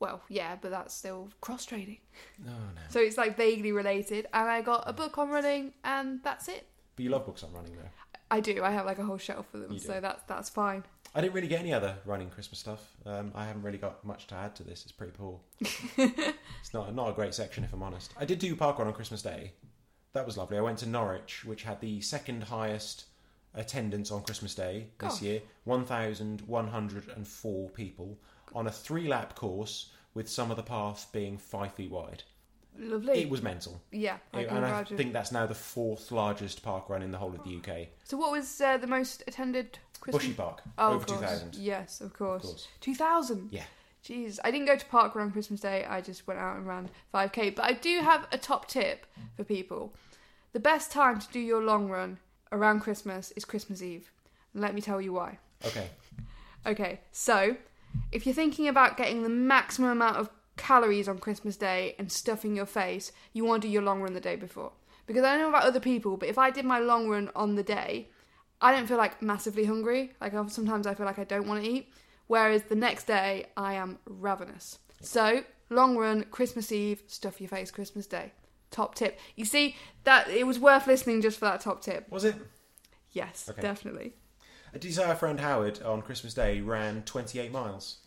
Well, 0.01 0.21
yeah, 0.29 0.57
but 0.61 0.71
that's 0.71 0.95
still 0.95 1.29
cross 1.41 1.65
training. 1.65 1.99
No, 2.45 2.53
no. 2.53 2.83
So 2.89 3.01
it's 3.01 3.17
like 3.17 3.37
vaguely 3.37 3.73
related. 3.73 4.27
And 4.33 4.49
I 4.49 4.61
got 4.63 4.85
a 4.87 4.93
book 4.93 5.19
on 5.19 5.29
running, 5.31 5.73
and 5.83 6.21
that's 6.23 6.49
it. 6.49 6.67
But 6.95 7.03
you 7.05 7.11
love 7.11 7.27
books 7.27 7.43
on 7.43 7.53
running, 7.53 7.73
though. 7.73 7.89
I 8.31 8.41
do. 8.41 8.63
I 8.63 8.71
have 8.71 8.87
like 8.87 8.99
a 8.99 9.05
whole 9.05 9.19
shelf 9.19 9.47
of 9.55 9.63
them, 9.63 9.79
so 9.79 10.01
that's 10.01 10.23
that's 10.25 10.51
fine. 10.51 10.85
I 11.15 11.21
didn't 11.21 11.35
really 11.35 11.49
get 11.49 11.61
any 11.61 11.73
other 11.73 11.97
running 12.05 12.31
Christmas 12.31 12.59
stuff. 12.61 12.81
Um, 13.07 13.33
I 13.35 13.47
haven't 13.47 13.63
really 13.63 13.79
got 13.79 14.05
much 14.05 14.27
to 14.29 14.35
add 14.35 14.55
to 14.57 14.63
this. 14.63 14.83
It's 14.83 14.93
pretty 14.93 15.13
poor. 15.13 15.41
it's 15.61 16.75
not 16.75 16.95
not 16.95 17.11
a 17.11 17.13
great 17.13 17.35
section, 17.35 17.65
if 17.65 17.73
I'm 17.73 17.83
honest. 17.83 18.13
I 18.19 18.25
did 18.25 18.39
do 18.39 18.55
parkrun 18.55 18.87
on 18.87 18.93
Christmas 18.93 19.23
Day. 19.23 19.53
That 20.13 20.27
was 20.27 20.37
lovely. 20.37 20.59
I 20.59 20.63
went 20.63 20.79
to 20.79 20.89
Norwich, 20.89 21.45
which 21.45 21.63
had 21.65 21.81
the 21.81 22.01
second 22.01 22.45
highest 22.45 23.05
attendance 23.55 24.11
on 24.11 24.23
Christmas 24.23 24.55
Day 24.55 24.89
this 25.01 25.15
Gosh. 25.15 25.23
year 25.23 25.41
1,104 25.65 27.69
people 27.71 28.19
on 28.55 28.67
a 28.67 28.71
three 28.71 29.09
lap 29.09 29.35
course 29.35 29.91
with 30.15 30.29
some 30.29 30.51
of 30.51 30.57
the 30.57 30.63
path 30.63 31.09
being 31.13 31.37
five 31.39 31.73
feet 31.75 31.91
wide. 31.91 32.23
Lovely. 32.79 33.23
It 33.23 33.29
was 33.29 33.43
mental. 33.43 33.81
yeah, 33.91 34.19
I 34.33 34.43
It- 34.43 34.51
and 34.51 34.65
I 34.65 34.85
think 34.85 35.13
that's 35.13 35.33
now 35.33 35.47
the 35.47 35.55
fourth 35.55 36.13
largest 36.13 36.63
park 36.63 36.89
run 36.89 37.03
in 37.03 37.11
the 37.11 37.19
whole 37.19 37.35
of 37.35 37.43
the 37.43 37.57
UK. 37.57 37.89
So, 38.05 38.17
what 38.17 38.31
was 38.31 38.61
uh, 38.61 38.77
the 38.79 38.87
most 38.87 39.25
attended 39.27 39.79
Christmas? 40.01 40.23
Bushy 40.25 40.35
Park, 40.35 40.63
Oh, 40.79 40.89
over 40.89 40.97
of 40.97 41.07
course. 41.07 41.21
2,000. 41.21 41.55
Yes, 41.57 42.01
of 42.01 42.13
course. 42.13 42.43
course. 42.43 42.69
Two 42.81 42.95
thousand. 42.95 43.49
Yeah. 43.53 43.65
Jeez, 44.05 44.39
I 44.45 44.51
didn't 44.51 44.67
go 44.67 44.77
to 44.77 44.87
park 44.87 45.15
run 45.15 45.31
Christmas 45.33 45.61
Day. 45.61 45.85
I 45.85 46.01
just 46.01 46.27
went 46.27 46.39
out 46.41 46.57
and 46.57 46.67
ran 46.67 46.89
five 47.13 47.33
k. 47.33 47.51
But 47.51 47.65
I 47.65 47.73
do 47.73 48.01
have 48.01 48.27
a 48.33 48.39
top 48.39 48.69
tip 48.69 49.07
for 49.37 49.45
people. 49.45 49.93
The 50.53 50.61
best 50.61 50.91
time 50.93 51.19
to 51.21 51.29
do 51.31 51.41
your 51.41 51.63
long 51.63 51.89
run 51.91 52.19
around 52.53 52.81
Christmas 52.81 53.33
is 53.37 53.45
Christmas 53.45 53.83
Eve. 53.83 54.11
And 54.55 54.63
let 54.63 54.75
me 54.75 54.81
tell 54.81 55.01
you 55.01 55.13
why. 55.13 55.39
Okay. 55.67 55.89
Okay, 56.67 57.01
so 57.13 57.57
if 58.13 58.25
you're 58.27 58.35
thinking 58.35 58.69
about 58.69 58.97
getting 58.97 59.23
the 59.23 59.29
maximum 59.29 59.91
amount 59.91 60.17
of 60.17 60.31
calories 60.57 61.09
on 61.09 61.19
Christmas 61.19 61.57
Day 61.57 61.95
and 61.99 62.11
stuffing 62.11 62.55
your 62.57 62.67
face, 62.67 63.13
you 63.33 63.45
want 63.45 63.63
to 63.63 63.69
do 63.69 63.73
your 63.73 63.83
long 63.83 64.01
run 64.01 64.15
the 64.15 64.21
day 64.21 64.37
before. 64.37 64.73
because 65.07 65.25
I 65.25 65.33
don't 65.33 65.43
know 65.43 65.49
about 65.51 65.65
other 65.65 65.81
people, 65.81 66.17
but 66.17 66.29
if 66.29 66.37
I 66.39 66.51
did 66.51 66.65
my 66.65 66.79
long 66.79 67.09
run 67.09 67.31
on 67.35 67.55
the 67.57 67.63
day, 67.63 68.09
I 68.61 68.73
don't 68.73 68.87
feel 68.87 68.97
like 68.97 69.23
massively 69.23 69.65
hungry. 69.65 70.13
Like 70.21 70.33
sometimes 70.49 70.87
I 70.87 70.95
feel 70.95 71.07
like 71.07 71.19
I 71.19 71.25
don't 71.25 71.47
want 71.47 71.63
to 71.65 71.71
eat, 71.71 71.93
whereas 72.27 72.65
the 72.65 72.75
next 72.75 73.07
day 73.07 73.47
I 73.57 73.75
am 73.75 73.99
ravenous. 74.07 74.79
So 75.01 75.45
long 75.71 75.97
run, 75.97 76.25
Christmas 76.31 76.73
Eve, 76.73 77.03
stuff 77.07 77.41
your 77.41 77.49
face, 77.49 77.71
Christmas 77.71 78.07
Day. 78.07 78.33
Top 78.71 78.95
tip. 78.95 79.19
You 79.37 79.45
see 79.45 79.77
that 80.05 80.29
it 80.29 80.47
was 80.47 80.59
worth 80.59 80.87
listening 80.87 81.23
just 81.23 81.39
for 81.39 81.47
that 81.47 81.61
top 81.61 81.81
tip. 81.83 82.11
Was 82.11 82.25
it? 82.25 82.35
Yes, 83.13 83.49
Okay. 83.51 83.63
definitely. 83.63 84.15
Did 84.73 84.85
you 84.85 84.93
say 84.93 85.05
our 85.05 85.17
friend 85.17 85.41
Howard 85.41 85.81
on 85.83 86.03
Christmas 86.03 86.35
Day 86.35 86.61
ran 86.61 87.03
28 87.03 87.51
miles? 87.51 87.99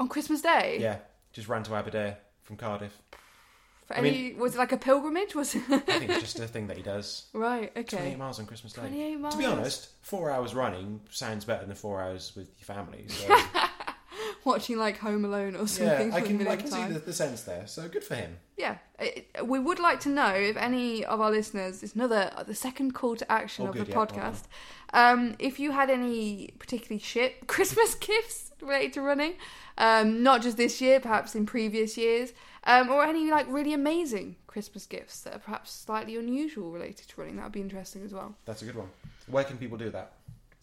On 0.00 0.08
Christmas 0.08 0.40
Day, 0.40 0.78
Yeah, 0.80 0.98
just 1.32 1.48
ran 1.48 1.62
to 1.64 1.74
Aberdare 1.74 2.18
from 2.42 2.56
Cardiff. 2.56 3.00
For 3.88 3.94
I 3.96 4.00
any, 4.00 4.34
was 4.34 4.54
it 4.54 4.58
like 4.58 4.72
a 4.72 4.76
pilgrimage? 4.76 5.34
Was 5.34 5.54
it 5.54 5.62
I 5.70 5.78
think 5.78 6.10
it's 6.10 6.20
just 6.20 6.38
a 6.40 6.46
thing 6.46 6.66
that 6.68 6.76
he 6.76 6.82
does. 6.82 7.24
right? 7.32 7.72
Okay. 7.76 7.96
28 7.96 8.18
miles 8.18 8.38
on 8.38 8.46
Christmas 8.46 8.74
Day. 8.74 8.82
28 8.82 9.16
miles. 9.18 9.34
To 9.34 9.38
be 9.38 9.46
honest, 9.46 9.88
four 10.02 10.30
hours 10.30 10.54
running 10.54 11.00
sounds 11.10 11.44
better 11.46 11.64
than 11.66 11.74
four 11.74 12.00
hours 12.00 12.32
with 12.36 12.48
your 12.58 12.66
family. 12.66 13.06
So 13.08 13.34
Watching 14.44 14.78
like 14.78 14.98
Home 14.98 15.24
Alone 15.24 15.54
or 15.56 15.60
yeah, 15.60 15.66
something. 15.66 16.12
I 16.12 16.20
for 16.20 16.24
a 16.24 16.28
can 16.28 16.48
I 16.48 16.56
can 16.56 16.66
see 16.68 16.84
the, 16.84 16.98
the 17.00 17.12
sense 17.12 17.42
there. 17.42 17.66
So 17.66 17.88
good 17.88 18.04
for 18.04 18.14
him. 18.14 18.36
Yeah, 18.56 18.76
It- 18.98 19.26
we 19.44 19.58
would 19.58 19.78
like 19.78 20.00
to 20.00 20.08
know 20.08 20.32
if 20.34 20.56
any 20.56 21.04
of 21.04 21.20
our 21.20 21.30
listeners. 21.30 21.82
It's 21.82 21.94
another 21.94 22.30
the 22.46 22.54
second 22.54 22.92
call 22.94 23.16
to 23.16 23.30
action 23.30 23.66
Oh, 23.66 23.70
of 23.70 23.74
good, 23.74 23.86
the 23.86 23.90
yeah, 23.92 23.96
well 23.96 24.06
podcast. 24.06 24.42
Um, 24.92 25.34
if 25.38 25.58
you 25.60 25.72
had 25.72 25.90
any 25.90 26.52
particularly 26.58 27.00
shit 27.00 27.46
Christmas 27.46 27.94
gifts 27.94 28.52
related 28.60 28.94
to 28.94 29.02
running, 29.02 29.34
um, 29.78 30.22
not 30.22 30.42
just 30.42 30.56
this 30.58 30.80
year, 30.80 31.00
perhaps 31.00 31.34
in 31.34 31.46
previous 31.46 31.96
years, 31.96 32.32
um, 32.64 32.90
or 32.90 33.04
any 33.04 33.30
like 33.30 33.46
really 33.48 33.72
amazing 33.72 34.36
Christmas 34.46 34.84
gifts 34.84 35.20
that 35.22 35.34
are 35.34 35.38
perhaps 35.38 35.70
slightly 35.72 36.16
unusual 36.16 36.70
related 36.70 37.08
to 37.08 37.20
running, 37.20 37.36
that 37.36 37.44
would 37.44 37.52
be 37.52 37.60
interesting 37.60 38.04
as 38.04 38.12
well. 38.12 38.34
That's 38.44 38.60
a 38.62 38.66
good 38.66 38.74
one. 38.76 38.88
Where 39.28 39.44
can 39.44 39.56
people 39.56 39.78
do 39.78 39.88
that? 39.90 40.12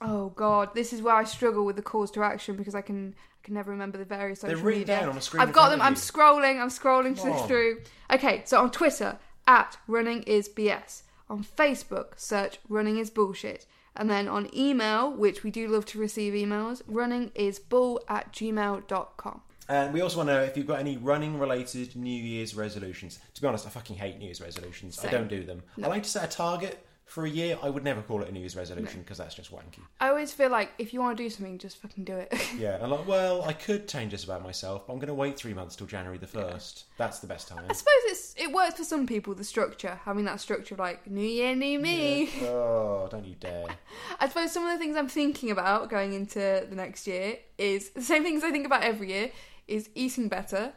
Oh 0.01 0.30
God, 0.36 0.75
this 0.75 0.91
is 0.93 1.01
where 1.01 1.15
I 1.15 1.23
struggle 1.23 1.65
with 1.65 1.78
the 1.78 1.82
calls 1.82 2.12
to 2.12 2.23
action 2.23 2.56
because 2.58 2.75
I 2.75 2.82
can 2.82 3.15
I 3.17 3.45
can 3.45 3.54
never 3.54 3.71
remember 3.71 3.97
the 3.97 4.06
various 4.06 4.41
social 4.41 4.58
They're 4.58 4.65
media. 4.65 4.86
down 4.86 5.10
on 5.10 5.17
a 5.17 5.21
screen. 5.21 5.41
I've 5.41 5.54
got 5.54 5.69
them. 5.69 5.82
I'm 5.82 5.95
scrolling. 5.95 6.60
I'm 6.62 6.69
scrolling 6.69 7.17
Come 7.17 7.32
on. 7.32 7.47
through. 7.47 7.82
Okay, 8.12 8.41
so 8.45 8.62
on 8.62 8.71
Twitter 8.71 9.17
at 9.47 9.78
Running 9.88 10.23
Is 10.23 10.49
BS. 10.49 11.04
On 11.30 11.43
Facebook, 11.43 12.19
search 12.19 12.60
Running 12.69 12.97
Is 12.97 13.10
Bullshit. 13.10 13.65
And 13.95 14.10
then 14.10 14.27
on 14.27 14.49
email, 14.55 15.12
which 15.12 15.43
we 15.43 15.51
do 15.51 15.67
love 15.67 15.86
to 15.88 15.99
receive 15.99 16.34
emails, 16.34 16.81
running 16.88 17.31
is 17.34 17.60
bull 17.60 18.01
at 18.08 18.34
gmail.com. 18.34 19.41
And 19.67 19.93
we 19.93 20.01
also 20.01 20.17
want 20.17 20.29
to 20.29 20.34
know 20.36 20.41
if 20.41 20.55
you've 20.55 20.67
got 20.67 20.79
any 20.79 20.97
running 20.97 21.39
related 21.39 21.95
New 21.95 22.23
Year's 22.23 22.55
resolutions. 22.55 23.19
To 23.34 23.41
be 23.41 23.47
honest, 23.47 23.65
I 23.65 23.69
fucking 23.69 23.95
hate 23.95 24.19
New 24.19 24.25
Year's 24.25 24.41
resolutions. 24.41 25.03
I 25.03 25.10
don't 25.10 25.27
do 25.27 25.43
them. 25.43 25.63
No. 25.75 25.88
I 25.88 25.89
like 25.89 26.03
to 26.03 26.10
set 26.10 26.23
a 26.23 26.27
target 26.27 26.85
for 27.06 27.26
a 27.26 27.30
year. 27.30 27.58
I 27.62 27.70
would 27.70 27.84
never 27.84 28.02
call 28.02 28.22
it 28.22 28.30
a 28.30 28.32
New 28.32 28.39
Year's 28.39 28.56
resolution 28.56 29.02
because 29.02 29.18
that's 29.18 29.36
just 29.36 29.52
wanky. 29.52 29.80
I 30.00 30.10
always 30.10 30.34
feel 30.34 30.50
like 30.50 30.72
if 30.78 30.94
you 30.94 31.00
want 31.00 31.18
to 31.18 31.24
do 31.24 31.30
something, 31.30 31.58
just 31.58 31.78
fucking 31.78 32.04
do 32.04 32.15
it. 32.18 32.34
Yeah, 32.58 32.78
and 32.82 32.89
like, 32.89 33.06
well, 33.08 33.44
I 33.44 33.54
could 33.54 33.88
change 33.88 34.12
this 34.12 34.24
about 34.24 34.41
myself, 34.41 34.88
but 34.88 34.94
I'm 34.94 35.00
going 35.00 35.10
to 35.10 35.13
wait 35.13 35.36
three 35.38 35.54
months 35.54 35.76
till 35.76 35.88
January 35.88 36.18
the 36.18 36.28
first. 36.28 36.86
That's 36.98 37.20
the 37.20 37.28
best 37.28 37.48
time. 37.48 37.65
I 37.70 37.74
suppose 37.74 37.94
it's 38.06 38.34
it 38.38 38.52
works 38.52 38.76
for 38.76 38.84
some 38.84 39.06
people, 39.06 39.36
the 39.36 39.44
structure, 39.44 40.00
having 40.06 40.26
that 40.26 40.39
structure 40.39 40.76
of 40.76 40.80
like, 40.80 41.06
new 41.10 41.26
year, 41.26 41.56
new 41.56 41.80
me. 41.80 42.30
Oh, 42.44 43.08
don't 43.12 43.26
you 43.26 43.36
dare! 43.36 43.68
I 44.20 44.28
suppose 44.28 44.52
some 44.52 44.65
of 44.65 44.72
the 44.72 44.80
things 44.80 44.96
I'm 44.96 45.10
thinking 45.10 45.52
about 45.52 45.89
going 45.89 46.13
into 46.13 46.65
the 46.70 46.76
next 46.76 47.06
year 47.08 47.38
is 47.58 47.89
the 47.89 48.02
same 48.02 48.24
things 48.24 48.44
I 48.44 48.52
think 48.52 48.65
about 48.65 48.84
every 48.84 49.10
year 49.10 49.32
is 49.68 49.89
eating 49.96 50.28
better. 50.30 50.74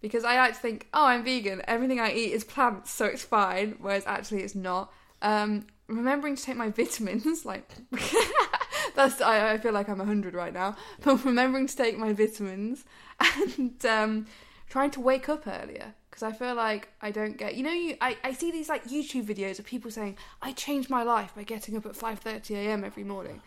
Because 0.00 0.24
I 0.24 0.36
like 0.36 0.54
to 0.54 0.58
think, 0.58 0.88
oh, 0.94 1.04
I'm 1.04 1.22
vegan. 1.24 1.60
Everything 1.68 2.00
I 2.00 2.12
eat 2.12 2.32
is 2.32 2.42
plants, 2.42 2.90
so 2.90 3.04
it's 3.04 3.22
fine. 3.22 3.76
Whereas 3.80 4.06
actually, 4.06 4.42
it's 4.42 4.54
not. 4.54 4.90
Um, 5.22 5.66
remembering 5.88 6.36
to 6.36 6.42
take 6.42 6.56
my 6.56 6.70
vitamins, 6.80 7.44
like 7.44 7.68
that's 8.94 9.20
I, 9.20 9.52
I 9.52 9.58
feel 9.58 9.72
like 9.72 9.88
I'm 9.88 9.98
100 9.98 10.34
right 10.34 10.52
now. 10.52 10.76
But 11.02 11.24
remembering 11.24 11.66
to 11.66 11.76
take 11.76 11.98
my 11.98 12.12
vitamins 12.12 12.84
and 13.18 13.84
um, 13.86 14.26
trying 14.68 14.90
to 14.92 15.00
wake 15.00 15.28
up 15.28 15.46
earlier 15.46 15.94
because 16.10 16.22
I 16.22 16.32
feel 16.32 16.54
like 16.54 16.88
I 17.00 17.10
don't 17.10 17.36
get. 17.36 17.54
You 17.54 17.64
know, 17.64 17.72
you 17.72 17.96
I, 18.00 18.16
I 18.24 18.32
see 18.32 18.50
these 18.50 18.68
like 18.68 18.84
YouTube 18.84 19.26
videos 19.26 19.58
of 19.58 19.66
people 19.66 19.90
saying 19.90 20.16
I 20.42 20.52
changed 20.52 20.90
my 20.90 21.02
life 21.02 21.34
by 21.34 21.42
getting 21.44 21.76
up 21.76 21.86
at 21.86 21.92
5:30 21.92 22.56
a.m. 22.56 22.84
every 22.84 23.04
morning, 23.04 23.40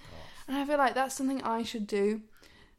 and 0.48 0.58
I 0.58 0.66
feel 0.66 0.78
like 0.78 0.94
that's 0.94 1.16
something 1.16 1.42
I 1.44 1.64
should 1.64 1.88
do. 1.88 2.22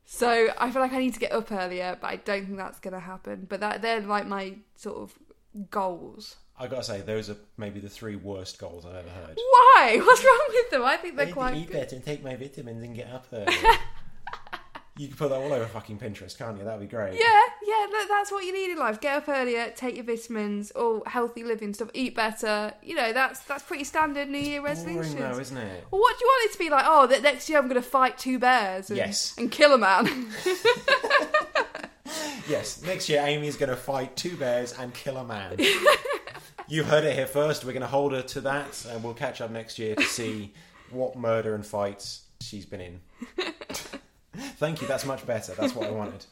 So 0.06 0.48
I 0.58 0.70
feel 0.70 0.82
like 0.82 0.92
I 0.92 0.98
need 0.98 1.14
to 1.14 1.20
get 1.20 1.32
up 1.32 1.50
earlier, 1.50 1.96
but 2.00 2.08
I 2.08 2.16
don't 2.16 2.44
think 2.44 2.58
that's 2.58 2.78
going 2.78 2.92
to 2.92 3.00
happen. 3.00 3.46
But 3.48 3.60
that 3.60 3.82
they're 3.82 4.00
like 4.00 4.26
my 4.26 4.56
sort 4.76 4.98
of 4.98 5.14
goals. 5.70 6.36
I 6.58 6.66
gotta 6.68 6.84
say, 6.84 7.00
those 7.00 7.28
are 7.30 7.36
maybe 7.56 7.80
the 7.80 7.88
three 7.88 8.16
worst 8.16 8.58
goals 8.58 8.86
I've 8.86 8.94
ever 8.94 9.08
heard. 9.10 9.36
Why? 9.36 10.00
What's 10.04 10.24
wrong 10.24 10.40
with 10.50 10.70
them? 10.70 10.82
I 10.84 10.96
think 10.96 11.16
they're 11.16 11.26
need 11.26 11.30
to 11.32 11.34
quite 11.36 11.54
eat 11.56 11.66
good. 11.66 11.72
better 11.80 11.96
and 11.96 12.04
take 12.04 12.22
my 12.22 12.36
vitamins 12.36 12.82
and 12.82 12.94
get 12.94 13.08
up 13.10 13.26
earlier. 13.32 13.48
you 14.96 15.08
can 15.08 15.16
put 15.16 15.30
that 15.30 15.36
all 15.36 15.52
over 15.52 15.66
fucking 15.66 15.98
Pinterest, 15.98 16.38
can't 16.38 16.56
you? 16.56 16.62
That'd 16.64 16.80
be 16.80 16.86
great. 16.86 17.14
Yeah, 17.14 17.40
yeah, 17.66 17.86
look, 17.90 18.08
that's 18.08 18.30
what 18.30 18.44
you 18.44 18.52
need 18.52 18.70
in 18.70 18.78
life. 18.78 19.00
Get 19.00 19.16
up 19.16 19.28
earlier, 19.28 19.72
take 19.74 19.96
your 19.96 20.04
vitamins, 20.04 20.70
or 20.72 21.02
healthy 21.06 21.42
living 21.42 21.74
stuff. 21.74 21.90
Eat 21.92 22.14
better. 22.14 22.72
You 22.84 22.94
know, 22.94 23.12
that's 23.12 23.40
that's 23.40 23.64
pretty 23.64 23.82
standard 23.82 24.28
New 24.28 24.38
Year 24.38 24.62
resolutions. 24.62 25.16
Boring 25.16 25.32
though, 25.32 25.40
isn't 25.40 25.56
it? 25.56 25.86
well, 25.90 26.00
what 26.00 26.16
do 26.16 26.24
you 26.24 26.28
want 26.28 26.50
it 26.50 26.52
to 26.52 26.58
be 26.60 26.70
like? 26.70 26.84
Oh, 26.86 27.08
that 27.08 27.22
next 27.22 27.48
year 27.48 27.58
I'm 27.58 27.64
going 27.66 27.82
to 27.82 27.88
fight 27.88 28.16
two 28.16 28.38
bears 28.38 28.90
and, 28.90 28.96
Yes. 28.96 29.34
and 29.36 29.50
kill 29.50 29.74
a 29.74 29.78
man. 29.78 30.28
Yes, 32.46 32.82
next 32.82 33.08
year 33.08 33.22
Amy's 33.24 33.56
going 33.56 33.70
to 33.70 33.76
fight 33.76 34.16
two 34.16 34.36
bears 34.36 34.74
and 34.78 34.92
kill 34.92 35.16
a 35.16 35.24
man. 35.24 35.56
You 36.68 36.84
heard 36.84 37.04
it 37.04 37.14
here 37.14 37.26
first. 37.26 37.64
We're 37.64 37.72
going 37.72 37.82
to 37.82 37.86
hold 37.86 38.12
her 38.12 38.22
to 38.22 38.40
that, 38.42 38.84
and 38.90 39.02
we'll 39.02 39.14
catch 39.14 39.40
up 39.40 39.50
next 39.50 39.78
year 39.78 39.94
to 39.96 40.02
see 40.02 40.52
what 40.90 41.16
murder 41.16 41.54
and 41.54 41.64
fights 41.64 42.22
she's 42.40 42.66
been 42.66 42.80
in. 42.80 43.00
Thank 44.56 44.82
you. 44.82 44.88
That's 44.88 45.04
much 45.04 45.26
better. 45.26 45.54
That's 45.54 45.74
what 45.74 45.86
I 45.86 45.90
wanted. 45.90 46.26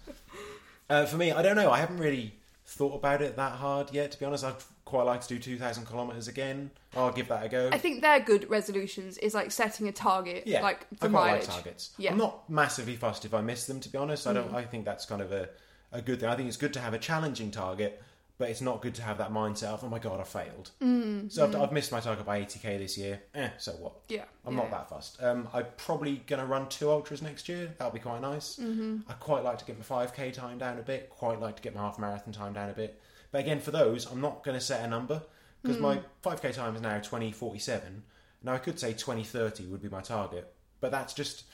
Uh, 0.91 1.07
for 1.07 1.17
me, 1.17 1.33
I 1.33 1.43
don't 1.43 1.57
know. 1.57 1.71
I 1.71 1.79
haven't 1.79 1.99
really 1.99 2.35
thought 2.67 2.95
about 2.95 3.23
it 3.23 3.37
that 3.37 3.53
hard 3.53 3.93
yet. 3.93 4.13
To 4.13 4.19
be 4.19 4.25
honest, 4.27 4.45
I'd 4.45 4.55
quite 4.85 5.05
like 5.05 5.21
to 5.23 5.29
do 5.29 5.39
two 5.39 5.57
thousand 5.59 5.87
kilometers 5.87 6.29
again. 6.29 6.71
I'll 6.97 7.13
give 7.13 7.29
that 7.29 7.47
a 7.47 7.49
go. 7.49 7.71
I 7.73 7.79
think 7.79 8.03
they're 8.03 8.21
good 8.21 8.51
resolutions. 8.51 9.19
Is 9.19 9.35
like 9.35 9.51
setting 9.53 9.89
a 9.89 9.93
target, 9.93 10.45
Yeah, 10.47 10.63
like 10.63 10.87
I 10.93 10.97
for 10.97 11.09
quite 11.09 11.11
mileage. 11.13 11.47
like 11.47 11.55
targets. 11.55 11.91
Yeah. 11.99 12.11
Mm. 12.11 12.13
I'm 12.13 12.19
not 12.19 12.51
massively 12.51 12.97
fussed 12.97 13.25
if 13.25 13.33
I 13.35 13.41
miss 13.41 13.67
them. 13.67 13.81
To 13.81 13.89
be 13.89 13.99
honest, 13.99 14.27
I 14.27 14.33
don't. 14.33 14.53
I 14.55 14.65
think 14.65 14.85
that's 14.85 15.07
kind 15.07 15.23
of 15.23 15.33
a, 15.33 15.49
a 15.93 16.03
good 16.03 16.21
thing. 16.21 16.29
I 16.29 16.35
think 16.37 16.49
it's 16.49 16.57
good 16.57 16.73
to 16.75 16.81
have 16.81 16.93
a 16.95 16.99
challenging 16.99 17.51
target, 17.53 18.03
but 18.43 18.51
it's 18.51 18.61
not 18.61 18.83
good 18.83 18.97
to 18.97 19.03
have 19.03 19.19
that 19.19 19.33
mindset 19.33 19.69
of 19.69 19.85
oh 19.85 19.89
my 19.89 20.01
god, 20.01 20.19
I 20.19 20.25
failed. 20.25 20.73
Mm, 20.83 21.31
so 21.31 21.45
I've, 21.45 21.55
I've 21.55 21.71
missed 21.71 21.93
my 21.93 22.01
target 22.01 22.27
by 22.27 22.41
80k 22.41 22.77
this 22.77 22.99
year. 22.99 23.23
Eh, 23.37 23.51
so 23.57 23.71
what? 23.75 23.93
Yeah, 24.09 24.25
I'm 24.45 24.55
yeah. 24.55 24.63
not 24.63 24.71
that 24.73 24.89
fussed. 24.89 25.23
Um, 25.23 25.47
I'm 25.55 25.67
probably 25.77 26.25
gonna 26.27 26.45
run 26.45 26.69
two 26.69 26.91
ultras 26.91 27.23
next 27.23 27.49
year. 27.49 27.73
That'll 27.79 27.95
be 27.95 28.01
quite 28.01 28.21
nice. 28.21 28.57
Mm-hmm. 28.57 29.09
I 29.09 29.13
quite 29.13 29.45
like 29.45 29.59
to 29.59 29.65
get 29.65 29.79
my 29.79 29.85
5k 29.85 30.33
time 30.33 30.59
down 30.59 30.77
a 30.77 30.83
bit. 30.83 31.09
Quite 31.09 31.41
like 31.41 31.55
to 31.55 31.63
get 31.63 31.73
my 31.73 31.83
half 31.83 32.01
marathon 32.01 32.33
time 32.33 32.53
down 32.53 32.69
a 32.69 32.73
bit. 32.73 33.01
But 33.31 33.43
again, 33.43 33.61
for 33.61 33.71
those, 33.71 34.11
I'm 34.11 34.21
not 34.21 34.43
going 34.43 34.59
to 34.59 34.65
set 34.65 34.85
a 34.85 34.89
number 34.89 35.23
because 35.63 35.79
my 35.79 36.01
5k 36.25 36.53
time 36.53 36.75
is 36.75 36.83
now 36.83 36.99
2047. 36.99 38.03
Now 38.43 38.55
I 38.55 38.59
could 38.59 38.81
say 38.81 38.93
2030 38.93 39.67
would 39.67 39.83
be 39.83 39.89
my 39.89 40.01
target, 40.01 40.53
but 40.81 40.91
that's 40.91 41.15
just 41.15 41.45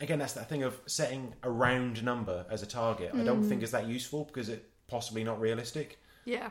again 0.00 0.18
that's 0.18 0.32
that 0.32 0.48
thing 0.48 0.62
of 0.62 0.80
setting 0.86 1.34
a 1.42 1.50
round 1.50 2.02
number 2.02 2.46
as 2.48 2.62
a 2.62 2.66
target. 2.66 3.10
I 3.12 3.24
don't 3.24 3.44
think 3.44 3.62
is 3.62 3.72
that 3.72 3.86
useful 3.86 4.24
because 4.24 4.48
it 4.48 4.70
possibly 4.88 5.22
not 5.22 5.38
realistic 5.38 5.98
Yeah, 6.30 6.50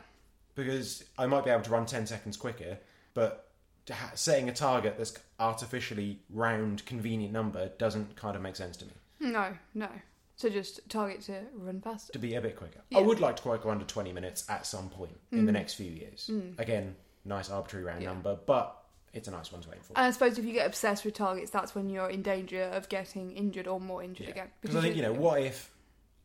because 0.54 1.04
I 1.18 1.26
might 1.26 1.44
be 1.44 1.50
able 1.50 1.62
to 1.62 1.70
run 1.70 1.86
10 1.86 2.06
seconds 2.06 2.36
quicker, 2.36 2.78
but 3.14 3.50
ha- 3.90 4.12
setting 4.14 4.48
a 4.48 4.52
target 4.52 4.96
that's 4.98 5.14
artificially 5.38 6.20
round, 6.30 6.84
convenient 6.86 7.32
number 7.32 7.70
doesn't 7.78 8.16
kind 8.16 8.36
of 8.36 8.42
make 8.42 8.56
sense 8.56 8.76
to 8.78 8.84
me. 8.84 8.92
no, 9.20 9.54
no. 9.74 9.88
So 10.36 10.48
just 10.48 10.80
target 10.88 11.20
to 11.22 11.42
run 11.54 11.82
faster. 11.82 12.14
To 12.14 12.18
be 12.18 12.34
a 12.34 12.40
bit 12.40 12.56
quicker, 12.56 12.80
Yeah. 12.88 12.98
I 12.98 13.02
would 13.02 13.20
like 13.20 13.36
to 13.36 13.42
quite 13.42 13.60
go 13.60 13.68
under 13.68 13.84
20 13.84 14.10
minutes 14.12 14.48
at 14.48 14.64
some 14.64 14.88
point 14.88 15.18
in 15.32 15.44
the 15.44 15.50
mm. 15.52 15.54
next 15.54 15.74
few 15.74 15.90
years. 15.90 16.30
Mm. 16.32 16.58
Again, 16.58 16.96
nice 17.26 17.50
arbitrary 17.50 17.84
round 17.84 18.02
Yeah. 18.02 18.08
number, 18.08 18.38
but 18.46 18.82
it's 19.12 19.28
a 19.28 19.32
nice 19.32 19.52
one 19.52 19.60
to 19.60 19.68
aim 19.68 19.80
for. 19.82 19.92
And 19.96 20.06
I 20.06 20.10
suppose 20.12 20.38
if 20.38 20.46
you 20.46 20.54
get 20.54 20.66
obsessed 20.66 21.04
with 21.04 21.12
targets, 21.12 21.50
that's 21.50 21.74
when 21.74 21.90
you're 21.90 22.08
in 22.08 22.22
danger 22.22 22.62
of 22.62 22.88
getting 22.88 23.32
injured 23.32 23.66
or 23.66 23.80
more 23.80 24.02
injured 24.02 24.28
again. 24.28 24.48
Because 24.62 24.76
I 24.76 24.80
think, 24.80 24.96
you 24.96 25.02
know, 25.02 25.12
what 25.12 25.42
if 25.42 25.70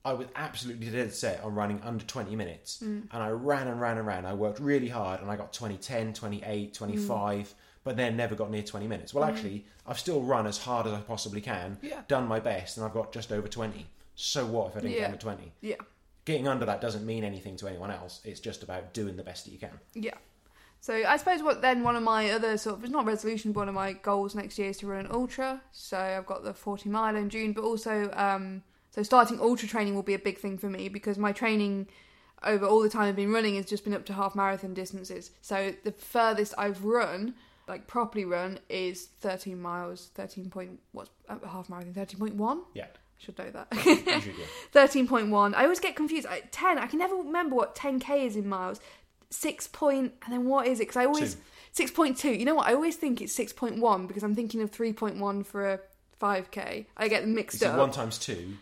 I 0.05 0.13
was 0.13 0.27
absolutely 0.35 0.87
dead 0.91 1.11
set 1.13 1.43
on 1.43 1.55
running 1.55 1.81
under 1.83 2.05
20 2.05 2.35
minutes 2.35 2.79
mm. 2.83 3.07
and 3.11 3.23
I 3.23 3.29
ran 3.29 3.67
and 3.67 3.81
ran 3.81 3.97
and 3.97 4.05
ran. 4.05 4.23
I 4.25 4.33
worked 4.35 4.59
really 4.59 4.87
hard 4.87 5.19
and 5.19 5.31
I 5.31 5.35
got 5.35 5.51
20, 5.51 5.77
10, 5.77 6.13
28, 6.13 6.73
25, 6.75 7.37
mm. 7.39 7.53
but 7.83 7.97
then 7.97 8.15
never 8.15 8.35
got 8.35 8.51
near 8.51 8.61
20 8.61 8.87
minutes. 8.87 9.15
Well, 9.15 9.27
mm. 9.27 9.33
actually, 9.33 9.65
I've 9.87 9.97
still 9.97 10.21
run 10.21 10.45
as 10.45 10.59
hard 10.59 10.85
as 10.85 10.93
I 10.93 11.01
possibly 11.01 11.41
can, 11.41 11.79
Yeah. 11.81 12.03
done 12.07 12.27
my 12.27 12.39
best, 12.39 12.77
and 12.77 12.85
I've 12.85 12.93
got 12.93 13.11
just 13.11 13.31
over 13.31 13.47
20. 13.47 13.87
So 14.13 14.45
what 14.45 14.67
if 14.67 14.77
I 14.77 14.79
didn't 14.81 14.93
Yeah. 14.93 14.99
get 14.99 15.05
under 15.07 15.17
20? 15.17 15.51
Yeah, 15.61 15.75
Getting 16.23 16.47
under 16.47 16.65
that 16.65 16.81
doesn't 16.81 17.05
mean 17.05 17.23
anything 17.23 17.55
to 17.57 17.67
anyone 17.67 17.91
else. 17.91 18.21
It's 18.23 18.39
just 18.39 18.63
about 18.63 18.93
doing 18.93 19.15
the 19.17 19.23
best 19.23 19.45
that 19.45 19.51
you 19.51 19.59
can. 19.59 19.79
yeah. 19.93 20.15
So 20.81 20.93
I 20.93 21.17
suppose 21.17 21.41
what 21.41 21.63
then 21.63 21.81
one 21.81 21.95
of 21.95 22.03
my 22.03 22.29
other 22.29 22.59
sort 22.59 22.77
of 22.77 22.83
it's 22.83 22.93
not 22.93 23.05
resolution, 23.05 23.53
but 23.53 23.61
one 23.61 23.69
of 23.69 23.73
my 23.73 23.93
goals 23.93 24.35
next 24.35 24.60
year 24.60 24.69
is 24.69 24.77
to 24.77 24.87
run 24.87 25.08
an 25.08 25.12
ultra. 25.12 25.60
So 25.71 25.97
I've 25.97 26.27
got 26.27 26.43
the 26.43 26.53
forty 26.53 26.89
mile 26.89 27.15
in 27.15 27.27
June, 27.27 27.53
but 27.53 27.63
also 27.63 28.12
um, 28.12 28.62
so 28.96 29.04
starting 29.04 29.41
ultra 29.41 29.67
training 29.67 29.93
will 29.93 30.04
be 30.04 30.13
a 30.13 30.19
big 30.19 30.37
thing 30.37 30.58
for 30.58 30.69
me 30.69 30.87
because 30.87 31.17
my 31.17 31.33
training 31.33 31.87
over 32.43 32.65
all 32.65 32.79
the 32.79 32.87
time 32.87 33.10
I've 33.10 33.15
been 33.17 33.33
running 33.33 33.56
has 33.56 33.65
just 33.65 33.83
been 33.83 33.93
up 33.93 34.06
to 34.06 34.13
half 34.13 34.35
marathon 34.35 34.73
distances. 34.73 35.31
So 35.41 35.73
the 35.83 35.91
furthest 35.91 36.54
I've 36.58 36.81
run, 36.85 37.33
like 37.67 37.87
properly 37.87 38.23
run, 38.23 38.58
is 38.69 39.08
13 39.19 39.62
miles. 39.62 40.12
13 40.15 40.50
point 40.50 40.79
what's 40.93 41.10
uh, 41.27 41.35
half 41.46 41.67
marathon? 41.67 41.93
13.1. 41.93 42.62
Yeah. 42.73 42.85
I 42.85 42.87
should 43.17 43.37
know 43.37 43.50
that. 43.50 43.67
Should, 43.83 44.08
yeah. 44.08 44.21
13.1. 44.87 45.56
I 45.56 45.63
always 45.63 45.81
get 45.81 45.98
confused. 45.98 46.25
I, 46.27 46.43
10. 46.52 46.79
I 46.79 46.87
can 46.87 46.98
never 47.00 47.15
remember 47.17 47.54
what 47.54 47.75
10k 47.75 48.25
is 48.25 48.37
in 48.37 48.48
miles. 48.48 48.79
Six 49.29 49.67
point, 49.67 50.13
and 50.23 50.33
then 50.33 50.46
what 50.46 50.67
is 50.67 50.79
it? 50.79 50.83
Because 50.83 50.98
I 50.98 51.06
always 51.06 51.35
Two. 51.73 51.83
6.2. 51.83 52.39
You 52.39 52.46
know 52.46 52.56
what? 52.56 52.67
I 52.67 52.73
always 52.73 52.96
think 52.96 53.21
it's 53.21 53.37
6.1 53.37 54.08
because 54.08 54.23
I'm 54.23 54.35
thinking 54.35 54.62
of 54.62 54.71
3.1 54.71 55.46
for 55.46 55.73
a 55.73 55.79
5k. 56.21 56.85
I 56.96 57.08
get 57.10 57.23
them 57.23 57.35
mixed 57.35 57.62
up. 57.62 57.77
one 57.77 57.91
times 57.91 58.17
two 58.17 58.54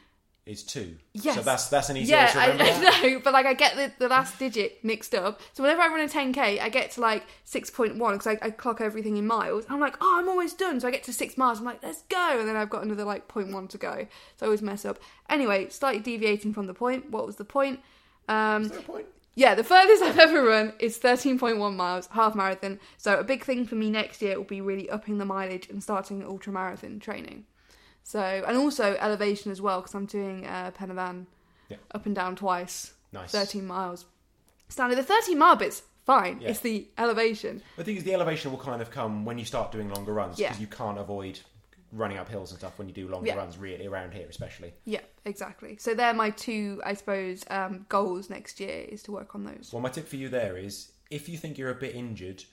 is 0.46 0.64
two. 0.64 0.98
Yes. 1.14 1.36
So 1.36 1.42
that's 1.42 1.70
that's 1.70 1.90
an 1.90 1.98
easy 1.98 2.12
yeah, 2.12 2.26
way 2.26 2.32
to 2.32 2.40
I, 2.40 2.46
remember 2.48 2.82
that. 2.82 3.02
I 3.04 3.10
know, 3.10 3.20
but 3.24 3.34
like 3.34 3.46
I 3.46 3.54
get 3.54 3.76
the, 3.76 3.92
the 3.98 4.10
last 4.10 4.38
digit 4.38 4.84
mixed 4.84 5.16
up. 5.16 5.40
So 5.54 5.64
whenever 5.64 5.82
I 5.82 5.88
run 5.88 6.02
a 6.02 6.08
10k, 6.08 6.60
I 6.60 6.70
get 6.70 6.92
to 6.92 7.02
like 7.02 7.24
6.1 7.48 7.94
because 7.98 8.28
I, 8.28 8.38
I 8.42 8.50
clock 8.50 8.82
everything 8.82 9.16
in 9.18 9.26
miles. 9.26 9.66
I'm 9.70 9.80
like, 9.80 9.96
oh, 10.02 10.20
I'm 10.20 10.28
almost 10.28 10.58
done. 10.58 10.80
So 10.80 10.88
I 10.88 10.92
get 10.92 11.04
to 11.06 11.14
six 11.14 11.38
miles. 11.38 11.60
I'm 11.60 11.66
like, 11.66 11.82
let's 11.82 12.02
go. 12.04 12.40
And 12.40 12.48
then 12.48 12.58
I've 12.58 12.70
got 12.70 12.84
another 12.84 13.06
like 13.06 13.28
0.1 13.28 13.70
to 13.70 13.78
go. 13.78 14.08
So 14.38 14.46
I 14.46 14.48
always 14.48 14.62
mess 14.62 14.84
up. 14.84 15.00
Anyway, 15.30 15.70
slightly 15.70 16.02
deviating 16.02 16.54
from 16.54 16.68
the 16.68 16.74
point. 16.74 17.10
What 17.10 17.26
was 17.26 17.38
the 17.38 17.46
point? 17.46 17.80
Um, 18.28 18.64
Is 18.64 18.72
there 18.72 18.80
a 18.80 18.84
point? 18.84 19.06
yeah, 19.36 19.56
the 19.56 19.64
furthest 19.64 20.04
I've 20.04 20.20
ever 20.20 20.44
run 20.44 20.74
is 20.80 21.00
13.1 21.00 21.76
miles, 21.76 22.08
half 22.08 22.36
marathon. 22.36 22.80
So 22.98 23.18
a 23.18 23.24
big 23.24 23.46
thing 23.46 23.66
for 23.66 23.76
me 23.76 23.90
next 23.90 24.22
year 24.22 24.38
will 24.38 24.44
be 24.44 24.62
really 24.62 24.90
upping 24.90 25.20
the 25.20 25.26
mileage 25.26 25.70
and 25.70 25.82
starting 25.82 26.24
ultra 26.24 26.52
marathon 26.52 27.00
training. 27.00 27.46
So 28.04 28.20
and 28.22 28.58
also 28.58 28.96
elevation 29.00 29.52
as 29.52 29.62
well 29.62 29.82
because 29.82 29.96
I'm 29.96 30.06
doing 30.06 30.46
uh, 30.46 30.72
Pen 30.72 30.90
y 30.90 30.96
Fan 30.96 31.28
Yeah. 31.70 31.78
up 31.94 32.06
and 32.06 32.14
down 32.16 32.36
twice, 32.36 32.94
Nice. 33.12 33.32
13 33.32 33.66
miles. 33.66 34.06
Standard. 34.70 34.98
The 34.98 35.04
13 35.04 35.38
mile 35.38 35.56
bit's 35.56 35.84
fine. 36.06 36.40
Yeah. 36.42 36.50
It's 36.50 36.60
the 36.60 36.88
elevation. 36.98 37.62
The 37.78 37.84
thing 37.84 37.96
is, 37.96 38.04
the 38.04 38.14
elevation 38.14 38.52
will 38.52 38.60
kind 38.60 38.82
of 38.82 38.92
come 38.92 39.24
when 39.26 39.38
you 39.38 39.46
start 39.46 39.72
doing 39.72 39.90
longer 39.90 40.14
runs 40.14 40.38
because 40.38 40.58
Yeah. 40.58 40.62
you 40.62 40.68
can't 40.68 40.98
avoid 41.00 41.40
running 41.94 42.18
up 42.18 42.28
hills 42.28 42.50
and 42.52 42.60
stuff 42.60 42.78
when 42.80 42.88
you 42.90 42.94
do 42.94 43.08
longer 43.08 43.28
Yeah. 43.28 43.36
runs, 43.36 43.58
really 43.58 43.86
around 43.86 44.14
here, 44.14 44.26
especially. 44.28 44.74
Yeah, 44.84 45.02
exactly. 45.26 45.78
So 45.78 45.94
they're 45.94 46.14
my 46.14 46.32
two, 46.32 46.82
I 46.84 46.96
suppose, 46.96 47.44
um, 47.52 47.86
goals 47.88 48.30
next 48.32 48.60
year 48.60 48.86
is 48.90 49.04
to 49.04 49.12
work 49.12 49.36
on 49.36 49.44
those. 49.44 49.70
Well, 49.72 49.82
my 49.82 49.90
tip 49.90 50.08
for 50.08 50.16
you 50.16 50.28
there 50.28 50.58
is 50.58 50.92
if 51.12 51.30
you 51.30 51.38
think 51.38 51.58
you're 51.58 51.70
a 51.70 51.76
bit 51.76 51.94
injured, 51.96 52.44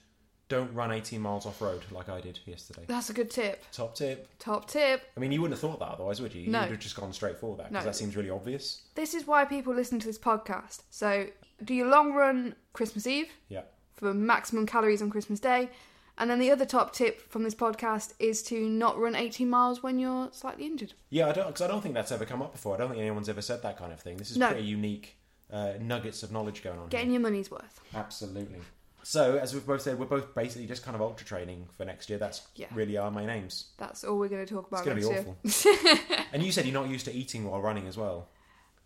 don't 0.51 0.73
run 0.73 0.91
18 0.91 1.19
miles 1.21 1.45
off 1.45 1.61
road 1.61 1.81
like 1.91 2.09
I 2.09 2.19
did 2.21 2.39
yesterday. 2.45 2.83
That's 2.87 3.09
a 3.09 3.13
good 3.13 3.31
tip. 3.31 3.63
Top 3.71 3.95
tip. 3.95 4.27
Top 4.39 4.67
tip. 4.67 5.01
I 5.15 5.19
mean, 5.19 5.31
you 5.31 5.41
wouldn't 5.41 5.59
have 5.59 5.69
thought 5.69 5.79
that 5.79 5.89
otherwise, 5.89 6.21
would 6.21 6.33
you? 6.35 6.41
You 6.43 6.51
No. 6.51 6.61
would 6.61 6.71
have 6.71 6.79
just 6.79 6.95
gone 6.95 7.13
straight 7.13 7.37
for 7.37 7.55
that 7.57 7.69
because 7.69 7.85
No. 7.85 7.89
that 7.89 7.95
seems 7.95 8.15
really 8.15 8.29
obvious. 8.29 8.81
This 8.95 9.13
is 9.13 9.25
why 9.25 9.45
people 9.45 9.73
listen 9.73 9.99
to 9.99 10.07
this 10.07 10.19
podcast. 10.19 10.81
So 10.89 11.27
do 11.63 11.73
your 11.73 11.87
long 11.87 12.13
run 12.13 12.55
Christmas 12.73 13.07
Eve. 13.07 13.29
Yeah. 13.49 13.61
for 13.93 14.13
maximum 14.15 14.65
calories 14.65 14.99
on 15.01 15.11
Christmas 15.11 15.39
Day. 15.39 15.69
And 16.17 16.27
then 16.29 16.39
the 16.39 16.49
other 16.49 16.65
top 16.65 16.91
tip 16.91 17.29
from 17.31 17.43
this 17.43 17.53
podcast 17.53 18.13
is 18.19 18.41
to 18.43 18.67
not 18.67 18.97
run 18.99 19.15
18 19.15 19.47
miles 19.47 19.83
when 19.83 19.99
you're 19.99 20.29
slightly 20.31 20.65
injured. 20.65 20.93
Yeah, 21.11 21.29
I 21.29 21.31
don't 21.33 21.45
because 21.47 21.61
I 21.61 21.67
don't 21.67 21.81
think 21.81 21.93
that's 21.93 22.11
ever 22.11 22.25
come 22.25 22.41
up 22.41 22.51
before. 22.51 22.73
I 22.75 22.77
don't 22.79 22.89
think 22.89 22.99
anyone's 22.99 23.29
ever 23.29 23.41
said 23.43 23.61
that 23.61 23.77
kind 23.77 23.93
of 23.93 23.99
thing. 23.99 24.17
This 24.17 24.31
is 24.31 24.37
No. 24.37 24.47
pretty 24.49 24.63
unique 24.65 25.17
uh, 25.51 25.73
nuggets 25.79 26.23
of 26.23 26.31
knowledge 26.31 26.63
going 26.63 26.79
on. 26.79 26.87
Getting 26.89 27.11
your 27.11 27.21
money's 27.21 27.51
worth. 27.51 27.79
Absolutely. 27.93 28.59
So, 29.03 29.37
as 29.37 29.53
we've 29.53 29.65
both 29.65 29.81
said, 29.81 29.97
we're 29.97 30.05
both 30.05 30.33
basically 30.35 30.67
just 30.67 30.83
kind 30.83 30.95
of 30.95 31.01
ultra 31.01 31.25
training 31.25 31.67
for 31.77 31.85
next 31.85 32.09
year. 32.09 32.19
That's 32.19 32.41
Yeah. 32.55 32.67
really 32.73 32.97
our 32.97 33.09
main 33.11 33.29
aims. 33.29 33.67
That's 33.77 34.03
all 34.03 34.17
we're 34.19 34.29
going 34.29 34.45
to 34.45 34.53
talk 34.53 34.67
about 34.67 34.85
It's 34.85 34.87
going 34.87 35.01
to 35.01 35.53
be 35.93 35.99
awful. 36.11 36.25
and 36.33 36.43
you 36.43 36.51
said 36.51 36.65
you're 36.65 36.73
not 36.73 36.89
used 36.89 37.05
to 37.05 37.11
eating 37.13 37.49
while 37.49 37.61
running 37.61 37.87
as 37.87 37.97
well. 37.97 38.27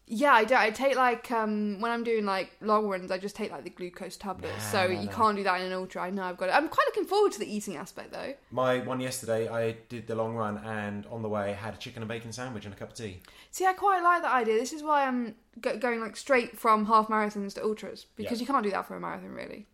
Yeah, 0.07 0.33
I 0.33 0.43
do. 0.43 0.53
I 0.55 0.69
take 0.69 0.95
like 0.95 1.31
um 1.31 1.79
when 1.81 1.91
I'm 1.91 2.03
doing 2.03 2.25
like 2.25 2.55
long 2.61 2.87
runs, 2.87 3.09
I 3.09 3.17
just 3.17 3.35
take 3.35 3.51
like 3.51 3.63
the 3.63 3.71
glucose 3.71 4.17
tablets. 4.17 4.53
Nah, 4.65 4.71
so 4.71 4.87
nah, 4.87 4.99
you 4.99 5.07
nah. 5.07 5.11
can't 5.11 5.35
do 5.35 5.43
that 5.43 5.59
in 5.61 5.67
an 5.67 5.73
ultra. 5.73 6.03
I 6.03 6.09
know 6.11 6.23
I've 6.23 6.37
got 6.37 6.49
it. 6.49 6.55
I'm 6.55 6.67
quite 6.67 6.85
looking 6.87 7.05
forward 7.05 7.31
to 7.33 7.39
the 7.39 7.51
eating 7.51 7.75
aspect 7.75 8.11
though. 8.11 8.33
My 8.51 8.79
one 8.79 8.99
yesterday, 8.99 9.47
I 9.47 9.77
did 9.89 10.05
the 10.05 10.15
long 10.15 10.35
run, 10.35 10.57
and 10.59 11.07
on 11.07 11.21
the 11.23 11.29
way, 11.29 11.53
had 11.53 11.73
a 11.73 11.77
chicken 11.77 12.03
and 12.03 12.09
bacon 12.09 12.31
sandwich 12.31 12.65
and 12.65 12.73
a 12.73 12.77
cup 12.77 12.89
of 12.89 12.95
tea. 12.95 13.21
See, 13.51 13.65
I 13.65 13.73
quite 13.73 14.03
like 14.03 14.21
that 14.21 14.33
idea. 14.33 14.59
This 14.59 14.73
is 14.73 14.83
why 14.83 15.05
I'm 15.07 15.35
go- 15.59 15.77
going 15.77 16.01
like 16.01 16.17
straight 16.17 16.57
from 16.57 16.85
half 16.85 17.07
marathons 17.07 17.55
to 17.55 17.63
ultras 17.63 18.05
because 18.15 18.39
Yeah. 18.39 18.41
you 18.41 18.47
can't 18.47 18.63
do 18.63 18.71
that 18.71 18.85
for 18.87 18.95
a 18.95 18.99
marathon 18.99 19.31
really. 19.31 19.65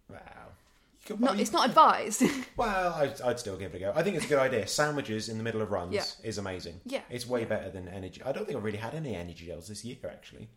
Could, 1.05 1.19
Not, 1.19 1.39
it's 1.39 1.51
not 1.51 1.67
advised. 1.67 2.23
Well, 2.57 2.93
I'd, 2.93 3.19
I'd 3.21 3.39
still 3.39 3.57
give 3.57 3.73
it 3.73 3.77
a 3.77 3.79
go. 3.79 3.93
I 3.95 4.03
think 4.03 4.15
it's 4.17 4.25
a 4.25 4.29
good 4.29 4.37
idea. 4.39 4.67
Sandwiches 4.67 5.29
in 5.29 5.37
the 5.39 5.43
middle 5.43 5.61
of 5.61 5.71
runs 5.71 5.93
Yeah. 5.93 6.03
is 6.23 6.37
amazing. 6.37 6.79
Yeah. 6.85 7.01
It's 7.09 7.25
way 7.27 7.43
better 7.45 7.69
than 7.71 7.87
energy. 7.87 8.21
I 8.23 8.31
don't 8.31 8.45
think 8.45 8.55
I've 8.57 8.63
really 8.63 8.77
had 8.77 8.93
any 8.93 9.15
energy 9.15 9.47
gels 9.47 9.67
this 9.67 9.83
year, 9.83 9.97
actually. 10.05 10.49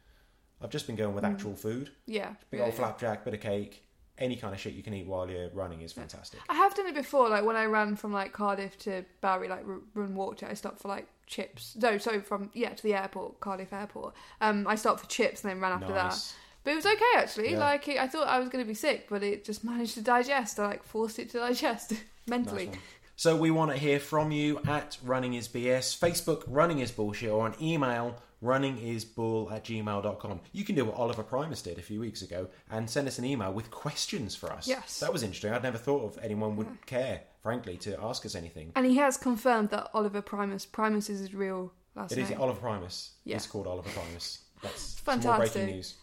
I've 0.61 0.71
just 0.71 0.87
been 0.87 0.97
going 0.97 1.15
with 1.15 1.25
actual 1.25 1.55
food. 1.57 1.91
yeah. 2.07 2.35
Big 2.51 2.59
Mm. 2.59 2.61
yeah, 2.61 2.65
old 2.67 2.75
yeah. 2.75 2.79
flapjack, 2.79 3.25
bit 3.25 3.35
of 3.35 3.41
cake, 3.41 3.87
any 4.19 4.37
kind 4.37 4.55
of 4.55 4.61
shit 4.61 4.75
you 4.75 4.83
can 4.83 4.95
eat 4.95 5.07
while 5.07 5.29
you're 5.31 5.49
running 5.51 5.81
is 5.81 5.93
fantastic. 5.93 6.41
I 6.49 6.55
have 6.55 6.75
done 6.75 6.87
it 6.87 6.95
before, 6.95 7.29
like 7.29 7.45
when 7.45 7.57
I 7.57 7.65
ran 7.65 7.97
from 7.97 8.13
like 8.13 8.33
Cardiff 8.33 8.79
to 8.81 9.05
Barry, 9.23 9.49
like 9.49 9.65
run 9.95 10.15
walked 10.15 10.43
it. 10.43 10.49
I 10.51 10.55
stopped 10.55 10.81
for 10.81 10.89
like 10.89 11.09
chips. 11.27 11.75
No, 11.81 11.97
so 11.99 12.21
from 12.21 12.51
yeah 12.55 12.75
to 12.75 12.83
the 12.83 12.95
airport, 12.95 13.41
Cardiff 13.41 13.73
Airport. 13.73 14.15
Um, 14.41 14.67
I 14.69 14.75
stopped 14.77 15.01
for 15.01 15.07
chips 15.07 15.43
and 15.43 15.51
then 15.51 15.61
ran 15.61 15.73
after 15.73 15.93
that. 15.95 16.17
But 16.65 16.73
it 16.73 16.77
was 16.77 16.87
okay 16.87 17.05
actually. 17.17 17.53
Yeah. 17.53 17.59
Like 17.59 17.87
it, 17.89 17.99
I 17.99 18.09
thought 18.09 18.27
I 18.27 18.39
was 18.41 18.49
going 18.49 18.65
to 18.65 18.69
be 18.69 18.75
sick, 18.75 19.07
but 19.09 19.23
it 19.23 19.45
just 19.45 19.62
managed 19.73 19.95
to 19.95 20.03
digest. 20.03 20.59
I 20.59 20.67
like 20.67 20.83
forced 20.83 21.19
it 21.19 21.31
to 21.31 21.39
digest 21.39 21.93
mentally. 22.27 22.67
Nice. 22.67 22.77
So 23.17 23.37
we 23.37 23.53
want 23.53 23.71
to 23.71 23.77
hear 23.77 24.01
from 24.01 24.33
you 24.33 24.61
at 24.67 24.99
Running 25.05 25.35
is 25.35 25.47
BS, 25.47 25.97
Facebook 25.97 26.43
Running 26.49 26.81
is 26.81 26.91
Bullshit, 26.91 27.31
or 27.31 27.45
on 27.45 27.55
email 27.62 28.17
runningisbull 28.43 29.51
at 29.53 29.65
gmail.com. 29.65 30.41
You 30.53 30.65
can 30.65 30.75
do 30.75 30.85
what 30.85 30.97
Oliver 30.97 31.23
Primus 31.23 31.62
did 31.62 31.79
a 31.79 31.83
few 31.83 32.01
weeks 32.01 32.23
ago 32.23 32.49
and 32.71 32.89
send 32.89 33.09
us 33.09 33.19
an 33.19 33.25
email 33.25 33.53
with 33.53 33.71
questions 33.71 34.35
for 34.35 34.53
us. 34.53 34.69
Yes. 34.69 35.01
That 35.01 35.12
was 35.12 35.23
interesting. 35.23 35.53
I'd 35.53 35.62
never 35.62 35.79
thought 35.79 36.05
of 36.05 36.23
anyone 36.23 36.57
would 36.57 36.87
care, 36.87 37.23
frankly, 37.43 37.77
to 37.79 37.99
ask 38.03 38.27
us 38.27 38.35
anything. 38.35 38.73
And 38.77 38.87
he 38.87 38.97
has 38.97 39.17
confirmed 39.17 39.71
that 39.71 39.89
Oliver 39.95 40.21
Primus 40.21 40.67
Primus 40.67 41.09
is 41.09 41.21
his 41.21 41.35
real 41.35 41.73
last 41.95 42.12
It 42.12 42.19
is 42.19 42.31
name. 42.31 42.41
Oliver 42.41 42.61
Primus. 42.61 43.12
Yeah. 43.25 43.37
It's 43.37 43.47
called 43.47 43.67
Oliver 43.67 43.91
Primus. 43.91 44.41
That's 44.65 44.99
fantastic. 45.01 45.53
breaking 45.62 45.75
news. 45.77 45.95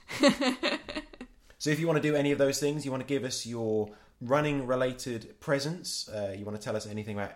so 1.58 1.70
if 1.70 1.80
you 1.80 1.88
want 1.88 2.02
to 2.02 2.02
do 2.10 2.16
any 2.16 2.32
of 2.32 2.38
those 2.38 2.60
things, 2.60 2.86
you 2.86 2.92
want 2.92 3.02
to 3.02 3.08
give 3.08 3.24
us 3.24 3.46
your 3.46 3.90
running 4.22 4.66
related 4.68 5.40
presents, 5.40 6.08
uh, 6.10 6.34
you 6.38 6.46
want 6.46 6.58
to 6.60 6.64
tell 6.64 6.76
us 6.76 6.88
anything 6.88 7.18
about 7.18 7.34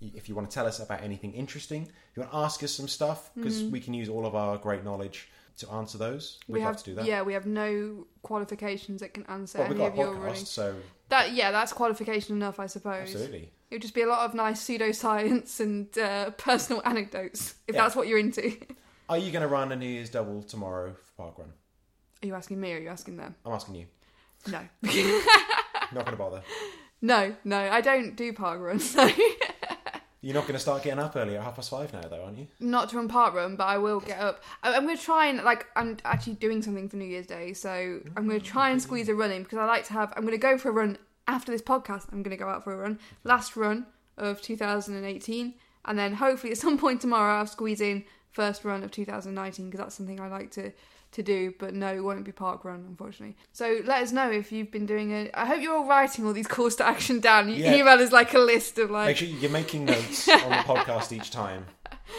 if 0.00 0.28
you 0.28 0.34
want 0.34 0.50
to 0.50 0.54
tell 0.54 0.66
us 0.66 0.80
about 0.80 1.02
anything 1.02 1.32
interesting, 1.32 1.82
you 2.14 2.20
want 2.20 2.30
to 2.32 2.36
ask 2.38 2.62
us 2.62 2.72
some 2.72 2.88
stuff 2.88 3.30
because 3.34 3.62
we 3.64 3.80
can 3.80 3.94
use 3.94 4.08
all 4.08 4.26
of 4.26 4.34
our 4.34 4.58
great 4.58 4.84
knowledge 4.84 5.28
to 5.58 5.70
answer 5.70 5.96
those. 5.96 6.40
We'd 6.48 6.54
Mm-hmm. 6.54 6.54
we 6.54 6.60
have 6.62 6.76
to 6.78 6.84
do 6.84 6.94
that. 6.96 7.04
yeah, 7.06 7.22
we 7.22 7.32
have 7.32 7.46
no 7.46 8.06
qualifications 8.22 9.00
that 9.00 9.14
can 9.14 9.24
answer 9.26 9.58
Well, 9.58 9.70
any 9.72 9.84
of 9.84 9.94
your 9.96 10.14
podcast, 10.14 10.22
running. 10.24 10.44
so 10.44 10.74
That 11.10 11.32
yeah, 11.32 11.52
that's 11.52 11.72
qualification 11.72 12.36
enough, 12.36 12.58
I 12.60 12.66
suppose. 12.66 13.02
absolutely. 13.02 13.50
It 13.70 13.76
would 13.76 13.82
just 13.82 13.94
be 13.94 14.02
a 14.02 14.06
lot 14.08 14.26
of 14.28 14.34
nice 14.34 14.60
pseudoscience 14.62 15.60
and 15.60 15.96
uh, 15.96 16.30
personal 16.30 16.82
anecdotes, 16.84 17.54
if 17.66 17.74
Yeah. 17.76 17.82
that's 17.82 17.96
what 17.96 18.08
you're 18.08 18.18
into. 18.18 18.52
Are 19.08 19.18
you 19.18 19.30
going 19.30 19.42
to 19.42 19.48
run 19.48 19.70
a 19.70 19.76
New 19.76 19.86
Year's 19.86 20.08
double 20.08 20.42
tomorrow 20.42 20.94
for 20.94 21.22
Park 21.22 21.38
Run? 21.38 21.52
Are 22.22 22.26
you 22.26 22.34
asking 22.34 22.60
me 22.60 22.72
or 22.72 22.76
are 22.76 22.80
you 22.80 22.88
asking 22.88 23.18
them? 23.18 23.34
I'm 23.44 23.52
asking 23.52 23.74
you. 23.74 23.86
No. 24.46 24.60
Not 25.92 26.06
going 26.06 26.12
to 26.12 26.16
bother. 26.16 26.42
no, 27.02 27.36
no, 27.44 27.58
I 27.58 27.82
don't 27.82 28.16
do 28.16 28.32
park 28.32 28.60
runs. 28.60 28.90
So. 28.90 29.08
You're 30.22 30.32
not 30.32 30.44
going 30.44 30.54
to 30.54 30.58
start 30.58 30.82
getting 30.82 31.00
up 31.00 31.16
early 31.16 31.36
at 31.36 31.42
half 31.42 31.56
past 31.56 31.68
five 31.68 31.92
now, 31.92 32.00
though, 32.00 32.24
aren't 32.24 32.38
you? 32.38 32.46
Not 32.58 32.88
to 32.88 32.96
run 32.96 33.08
park 33.08 33.34
run, 33.34 33.56
but 33.56 33.64
I 33.64 33.76
will 33.76 34.00
get 34.00 34.18
up. 34.18 34.42
I- 34.62 34.74
I'm 34.74 34.86
going 34.86 34.96
to 34.96 35.02
try 35.02 35.26
and, 35.26 35.44
like, 35.44 35.66
I'm 35.76 35.98
actually 36.06 36.36
doing 36.36 36.62
something 36.62 36.88
for 36.88 36.96
New 36.96 37.04
Year's 37.04 37.26
Day, 37.26 37.52
so 37.52 38.00
I'm 38.16 38.26
going 38.26 38.40
to 38.40 38.46
try 38.46 38.70
and 38.70 38.80
mm. 38.80 38.82
squeeze 38.82 39.10
a 39.10 39.14
run 39.14 39.30
in 39.30 39.42
because 39.42 39.58
I 39.58 39.66
like 39.66 39.84
to 39.88 39.92
have, 39.92 40.14
I'm 40.16 40.22
going 40.22 40.32
to 40.32 40.38
go 40.38 40.56
for 40.56 40.70
a 40.70 40.72
run 40.72 40.96
after 41.28 41.52
this 41.52 41.60
podcast. 41.60 42.06
I'm 42.10 42.22
going 42.22 42.34
to 42.34 42.42
go 42.42 42.48
out 42.48 42.64
for 42.64 42.72
a 42.72 42.76
run. 42.78 42.98
Last 43.22 43.54
run 43.54 43.84
of 44.16 44.40
2018, 44.40 45.54
and 45.84 45.98
then 45.98 46.14
hopefully 46.14 46.52
at 46.52 46.58
some 46.58 46.78
point 46.78 47.02
tomorrow 47.02 47.40
I'll 47.40 47.46
squeeze 47.46 47.82
in 47.82 48.04
first 48.34 48.64
run 48.64 48.82
of 48.84 48.90
2019 48.90 49.66
because 49.70 49.78
that's 49.78 49.94
something 49.94 50.20
I 50.20 50.28
like 50.28 50.50
to 50.52 50.72
to 51.12 51.22
do, 51.22 51.54
but 51.60 51.72
no, 51.74 51.94
it 51.94 52.00
won't 52.02 52.24
be 52.24 52.32
park 52.32 52.64
run, 52.64 52.84
unfortunately. 52.88 53.36
So 53.52 53.78
let 53.84 54.02
us 54.02 54.10
know 54.10 54.32
if 54.32 54.50
you've 54.50 54.72
been 54.72 54.84
doing 54.84 55.12
it. 55.12 55.30
I 55.32 55.46
hope 55.46 55.62
you're 55.62 55.76
all 55.76 55.86
writing 55.86 56.26
all 56.26 56.32
these 56.32 56.48
calls 56.48 56.74
to 56.76 56.86
action 56.86 57.20
down. 57.20 57.48
You 57.48 57.54
Yeah. 57.54 57.76
email 57.76 58.00
us 58.02 58.10
like 58.10 58.34
a 58.34 58.40
list 58.40 58.78
of 58.78 58.90
like. 58.90 59.06
Make 59.06 59.16
sure 59.18 59.28
you're 59.28 59.48
making 59.48 59.84
notes 59.94 60.28
on 60.28 60.50
the 60.50 60.56
podcast 60.56 61.12
each 61.12 61.30
time. 61.30 61.66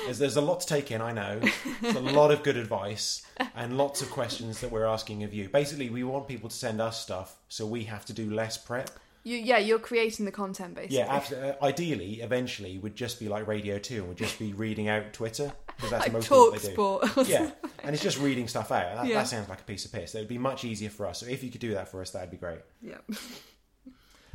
There's, 0.06 0.18
there's 0.18 0.38
a 0.38 0.42
lot 0.42 0.62
to 0.62 0.68
take 0.68 0.92
in, 0.92 1.02
I 1.02 1.12
know. 1.12 1.42
There's 1.82 1.96
a 1.98 2.00
lot 2.00 2.32
of 2.32 2.42
good 2.42 2.56
advice 2.56 3.26
and 3.54 3.78
lots 3.78 4.02
of 4.02 4.10
questions 4.12 4.62
that 4.62 4.72
we're 4.72 4.86
asking 4.86 5.24
of 5.24 5.34
you. 5.34 5.50
Basically, 5.50 5.90
we 5.90 6.06
want 6.06 6.30
people 6.30 6.48
to 6.50 6.56
send 6.56 6.80
us 6.80 7.00
stuff 7.02 7.36
so 7.50 7.66
we 7.68 7.84
have 7.84 8.06
to 8.06 8.14
do 8.14 8.34
less 8.34 8.58
prep. 8.58 8.90
You, 9.26 9.38
yeah, 9.38 9.58
you're 9.58 9.80
creating 9.80 10.24
the 10.26 10.32
content 10.32 10.76
basically. 10.76 10.98
Yeah, 10.98 11.08
absolutely. 11.14 11.50
Uh, 11.50 11.66
ideally, 11.66 12.22
eventually, 12.22 12.78
would 12.78 12.96
just 12.96 13.20
be 13.20 13.28
like 13.28 13.46
Radio 13.48 13.78
2 13.78 13.96
and 13.96 14.08
would 14.08 14.18
just 14.18 14.40
be 14.40 14.54
reading 14.54 14.88
out 14.88 15.12
Twitter 15.12 15.52
because 15.76 15.90
that's 15.90 16.06
like 16.06 16.14
most 16.14 16.28
talk 16.28 16.54
people 16.62 17.00
they 17.16 17.24
do. 17.24 17.30
Yeah, 17.32 17.52
and 17.84 17.94
it's 17.94 18.04
just 18.04 18.20
reading 18.20 18.48
stuff 18.48 18.72
out. 18.72 18.96
That, 18.96 19.08
Yeah. 19.08 19.16
that 19.16 19.28
sounds 19.28 19.50
like 19.50 19.60
a 19.60 19.64
piece 19.64 19.84
of 19.84 19.92
piss. 19.92 20.16
It 20.16 20.20
would 20.20 20.28
be 20.28 20.38
much 20.38 20.64
easier 20.64 20.90
for 20.90 21.06
us. 21.08 21.20
So 21.20 21.26
if 21.26 21.44
you 21.44 21.50
could 21.52 21.60
do 21.60 21.74
that 21.74 21.90
for 21.90 22.02
us, 22.02 22.12
that'd 22.12 22.32
be 22.32 22.38
great. 22.38 22.60
yeah. 22.82 22.98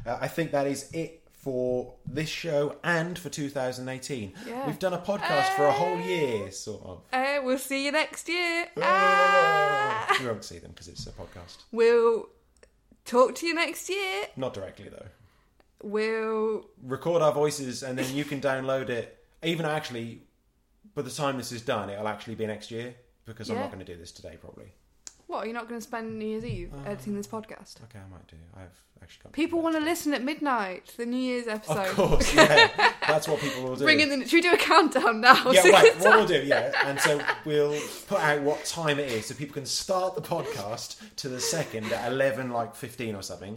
Uh, 0.07 0.17
I 0.19 0.29
think 0.29 0.53
that 0.53 0.67
is 0.67 0.91
it 0.95 1.23
for 1.31 1.93
this 2.07 2.29
show 2.31 2.77
and 2.83 3.19
for 3.19 3.29
2018. 3.29 4.33
Yeah. 4.47 4.67
We've 4.67 4.79
done 4.79 4.95
a 4.95 4.99
podcast 4.99 5.55
for 5.57 5.67
a 5.67 5.73
whole 5.73 6.01
year, 6.01 6.51
sort 6.51 6.83
of. 6.85 7.03
Uh, 7.13 7.41
we'll 7.45 7.59
see 7.59 7.85
you 7.85 7.93
next 7.93 8.27
year. 8.27 8.67
Ah. 8.81 10.07
Ah. 10.09 10.19
You 10.21 10.27
won't 10.27 10.43
see 10.45 10.59
them 10.59 10.71
because 10.71 10.89
it's 10.89 11.07
a 11.07 11.11
podcast. 11.13 11.59
We'll 11.71 12.29
talk 13.05 13.35
to 13.37 13.47
you 13.47 13.55
next 13.55 13.89
year. 13.89 14.25
Not 14.37 14.55
directly 14.55 14.89
though. 14.89 15.07
We'll. 15.83 16.67
Record 16.83 17.23
our 17.23 17.33
voices 17.33 17.83
and 17.83 17.99
then 17.99 18.15
you 18.15 18.25
can 18.25 18.41
download 18.41 18.89
it. 18.89 19.19
Even 19.43 19.65
actually, 19.67 20.23
by 20.95 21.03
the 21.03 21.11
time 21.11 21.39
this 21.39 21.53
is 21.53 21.63
done, 21.63 21.89
it'll 21.91 22.09
actually 22.09 22.35
be 22.35 22.47
next 22.47 22.71
year 22.71 22.95
because 23.25 23.49
I'm 23.49 23.57
Yeah. 23.57 23.63
not 23.63 23.73
going 23.73 23.85
to 23.85 23.91
do 23.93 23.99
this 23.99 24.13
today 24.13 24.37
probably. 24.41 24.73
What? 25.31 25.45
You're 25.47 25.55
not 25.55 25.69
going 25.69 25.81
to 25.81 25.87
spend 25.87 26.19
New 26.19 26.27
Year's 26.27 26.45
Eve 26.45 26.73
Uh, 26.75 26.91
editing 26.91 27.15
this 27.15 27.29
podcast? 27.29 27.77
Okay, 27.85 28.01
I 28.05 28.11
might 28.11 28.27
do. 28.27 28.37
I've 28.57 28.69
actually 29.01 29.23
got 29.23 29.33
People 29.33 29.63
want 29.63 29.77
to 29.77 29.81
listen 29.81 30.13
at 30.13 30.25
midnight 30.25 30.93
the 30.97 31.07
New 31.07 31.17
Year's 31.21 31.47
episode. 31.47 31.79
Of 31.87 31.95
course, 31.95 32.35
yeah. 32.35 32.69
That's 33.07 33.29
what 33.29 33.39
people 33.39 33.63
will 33.63 33.77
do. 33.77 33.85
Bring 33.85 34.01
in 34.01 34.09
the. 34.09 34.25
Should 34.27 34.39
we 34.39 34.41
do 34.41 34.53
a 34.53 34.57
countdown 34.57 35.21
now? 35.21 35.53
yeah, 35.53 35.69
right. 35.71 35.97
What 36.01 36.17
we'll 36.17 36.27
do, 36.27 36.43
yeah, 36.45 36.73
and 36.85 36.99
so 37.01 37.21
we'll 37.45 37.79
put 38.09 38.19
out 38.19 38.43
what 38.43 38.65
time 38.65 38.99
it 38.99 39.09
is, 39.09 39.27
so 39.27 39.35
people 39.37 39.55
can 39.55 39.67
start 39.67 40.17
the 40.17 40.21
podcast 40.21 41.01
to 41.17 41.29
the 41.29 41.41
second 41.41 41.93
at 41.93 42.11
eleven, 42.11 42.51
like 42.51 42.75
fifteen 42.75 43.15
or 43.15 43.23
something. 43.23 43.57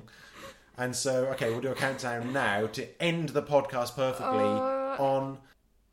And 0.78 0.96
so, 0.96 1.26
okay, 1.34 1.50
we'll 1.50 1.62
do 1.62 1.72
a 1.72 1.76
countdown 1.76 2.34
now 2.34 2.68
to 2.68 2.88
end 3.02 3.30
the 3.30 3.42
podcast 3.44 3.96
perfectly 3.96 4.44
Uh. 4.44 4.96
on 5.00 5.40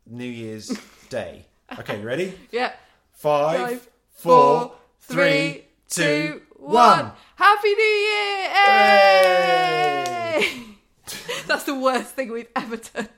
New 0.07 0.25
Year's 0.29 0.75
Day. 1.09 1.45
Okay, 1.79 1.99
you 2.01 2.05
ready? 2.05 2.37
Yeah. 2.51 2.73
Five, 3.13 3.59
Five, 3.59 3.89
four, 4.11 4.73
three, 5.01 5.15
three, 5.15 5.65
two, 5.91 6.41
one. 6.57 6.73
one. 6.73 7.11
Happy 7.35 7.75
New 7.75 7.83
Year! 7.83 8.49
Hey! 8.49 10.63
That's 11.47 11.65
the 11.65 11.75
worst 11.75 12.15
thing 12.15 12.31
we've 12.31 12.47
ever 12.55 12.77
done. 12.77 13.09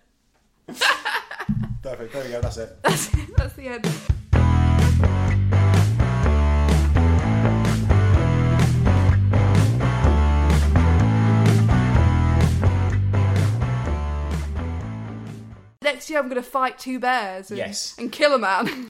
Perfect. 0.68 2.12
There 2.14 2.24
we 2.24 2.30
go. 2.32 2.42
That's 2.42 2.58
it. 2.58 2.76
That's, 2.84 3.14
it. 3.14 3.36
that's 3.38 3.54
the 3.54 3.68
end. 3.68 3.88
Next 15.82 16.10
year, 16.10 16.20
I'm 16.20 16.30
going 16.30 16.42
to 16.42 16.50
fight 16.50 16.80
two 16.80 17.00
bears 17.00 17.52
and, 17.52 17.58
Yes. 17.58 17.96
and 18.00 18.12
kill 18.12 18.34
a 18.34 18.40
man. 18.40 18.68